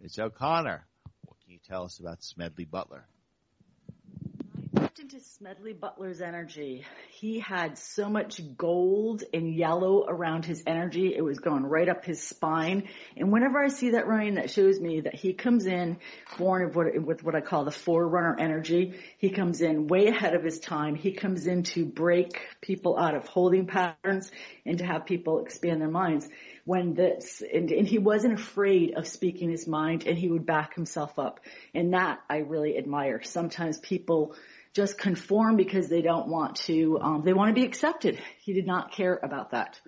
Miss 0.00 0.18
O'Connor, 0.18 0.84
what 1.24 1.40
can 1.40 1.52
you 1.52 1.60
tell 1.64 1.84
us 1.84 2.00
about 2.00 2.22
Smedley 2.22 2.64
Butler? 2.64 3.06
Smedley 5.26 5.72
Butler's 5.72 6.20
energy. 6.20 6.84
He 7.10 7.40
had 7.40 7.78
so 7.78 8.10
much 8.10 8.42
gold 8.58 9.24
and 9.32 9.54
yellow 9.54 10.04
around 10.06 10.44
his 10.44 10.62
energy. 10.66 11.14
It 11.16 11.22
was 11.22 11.38
going 11.38 11.64
right 11.64 11.88
up 11.88 12.04
his 12.04 12.22
spine. 12.22 12.88
And 13.16 13.32
whenever 13.32 13.58
I 13.58 13.68
see 13.68 13.92
that, 13.92 14.06
Ryan, 14.06 14.34
that 14.34 14.50
shows 14.50 14.78
me 14.78 15.00
that 15.00 15.14
he 15.14 15.32
comes 15.32 15.64
in 15.64 15.96
born 16.36 16.70
what, 16.74 17.02
with 17.02 17.24
what 17.24 17.34
I 17.34 17.40
call 17.40 17.64
the 17.64 17.70
forerunner 17.70 18.36
energy. 18.38 19.00
He 19.16 19.30
comes 19.30 19.62
in 19.62 19.86
way 19.86 20.08
ahead 20.08 20.34
of 20.34 20.44
his 20.44 20.60
time. 20.60 20.94
He 20.94 21.12
comes 21.12 21.46
in 21.46 21.62
to 21.64 21.86
break 21.86 22.46
people 22.60 22.98
out 22.98 23.14
of 23.14 23.26
holding 23.26 23.66
patterns 23.66 24.30
and 24.66 24.78
to 24.78 24.84
have 24.84 25.06
people 25.06 25.40
expand 25.40 25.80
their 25.80 25.88
minds 25.88 26.28
when 26.64 26.94
this, 26.94 27.42
and, 27.52 27.70
and 27.70 27.86
he 27.86 27.98
wasn't 27.98 28.34
afraid 28.34 28.94
of 28.96 29.06
speaking 29.06 29.50
his 29.50 29.66
mind 29.66 30.06
and 30.06 30.16
he 30.18 30.28
would 30.28 30.46
back 30.46 30.74
himself 30.74 31.18
up. 31.18 31.40
And 31.74 31.92
that 31.94 32.20
I 32.28 32.38
really 32.38 32.76
admire. 32.78 33.22
Sometimes 33.22 33.78
people 33.78 34.34
just 34.74 34.98
conform 34.98 35.56
because 35.56 35.88
they 35.88 36.02
don't 36.02 36.28
want 36.28 36.56
to, 36.56 36.98
um, 37.00 37.22
they 37.24 37.32
want 37.32 37.54
to 37.54 37.60
be 37.60 37.66
accepted. 37.66 38.18
He 38.40 38.52
did 38.52 38.66
not 38.66 38.92
care 38.92 39.18
about 39.22 39.52
that 39.52 39.80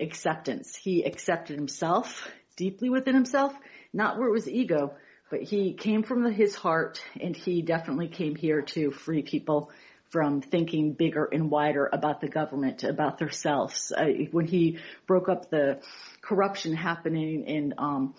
acceptance. 0.00 0.74
He 0.74 1.04
accepted 1.04 1.56
himself 1.56 2.28
deeply 2.56 2.88
within 2.88 3.14
himself, 3.14 3.54
not 3.92 4.18
where 4.18 4.28
it 4.28 4.32
was 4.32 4.48
ego, 4.48 4.94
but 5.30 5.42
he 5.42 5.74
came 5.74 6.02
from 6.02 6.24
the, 6.24 6.32
his 6.32 6.54
heart 6.54 7.02
and 7.20 7.36
he 7.36 7.62
definitely 7.62 8.08
came 8.08 8.34
here 8.34 8.62
to 8.62 8.90
free 8.90 9.22
people 9.22 9.70
from 10.10 10.42
thinking 10.42 10.92
bigger 10.92 11.24
and 11.24 11.50
wider 11.50 11.88
about 11.90 12.20
the 12.20 12.28
government, 12.28 12.84
about 12.84 13.18
themselves. 13.18 13.92
Uh, 13.96 14.04
when 14.30 14.46
he 14.46 14.78
broke 15.06 15.28
up 15.28 15.50
the 15.50 15.80
corruption 16.20 16.74
happening 16.74 17.44
in 17.46 17.74
um, 17.78 18.14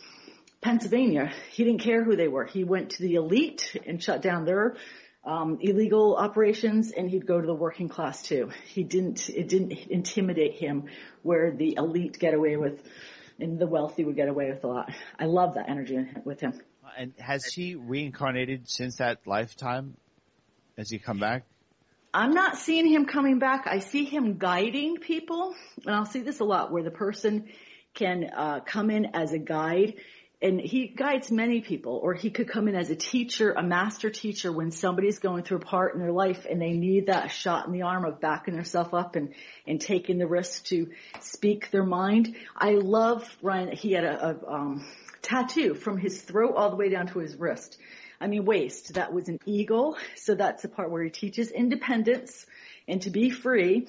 Pennsylvania, 0.62 1.32
he 1.52 1.64
didn't 1.64 1.82
care 1.82 2.04
who 2.04 2.16
they 2.16 2.28
were. 2.28 2.46
He 2.46 2.64
went 2.64 2.92
to 2.92 3.04
the 3.04 3.16
elite 3.16 3.76
and 3.86 4.02
shut 4.02 4.22
down 4.22 4.46
their 4.46 4.76
um, 5.26 5.60
illegal 5.62 6.16
operations, 6.16 6.92
and 6.92 7.10
he'd 7.10 7.26
go 7.26 7.40
to 7.40 7.48
the 7.48 7.54
working 7.54 7.90
class 7.90 8.22
too. 8.22 8.52
He 8.68 8.84
didn't. 8.84 9.30
It 9.30 9.48
didn't 9.48 9.72
intimidate 9.90 10.56
him 10.56 10.86
where 11.22 11.52
the 11.52 11.76
elite 11.78 12.20
get 12.20 12.34
away 12.34 12.58
with, 12.58 12.82
and 13.40 13.58
the 13.60 13.68
wealthy 13.68 14.04
would 14.04 14.16
get 14.16 14.28
away 14.28 14.50
with 14.52 14.64
a 14.64 14.68
lot. 14.68 14.92
I 15.18 15.26
love 15.26 15.56
that 15.56 15.70
energy 15.70 16.08
with 16.26 16.42
him. 16.42 16.60
And 16.98 17.14
has 17.18 17.46
he 17.46 17.76
reincarnated 17.76 18.70
since 18.70 18.98
that 18.98 19.26
lifetime? 19.26 19.96
Has 20.78 20.90
he 20.90 21.00
come 21.00 21.20
back? 21.20 21.46
I'm 22.14 22.34
not 22.34 22.58
seeing 22.58 22.86
him 22.86 23.06
coming 23.06 23.40
back. 23.40 23.66
I 23.66 23.80
see 23.80 24.06
him 24.06 24.38
guiding 24.38 24.98
people, 24.98 25.56
and 25.86 25.96
I'll 25.96 26.06
see 26.06 26.22
this 26.22 26.40
a 26.42 26.44
lot 26.44 26.72
where 26.72 26.84
the 26.84 26.92
person 26.92 27.46
can 27.96 28.30
uh, 28.36 28.60
come 28.60 28.92
in 28.92 29.16
as 29.16 29.34
a 29.34 29.40
guide, 29.40 29.96
and 30.44 30.60
he 30.60 30.88
guides 30.88 31.32
many 31.32 31.62
people, 31.62 32.00
or 32.04 32.14
he 32.14 32.30
could 32.30 32.50
come 32.50 32.68
in 32.68 32.76
as 32.76 32.90
a 32.90 32.96
teacher, 32.96 33.54
a 33.54 33.64
master 33.64 34.10
teacher, 34.10 34.52
when 34.52 34.72
somebody's 34.72 35.20
going 35.20 35.44
through 35.44 35.58
a 35.58 35.62
part 35.62 35.96
in 35.96 36.02
their 36.02 36.12
life 36.12 36.46
and 36.48 36.62
they 36.62 36.74
need 36.74 37.08
that 37.08 37.32
shot 37.32 37.66
in 37.66 37.72
the 37.72 37.84
arm 37.84 38.04
of 38.04 38.20
backing 38.20 38.54
themselves 38.54 38.94
up 38.94 39.16
and 39.16 39.34
and 39.66 39.80
taking 39.80 40.18
the 40.18 40.28
risk 40.28 40.66
to 40.66 40.90
speak 41.22 41.72
their 41.72 41.86
mind. 41.86 42.36
I 42.56 42.74
love 42.74 43.28
Ryan. 43.42 43.72
He 43.76 43.94
had 43.94 44.04
a, 44.04 44.38
a 44.46 44.52
um, 44.54 44.86
tattoo 45.22 45.74
from 45.74 45.98
his 45.98 46.22
throat 46.22 46.56
all 46.58 46.70
the 46.70 46.76
way 46.76 46.90
down 46.90 47.08
to 47.08 47.20
his 47.20 47.36
wrist 47.38 47.80
I 48.24 48.28
mean 48.28 48.46
waist. 48.46 48.94
That 48.94 49.14
was 49.14 49.28
an 49.28 49.40
eagle. 49.46 49.98
So 50.16 50.34
that's 50.34 50.62
the 50.62 50.70
part 50.70 50.90
where 50.90 51.04
he 51.04 51.10
teaches 51.10 51.52
independence 51.52 52.46
and 52.88 53.02
to 53.02 53.10
be 53.10 53.30
free. 53.30 53.88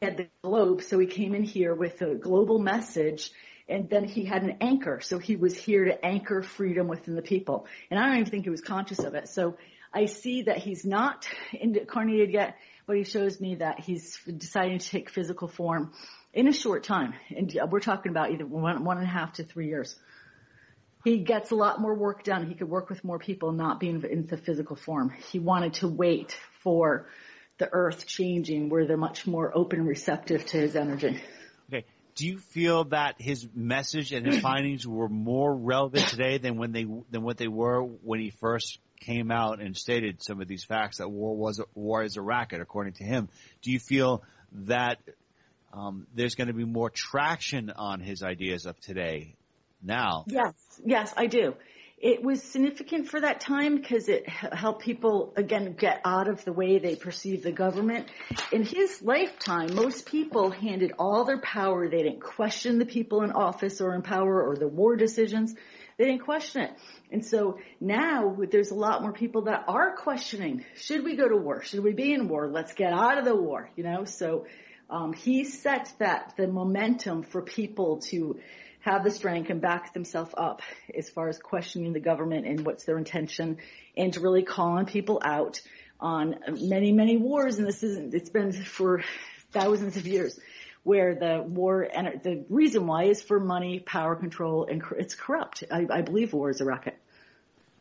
Had 0.00 0.16
the 0.16 0.28
globe, 0.42 0.82
so 0.82 0.96
he 1.00 1.08
came 1.08 1.34
in 1.34 1.42
here 1.42 1.74
with 1.74 2.00
a 2.02 2.14
global 2.14 2.60
message 2.60 3.32
and 3.68 3.88
then 3.88 4.04
he 4.04 4.24
had 4.24 4.42
an 4.42 4.56
anchor. 4.60 5.00
So 5.00 5.18
he 5.18 5.36
was 5.36 5.56
here 5.56 5.84
to 5.84 6.04
anchor 6.04 6.42
freedom 6.42 6.88
within 6.88 7.14
the 7.14 7.22
people. 7.22 7.66
And 7.90 7.98
I 7.98 8.06
don't 8.06 8.18
even 8.18 8.30
think 8.30 8.44
he 8.44 8.50
was 8.50 8.60
conscious 8.60 9.00
of 9.00 9.14
it. 9.14 9.28
So 9.28 9.56
I 9.92 10.06
see 10.06 10.42
that 10.42 10.58
he's 10.58 10.84
not 10.84 11.28
incarnated 11.52 12.30
yet, 12.32 12.56
but 12.86 12.96
he 12.96 13.04
shows 13.04 13.40
me 13.40 13.56
that 13.56 13.80
he's 13.80 14.18
deciding 14.24 14.78
to 14.78 14.88
take 14.88 15.10
physical 15.10 15.48
form 15.48 15.92
in 16.32 16.48
a 16.48 16.52
short 16.52 16.84
time. 16.84 17.14
And 17.34 17.56
we're 17.70 17.80
talking 17.80 18.10
about 18.10 18.32
either 18.32 18.46
one, 18.46 18.84
one 18.84 18.98
and 18.98 19.06
a 19.06 19.10
half 19.10 19.34
to 19.34 19.44
three 19.44 19.68
years 19.68 19.96
he 21.04 21.18
gets 21.18 21.50
a 21.50 21.54
lot 21.54 21.80
more 21.80 21.94
work 21.94 22.24
done. 22.24 22.46
He 22.46 22.54
could 22.54 22.68
work 22.68 22.88
with 22.88 23.04
more 23.04 23.18
people, 23.18 23.52
not 23.52 23.80
being 23.80 24.02
in 24.02 24.26
the 24.26 24.36
physical 24.36 24.76
form. 24.76 25.10
He 25.30 25.38
wanted 25.38 25.74
to 25.74 25.88
wait 25.88 26.36
for 26.62 27.06
the 27.58 27.68
earth 27.72 28.06
changing 28.06 28.68
where 28.68 28.86
they're 28.86 28.96
much 28.96 29.26
more 29.26 29.56
open 29.56 29.80
and 29.80 29.88
receptive 29.88 30.44
to 30.46 30.58
his 30.58 30.76
energy. 30.76 31.20
Do 32.18 32.26
you 32.26 32.38
feel 32.38 32.84
that 32.84 33.14
his 33.18 33.46
message 33.54 34.12
and 34.12 34.26
his 34.26 34.38
findings 34.42 34.86
were 34.86 35.08
more 35.08 35.54
relevant 35.54 36.08
today 36.08 36.38
than 36.38 36.56
when 36.56 36.72
they 36.72 36.84
than 37.10 37.22
what 37.22 37.36
they 37.36 37.48
were 37.48 37.80
when 37.82 38.20
he 38.20 38.30
first 38.30 38.78
came 39.00 39.30
out 39.30 39.60
and 39.60 39.76
stated 39.76 40.22
some 40.22 40.40
of 40.40 40.48
these 40.48 40.64
facts 40.64 40.98
that 40.98 41.08
war 41.08 41.36
was 41.36 41.60
war 41.74 42.02
is 42.02 42.16
a 42.16 42.22
racket, 42.22 42.60
according 42.60 42.94
to 42.94 43.04
him? 43.04 43.28
Do 43.62 43.70
you 43.70 43.78
feel 43.78 44.24
that 44.66 44.98
um, 45.72 46.06
there's 46.14 46.34
going 46.34 46.48
to 46.48 46.54
be 46.54 46.64
more 46.64 46.90
traction 46.90 47.70
on 47.70 48.00
his 48.00 48.22
ideas 48.22 48.66
of 48.66 48.80
today 48.80 49.34
now. 49.82 50.24
Yes, 50.26 50.54
yes, 50.84 51.14
I 51.16 51.26
do. 51.26 51.54
It 52.00 52.22
was 52.22 52.42
significant 52.42 53.08
for 53.08 53.20
that 53.20 53.40
time 53.40 53.76
because 53.76 54.08
it 54.08 54.28
helped 54.28 54.82
people 54.82 55.32
again 55.36 55.72
get 55.72 56.00
out 56.04 56.28
of 56.28 56.44
the 56.44 56.52
way 56.52 56.78
they 56.78 56.94
perceive 56.94 57.42
the 57.42 57.50
government. 57.50 58.08
In 58.52 58.62
his 58.62 59.02
lifetime, 59.02 59.74
most 59.74 60.06
people 60.06 60.50
handed 60.50 60.92
all 60.98 61.24
their 61.24 61.40
power. 61.40 61.88
They 61.88 62.02
didn't 62.02 62.20
question 62.20 62.78
the 62.78 62.86
people 62.86 63.22
in 63.22 63.32
office 63.32 63.80
or 63.80 63.94
in 63.94 64.02
power 64.02 64.42
or 64.42 64.56
the 64.56 64.68
war 64.68 64.94
decisions. 64.94 65.54
They 65.96 66.04
didn't 66.04 66.22
question 66.22 66.62
it. 66.62 66.70
And 67.10 67.24
so 67.24 67.58
now 67.80 68.36
there's 68.48 68.70
a 68.70 68.76
lot 68.76 69.02
more 69.02 69.12
people 69.12 69.42
that 69.42 69.64
are 69.66 69.96
questioning, 69.96 70.64
should 70.76 71.04
we 71.04 71.16
go 71.16 71.28
to 71.28 71.36
war? 71.36 71.62
Should 71.62 71.82
we 71.82 71.92
be 71.92 72.12
in 72.12 72.28
war? 72.28 72.48
Let's 72.48 72.74
get 72.74 72.92
out 72.92 73.18
of 73.18 73.24
the 73.24 73.34
war, 73.34 73.70
you 73.74 73.82
know? 73.82 74.04
So, 74.04 74.46
um, 74.90 75.12
he 75.12 75.44
set 75.44 75.92
that, 75.98 76.34
the 76.38 76.46
momentum 76.46 77.22
for 77.22 77.42
people 77.42 77.98
to 78.08 78.38
have 78.80 79.04
the 79.04 79.10
strength 79.10 79.50
and 79.50 79.60
back 79.60 79.92
themselves 79.92 80.32
up 80.36 80.62
as 80.96 81.08
far 81.10 81.28
as 81.28 81.38
questioning 81.38 81.92
the 81.92 82.00
government 82.00 82.46
and 82.46 82.64
what's 82.64 82.84
their 82.84 82.98
intention 82.98 83.58
and 83.96 84.12
to 84.12 84.20
really 84.20 84.42
calling 84.42 84.86
people 84.86 85.20
out 85.24 85.60
on 86.00 86.36
many, 86.60 86.92
many 86.92 87.16
wars. 87.16 87.58
And 87.58 87.66
this 87.66 87.82
isn't, 87.82 88.14
it's 88.14 88.30
been 88.30 88.52
for 88.52 89.02
thousands 89.52 89.96
of 89.96 90.06
years 90.06 90.38
where 90.84 91.14
the 91.14 91.42
war 91.46 91.82
and 91.82 92.20
the 92.22 92.44
reason 92.48 92.86
why 92.86 93.04
is 93.04 93.20
for 93.20 93.40
money, 93.40 93.80
power 93.80 94.14
control, 94.14 94.66
and 94.70 94.82
it's 94.96 95.14
corrupt. 95.14 95.64
I, 95.70 95.86
I 95.90 96.02
believe 96.02 96.32
war 96.32 96.50
is 96.50 96.60
a 96.60 96.64
racket. 96.64 96.96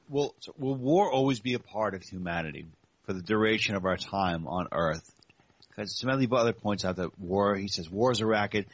Will, 0.09 0.33
so 0.39 0.53
will 0.57 0.75
war 0.75 1.11
always 1.11 1.39
be 1.39 1.53
a 1.53 1.59
part 1.59 1.93
of 1.93 2.01
humanity 2.01 2.65
for 3.05 3.13
the 3.13 3.21
duration 3.21 3.75
of 3.75 3.85
our 3.85 3.97
time 3.97 4.47
on 4.47 4.67
Earth? 4.71 5.09
Because 5.69 5.95
Smedley 5.95 6.25
Butler 6.25 6.53
points 6.53 6.85
out 6.85 6.95
that 6.95 7.19
war, 7.19 7.55
he 7.55 7.67
says 7.67 7.89
war 7.89 8.11
is 8.11 8.19
a 8.19 8.25
racket 8.25 8.67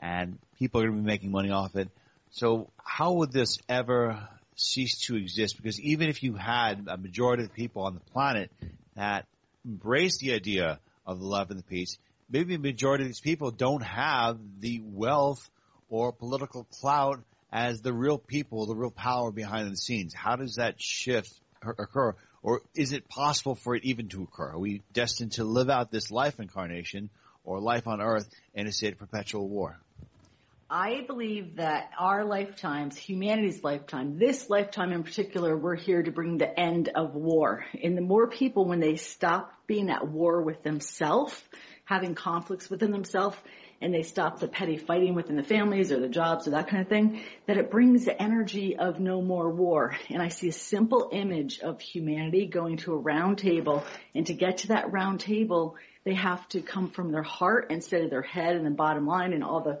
and 0.00 0.38
people 0.58 0.80
are 0.80 0.84
going 0.84 0.96
to 0.96 1.02
be 1.02 1.06
making 1.06 1.30
money 1.30 1.50
off 1.50 1.76
it. 1.76 1.88
So 2.30 2.70
how 2.82 3.12
would 3.12 3.32
this 3.32 3.58
ever 3.68 4.28
cease 4.56 4.98
to 5.06 5.16
exist? 5.16 5.56
Because 5.56 5.80
even 5.80 6.08
if 6.08 6.22
you 6.22 6.34
had 6.34 6.86
a 6.88 6.96
majority 6.96 7.44
of 7.44 7.52
people 7.52 7.82
on 7.82 7.94
the 7.94 8.00
planet 8.00 8.50
that 8.96 9.26
embrace 9.64 10.18
the 10.18 10.32
idea 10.32 10.80
of 11.06 11.18
the 11.18 11.26
love 11.26 11.50
and 11.50 11.58
the 11.58 11.64
peace, 11.64 11.98
maybe 12.30 12.54
a 12.54 12.58
majority 12.58 13.04
of 13.04 13.08
these 13.08 13.20
people 13.20 13.50
don't 13.50 13.82
have 13.82 14.38
the 14.60 14.80
wealth 14.84 15.48
or 15.88 16.12
political 16.12 16.64
clout 16.80 17.20
as 17.52 17.80
the 17.80 17.92
real 17.92 18.16
people, 18.18 18.66
the 18.66 18.76
real 18.76 18.90
power 18.90 19.32
behind 19.32 19.70
the 19.70 19.76
scenes. 19.76 20.14
How 20.14 20.36
does 20.36 20.54
that 20.54 20.80
shift 20.80 21.32
occur? 21.62 22.14
Or 22.42 22.62
is 22.74 22.92
it 22.92 23.08
possible 23.08 23.54
for 23.54 23.74
it 23.74 23.84
even 23.84 24.08
to 24.08 24.22
occur? 24.22 24.52
Are 24.52 24.58
we 24.58 24.82
destined 24.92 25.32
to 25.32 25.44
live 25.44 25.68
out 25.68 25.90
this 25.90 26.10
life 26.10 26.38
incarnation 26.38 27.10
or 27.44 27.60
life 27.60 27.86
on 27.86 28.00
earth 28.00 28.28
in 28.54 28.66
a 28.66 28.72
state 28.72 28.92
of 28.92 28.98
perpetual 28.98 29.48
war? 29.48 29.78
I 30.72 31.02
believe 31.04 31.56
that 31.56 31.90
our 31.98 32.24
lifetimes, 32.24 32.96
humanity's 32.96 33.64
lifetime, 33.64 34.20
this 34.20 34.48
lifetime 34.48 34.92
in 34.92 35.02
particular, 35.02 35.56
we're 35.56 35.74
here 35.74 36.00
to 36.00 36.12
bring 36.12 36.38
the 36.38 36.60
end 36.60 36.90
of 36.94 37.16
war. 37.16 37.64
And 37.82 37.96
the 37.96 38.02
more 38.02 38.28
people, 38.28 38.66
when 38.66 38.78
they 38.78 38.94
stop 38.94 39.52
being 39.66 39.90
at 39.90 40.06
war 40.06 40.40
with 40.42 40.62
themselves, 40.62 41.42
having 41.84 42.14
conflicts 42.14 42.70
within 42.70 42.92
themselves, 42.92 43.36
and 43.80 43.92
they 43.92 44.04
stop 44.04 44.38
the 44.38 44.46
petty 44.46 44.76
fighting 44.76 45.16
within 45.16 45.34
the 45.34 45.42
families 45.42 45.90
or 45.90 45.98
the 45.98 46.08
jobs 46.08 46.46
or 46.46 46.50
that 46.52 46.68
kind 46.68 46.82
of 46.82 46.88
thing, 46.88 47.20
that 47.48 47.56
it 47.56 47.72
brings 47.72 48.04
the 48.04 48.22
energy 48.22 48.76
of 48.76 49.00
no 49.00 49.20
more 49.20 49.50
war. 49.50 49.96
And 50.08 50.22
I 50.22 50.28
see 50.28 50.50
a 50.50 50.52
simple 50.52 51.08
image 51.10 51.58
of 51.58 51.80
humanity 51.80 52.46
going 52.46 52.76
to 52.78 52.92
a 52.92 52.96
round 52.96 53.38
table, 53.38 53.84
and 54.14 54.24
to 54.28 54.34
get 54.34 54.58
to 54.58 54.68
that 54.68 54.92
round 54.92 55.18
table, 55.18 55.74
they 56.04 56.14
have 56.14 56.46
to 56.50 56.60
come 56.60 56.90
from 56.90 57.10
their 57.10 57.24
heart 57.24 57.72
instead 57.72 58.04
of 58.04 58.10
their 58.10 58.22
head 58.22 58.54
and 58.54 58.64
the 58.64 58.70
bottom 58.70 59.04
line 59.04 59.32
and 59.32 59.42
all 59.42 59.62
the 59.62 59.80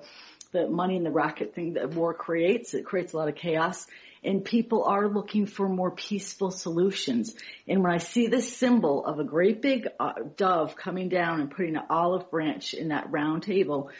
the 0.52 0.68
money 0.68 0.96
and 0.96 1.06
the 1.06 1.10
racket 1.10 1.54
thing 1.54 1.74
that 1.74 1.94
war 1.94 2.14
creates. 2.14 2.74
It 2.74 2.84
creates 2.84 3.12
a 3.12 3.16
lot 3.16 3.28
of 3.28 3.34
chaos 3.34 3.86
and 4.22 4.44
people 4.44 4.84
are 4.84 5.08
looking 5.08 5.46
for 5.46 5.68
more 5.68 5.90
peaceful 5.90 6.50
solutions. 6.50 7.34
And 7.66 7.82
when 7.82 7.92
I 7.92 7.98
see 7.98 8.26
this 8.26 8.54
symbol 8.54 9.04
of 9.04 9.18
a 9.18 9.24
great 9.24 9.62
big 9.62 9.88
uh, 9.98 10.12
dove 10.36 10.76
coming 10.76 11.08
down 11.08 11.40
and 11.40 11.50
putting 11.50 11.76
an 11.76 11.84
olive 11.88 12.30
branch 12.30 12.74
in 12.74 12.88
that 12.88 13.10
round 13.10 13.42
table, 13.42 13.90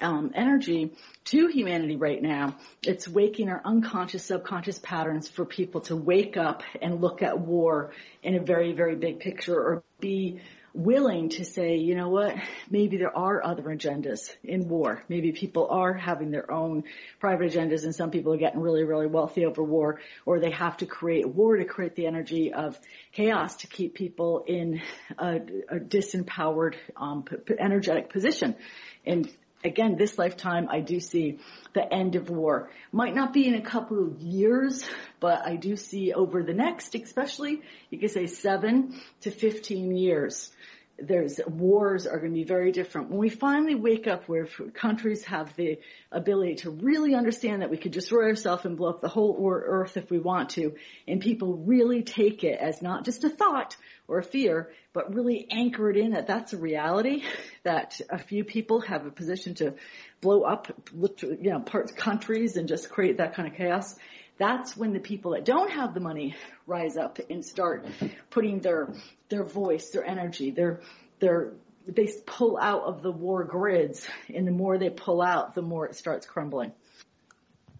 um, 0.00 0.32
energy 0.34 0.92
to 1.26 1.46
humanity 1.46 1.96
right 1.96 2.20
now. 2.20 2.56
It's 2.82 3.06
waking 3.06 3.48
our 3.48 3.62
unconscious, 3.64 4.24
subconscious 4.24 4.80
patterns 4.80 5.28
for 5.28 5.44
people 5.44 5.82
to 5.82 5.96
wake 5.96 6.36
up 6.36 6.64
and 6.80 7.00
look 7.00 7.22
at 7.22 7.38
war 7.38 7.92
in 8.22 8.34
a 8.34 8.40
very, 8.40 8.72
very 8.72 8.96
big 8.96 9.20
picture 9.20 9.54
or 9.54 9.84
be 10.00 10.40
willing 10.74 11.28
to 11.28 11.44
say, 11.44 11.76
you 11.76 11.94
know 11.94 12.08
what, 12.08 12.34
maybe 12.70 12.96
there 12.96 13.16
are 13.16 13.44
other 13.44 13.62
agendas 13.62 14.34
in 14.42 14.68
war. 14.68 15.02
Maybe 15.08 15.32
people 15.32 15.68
are 15.70 15.92
having 15.92 16.30
their 16.30 16.50
own 16.50 16.84
private 17.20 17.52
agendas 17.52 17.84
and 17.84 17.94
some 17.94 18.10
people 18.10 18.32
are 18.32 18.38
getting 18.38 18.60
really, 18.60 18.84
really 18.84 19.06
wealthy 19.06 19.44
over 19.44 19.62
war 19.62 20.00
or 20.24 20.40
they 20.40 20.50
have 20.50 20.78
to 20.78 20.86
create 20.86 21.28
war 21.28 21.56
to 21.56 21.64
create 21.64 21.94
the 21.94 22.06
energy 22.06 22.52
of 22.52 22.78
chaos 23.12 23.56
to 23.56 23.66
keep 23.66 23.94
people 23.94 24.44
in 24.46 24.80
a, 25.18 25.36
a 25.68 25.78
disempowered, 25.78 26.74
um, 26.96 27.24
energetic 27.58 28.10
position. 28.10 28.56
Again, 29.64 29.96
this 29.96 30.18
lifetime, 30.18 30.68
I 30.70 30.80
do 30.80 31.00
see 31.00 31.38
the 31.74 31.92
end 31.92 32.16
of 32.16 32.30
war. 32.30 32.70
Might 32.90 33.14
not 33.14 33.32
be 33.32 33.46
in 33.46 33.54
a 33.54 33.62
couple 33.62 34.04
of 34.04 34.20
years, 34.20 34.84
but 35.20 35.46
I 35.46 35.56
do 35.56 35.76
see 35.76 36.12
over 36.12 36.42
the 36.42 36.54
next, 36.54 36.94
especially, 36.94 37.62
you 37.90 37.98
could 37.98 38.10
say 38.10 38.26
seven 38.26 39.00
to 39.22 39.30
15 39.30 39.96
years, 39.96 40.50
there's 41.06 41.40
wars 41.46 42.06
are 42.06 42.18
going 42.18 42.32
to 42.32 42.38
be 42.38 42.44
very 42.44 42.70
different. 42.72 43.10
When 43.10 43.18
we 43.18 43.28
finally 43.28 43.74
wake 43.74 44.06
up 44.06 44.28
where 44.28 44.46
countries 44.72 45.24
have 45.24 45.54
the 45.56 45.78
ability 46.10 46.56
to 46.56 46.70
really 46.70 47.14
understand 47.14 47.62
that 47.62 47.70
we 47.70 47.76
could 47.76 47.92
destroy 47.92 48.28
ourselves 48.28 48.64
and 48.64 48.76
blow 48.76 48.90
up 48.90 49.00
the 49.00 49.08
whole 49.08 49.36
earth 49.44 49.96
if 49.96 50.10
we 50.10 50.18
want 50.18 50.50
to, 50.50 50.74
and 51.08 51.20
people 51.20 51.54
really 51.54 52.02
take 52.02 52.44
it 52.44 52.58
as 52.60 52.82
not 52.82 53.04
just 53.04 53.24
a 53.24 53.28
thought 53.28 53.76
or 54.06 54.18
a 54.18 54.22
fear, 54.22 54.70
but 54.92 55.14
really 55.14 55.46
anchor 55.50 55.90
it 55.90 55.96
in 55.96 56.12
that 56.12 56.26
that's 56.26 56.52
a 56.52 56.58
reality, 56.58 57.22
that 57.64 58.00
a 58.08 58.18
few 58.18 58.44
people 58.44 58.80
have 58.80 59.06
a 59.06 59.10
position 59.10 59.54
to 59.54 59.74
blow 60.20 60.42
up, 60.42 60.68
you 60.92 61.50
know, 61.50 61.60
parts, 61.60 61.92
countries 61.92 62.56
and 62.56 62.68
just 62.68 62.90
create 62.90 63.18
that 63.18 63.34
kind 63.34 63.48
of 63.48 63.54
chaos 63.54 63.96
that's 64.42 64.76
when 64.76 64.92
the 64.92 65.00
people 65.00 65.32
that 65.32 65.44
don't 65.44 65.70
have 65.70 65.94
the 65.94 66.00
money 66.00 66.34
rise 66.66 66.96
up 66.96 67.18
and 67.30 67.44
start 67.44 67.86
putting 68.30 68.58
their 68.58 68.92
their 69.28 69.44
voice, 69.44 69.90
their 69.90 70.04
energy, 70.04 70.50
their 70.50 70.80
their 71.20 71.52
they 71.86 72.12
pull 72.26 72.58
out 72.58 72.82
of 72.82 73.02
the 73.02 73.10
war 73.10 73.44
grids, 73.44 74.06
and 74.32 74.46
the 74.46 74.52
more 74.52 74.78
they 74.78 74.90
pull 74.90 75.22
out, 75.22 75.54
the 75.54 75.62
more 75.62 75.86
it 75.86 75.94
starts 75.94 76.26
crumbling. 76.26 76.72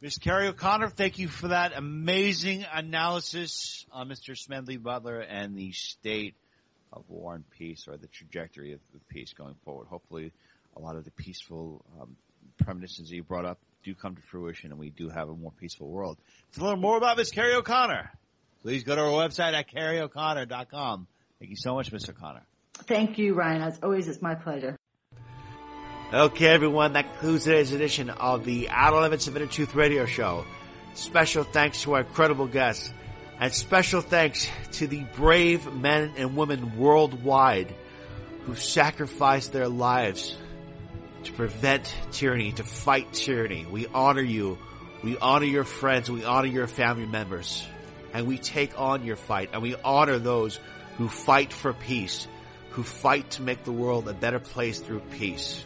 Ms. 0.01 0.19
Carrie 0.19 0.49
O'Connor, 0.49 0.89
thank 0.89 1.19
you 1.19 1.29
for 1.29 1.49
that 1.49 1.73
amazing 1.77 2.65
analysis 2.73 3.87
on 3.93 4.09
Mr. 4.09 4.37
Smedley 4.37 4.77
Butler 4.77 5.21
and 5.21 5.57
the 5.57 5.71
state 5.71 6.35
of 6.93 7.05
war 7.09 7.37
and 7.37 7.49
peace, 7.51 7.87
or 7.87 7.97
the 7.97 8.09
trajectory 8.09 8.73
of, 8.73 8.81
peace 9.09 9.33
going 9.33 9.55
forward. 9.65 9.87
Hopefully, 9.87 10.33
a 10.77 10.81
lot 10.81 10.97
of 10.97 11.05
the 11.05 11.13
peaceful 11.13 11.85
um, 12.01 12.17
premonitions 12.59 13.11
that 13.11 13.17
you 13.17 13.23
brought 13.23 13.45
up 13.45 13.59
do 13.83 13.95
come 13.95 14.17
to 14.17 14.23
fruition 14.23 14.71
and 14.71 14.79
we 14.79 14.91
do 14.91 15.09
have 15.09 15.29
a 15.29 15.35
more 15.35 15.53
peaceful 15.59 15.89
world. 15.89 16.19
To 16.55 16.65
learn 16.65 16.81
more 16.81 16.97
about 16.97 17.17
Miss 17.17 17.31
Carrie 17.31 17.55
O'Connor, 17.55 18.11
please 18.63 18.85
go 18.85 18.95
to 18.95 19.03
our 19.03 19.09
website 19.09 19.55
at 19.55 19.71
carrieoconnor.com. 19.71 21.07
Thank 21.39 21.51
you 21.51 21.57
so 21.57 21.75
much, 21.75 21.91
Mr. 21.91 22.11
O'Connor. 22.11 22.47
Thank 22.75 23.19
you, 23.19 23.35
Ryan. 23.35 23.63
As 23.63 23.79
always, 23.83 24.09
it's 24.09 24.23
my 24.23 24.35
pleasure. 24.35 24.77
Okay, 26.13 26.49
everyone, 26.49 26.93
that 26.93 27.09
concludes 27.11 27.45
today's 27.45 27.73
edition 27.73 28.11
of 28.11 28.45
the 28.45 28.69
Outer 28.69 29.01
Limits 29.01 29.29
of 29.29 29.37
Inner 29.37 29.47
Truth 29.47 29.75
Radio 29.75 30.05
Show. 30.05 30.45
Special 30.95 31.43
thanks 31.43 31.83
to 31.83 31.95
our 31.95 32.01
incredible 32.01 32.47
guests, 32.47 32.93
and 33.41 33.53
special 33.53 34.03
thanks 34.03 34.47
to 34.73 34.87
the 34.87 35.05
brave 35.17 35.73
men 35.73 36.13
and 36.19 36.37
women 36.37 36.77
worldwide 36.77 37.75
who 38.45 38.55
sacrificed 38.55 39.53
their 39.53 39.69
lives 39.69 40.37
to 41.25 41.33
prevent 41.33 41.95
tyranny, 42.13 42.53
to 42.53 42.65
fight 42.65 43.13
tyranny. 43.13 43.67
We 43.71 43.87
honor 43.87 44.23
you. 44.23 44.59
We 45.03 45.17
honor 45.19 45.47
your 45.47 45.65
friends. 45.65 46.11
We 46.11 46.25
honor 46.25 46.49
your 46.49 46.67
family 46.67 47.07
members. 47.07 47.67
And 48.15 48.27
we 48.27 48.39
take 48.39 48.79
on 48.79 49.05
your 49.05 49.17
fight 49.17 49.51
and 49.53 49.63
we 49.63 49.75
honor 49.77 50.19
those 50.19 50.61
who 50.99 51.09
fight 51.09 51.53
for 51.53 51.73
peace, 51.73 52.29
who 52.71 52.83
fight 52.83 53.31
to 53.33 53.43
make 53.43 53.65
the 53.65 53.73
world 53.73 54.09
a 54.09 54.13
better 54.13 54.39
place 54.39 54.79
through 54.79 55.01
peace. 55.13 55.65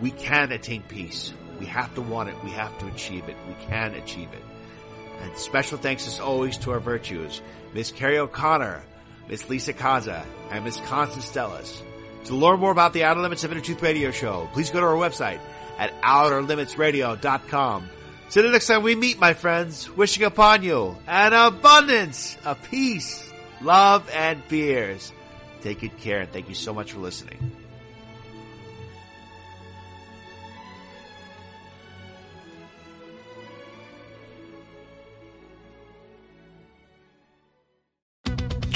We 0.00 0.10
can 0.10 0.52
attain 0.52 0.82
peace. 0.82 1.32
We 1.58 1.66
have 1.66 1.94
to 1.94 2.02
want 2.02 2.28
it. 2.28 2.36
We 2.44 2.50
have 2.50 2.76
to 2.78 2.86
achieve 2.86 3.28
it. 3.28 3.36
We 3.48 3.54
can 3.66 3.94
achieve 3.94 4.28
it. 4.32 4.44
And 5.22 5.36
special 5.36 5.78
thanks 5.78 6.06
as 6.06 6.20
always 6.20 6.56
to 6.58 6.70
our 6.72 6.80
virtues, 6.80 7.40
Miss 7.74 7.90
Carrie 7.90 8.18
O'Connor, 8.18 8.82
Miss 9.28 9.48
Lisa 9.48 9.72
Kaza, 9.72 10.24
and 10.50 10.64
Miss 10.64 10.78
Constance 10.80 11.28
Stellas. 11.28 11.82
To 12.24 12.34
learn 12.34 12.60
more 12.60 12.70
about 12.70 12.92
the 12.92 13.04
Outer 13.04 13.20
Limits 13.20 13.44
of 13.44 13.52
Inner 13.52 13.60
Truth 13.60 13.82
Radio 13.82 14.10
Show, 14.10 14.48
please 14.52 14.70
go 14.70 14.80
to 14.80 14.86
our 14.86 14.94
website 14.94 15.40
at 15.78 15.98
outerlimitsradio.com. 16.02 17.88
Till 18.30 18.42
the 18.42 18.50
next 18.50 18.66
time 18.66 18.82
we 18.82 18.94
meet, 18.94 19.18
my 19.18 19.32
friends, 19.32 19.88
wishing 19.96 20.24
upon 20.24 20.62
you 20.62 20.96
an 21.06 21.32
abundance 21.32 22.36
of 22.44 22.62
peace, 22.70 23.32
love, 23.62 24.08
and 24.12 24.46
beers. 24.48 25.12
Take 25.62 25.80
good 25.80 25.96
care 25.98 26.20
and 26.20 26.30
thank 26.30 26.48
you 26.48 26.54
so 26.54 26.74
much 26.74 26.92
for 26.92 27.00
listening. 27.00 27.38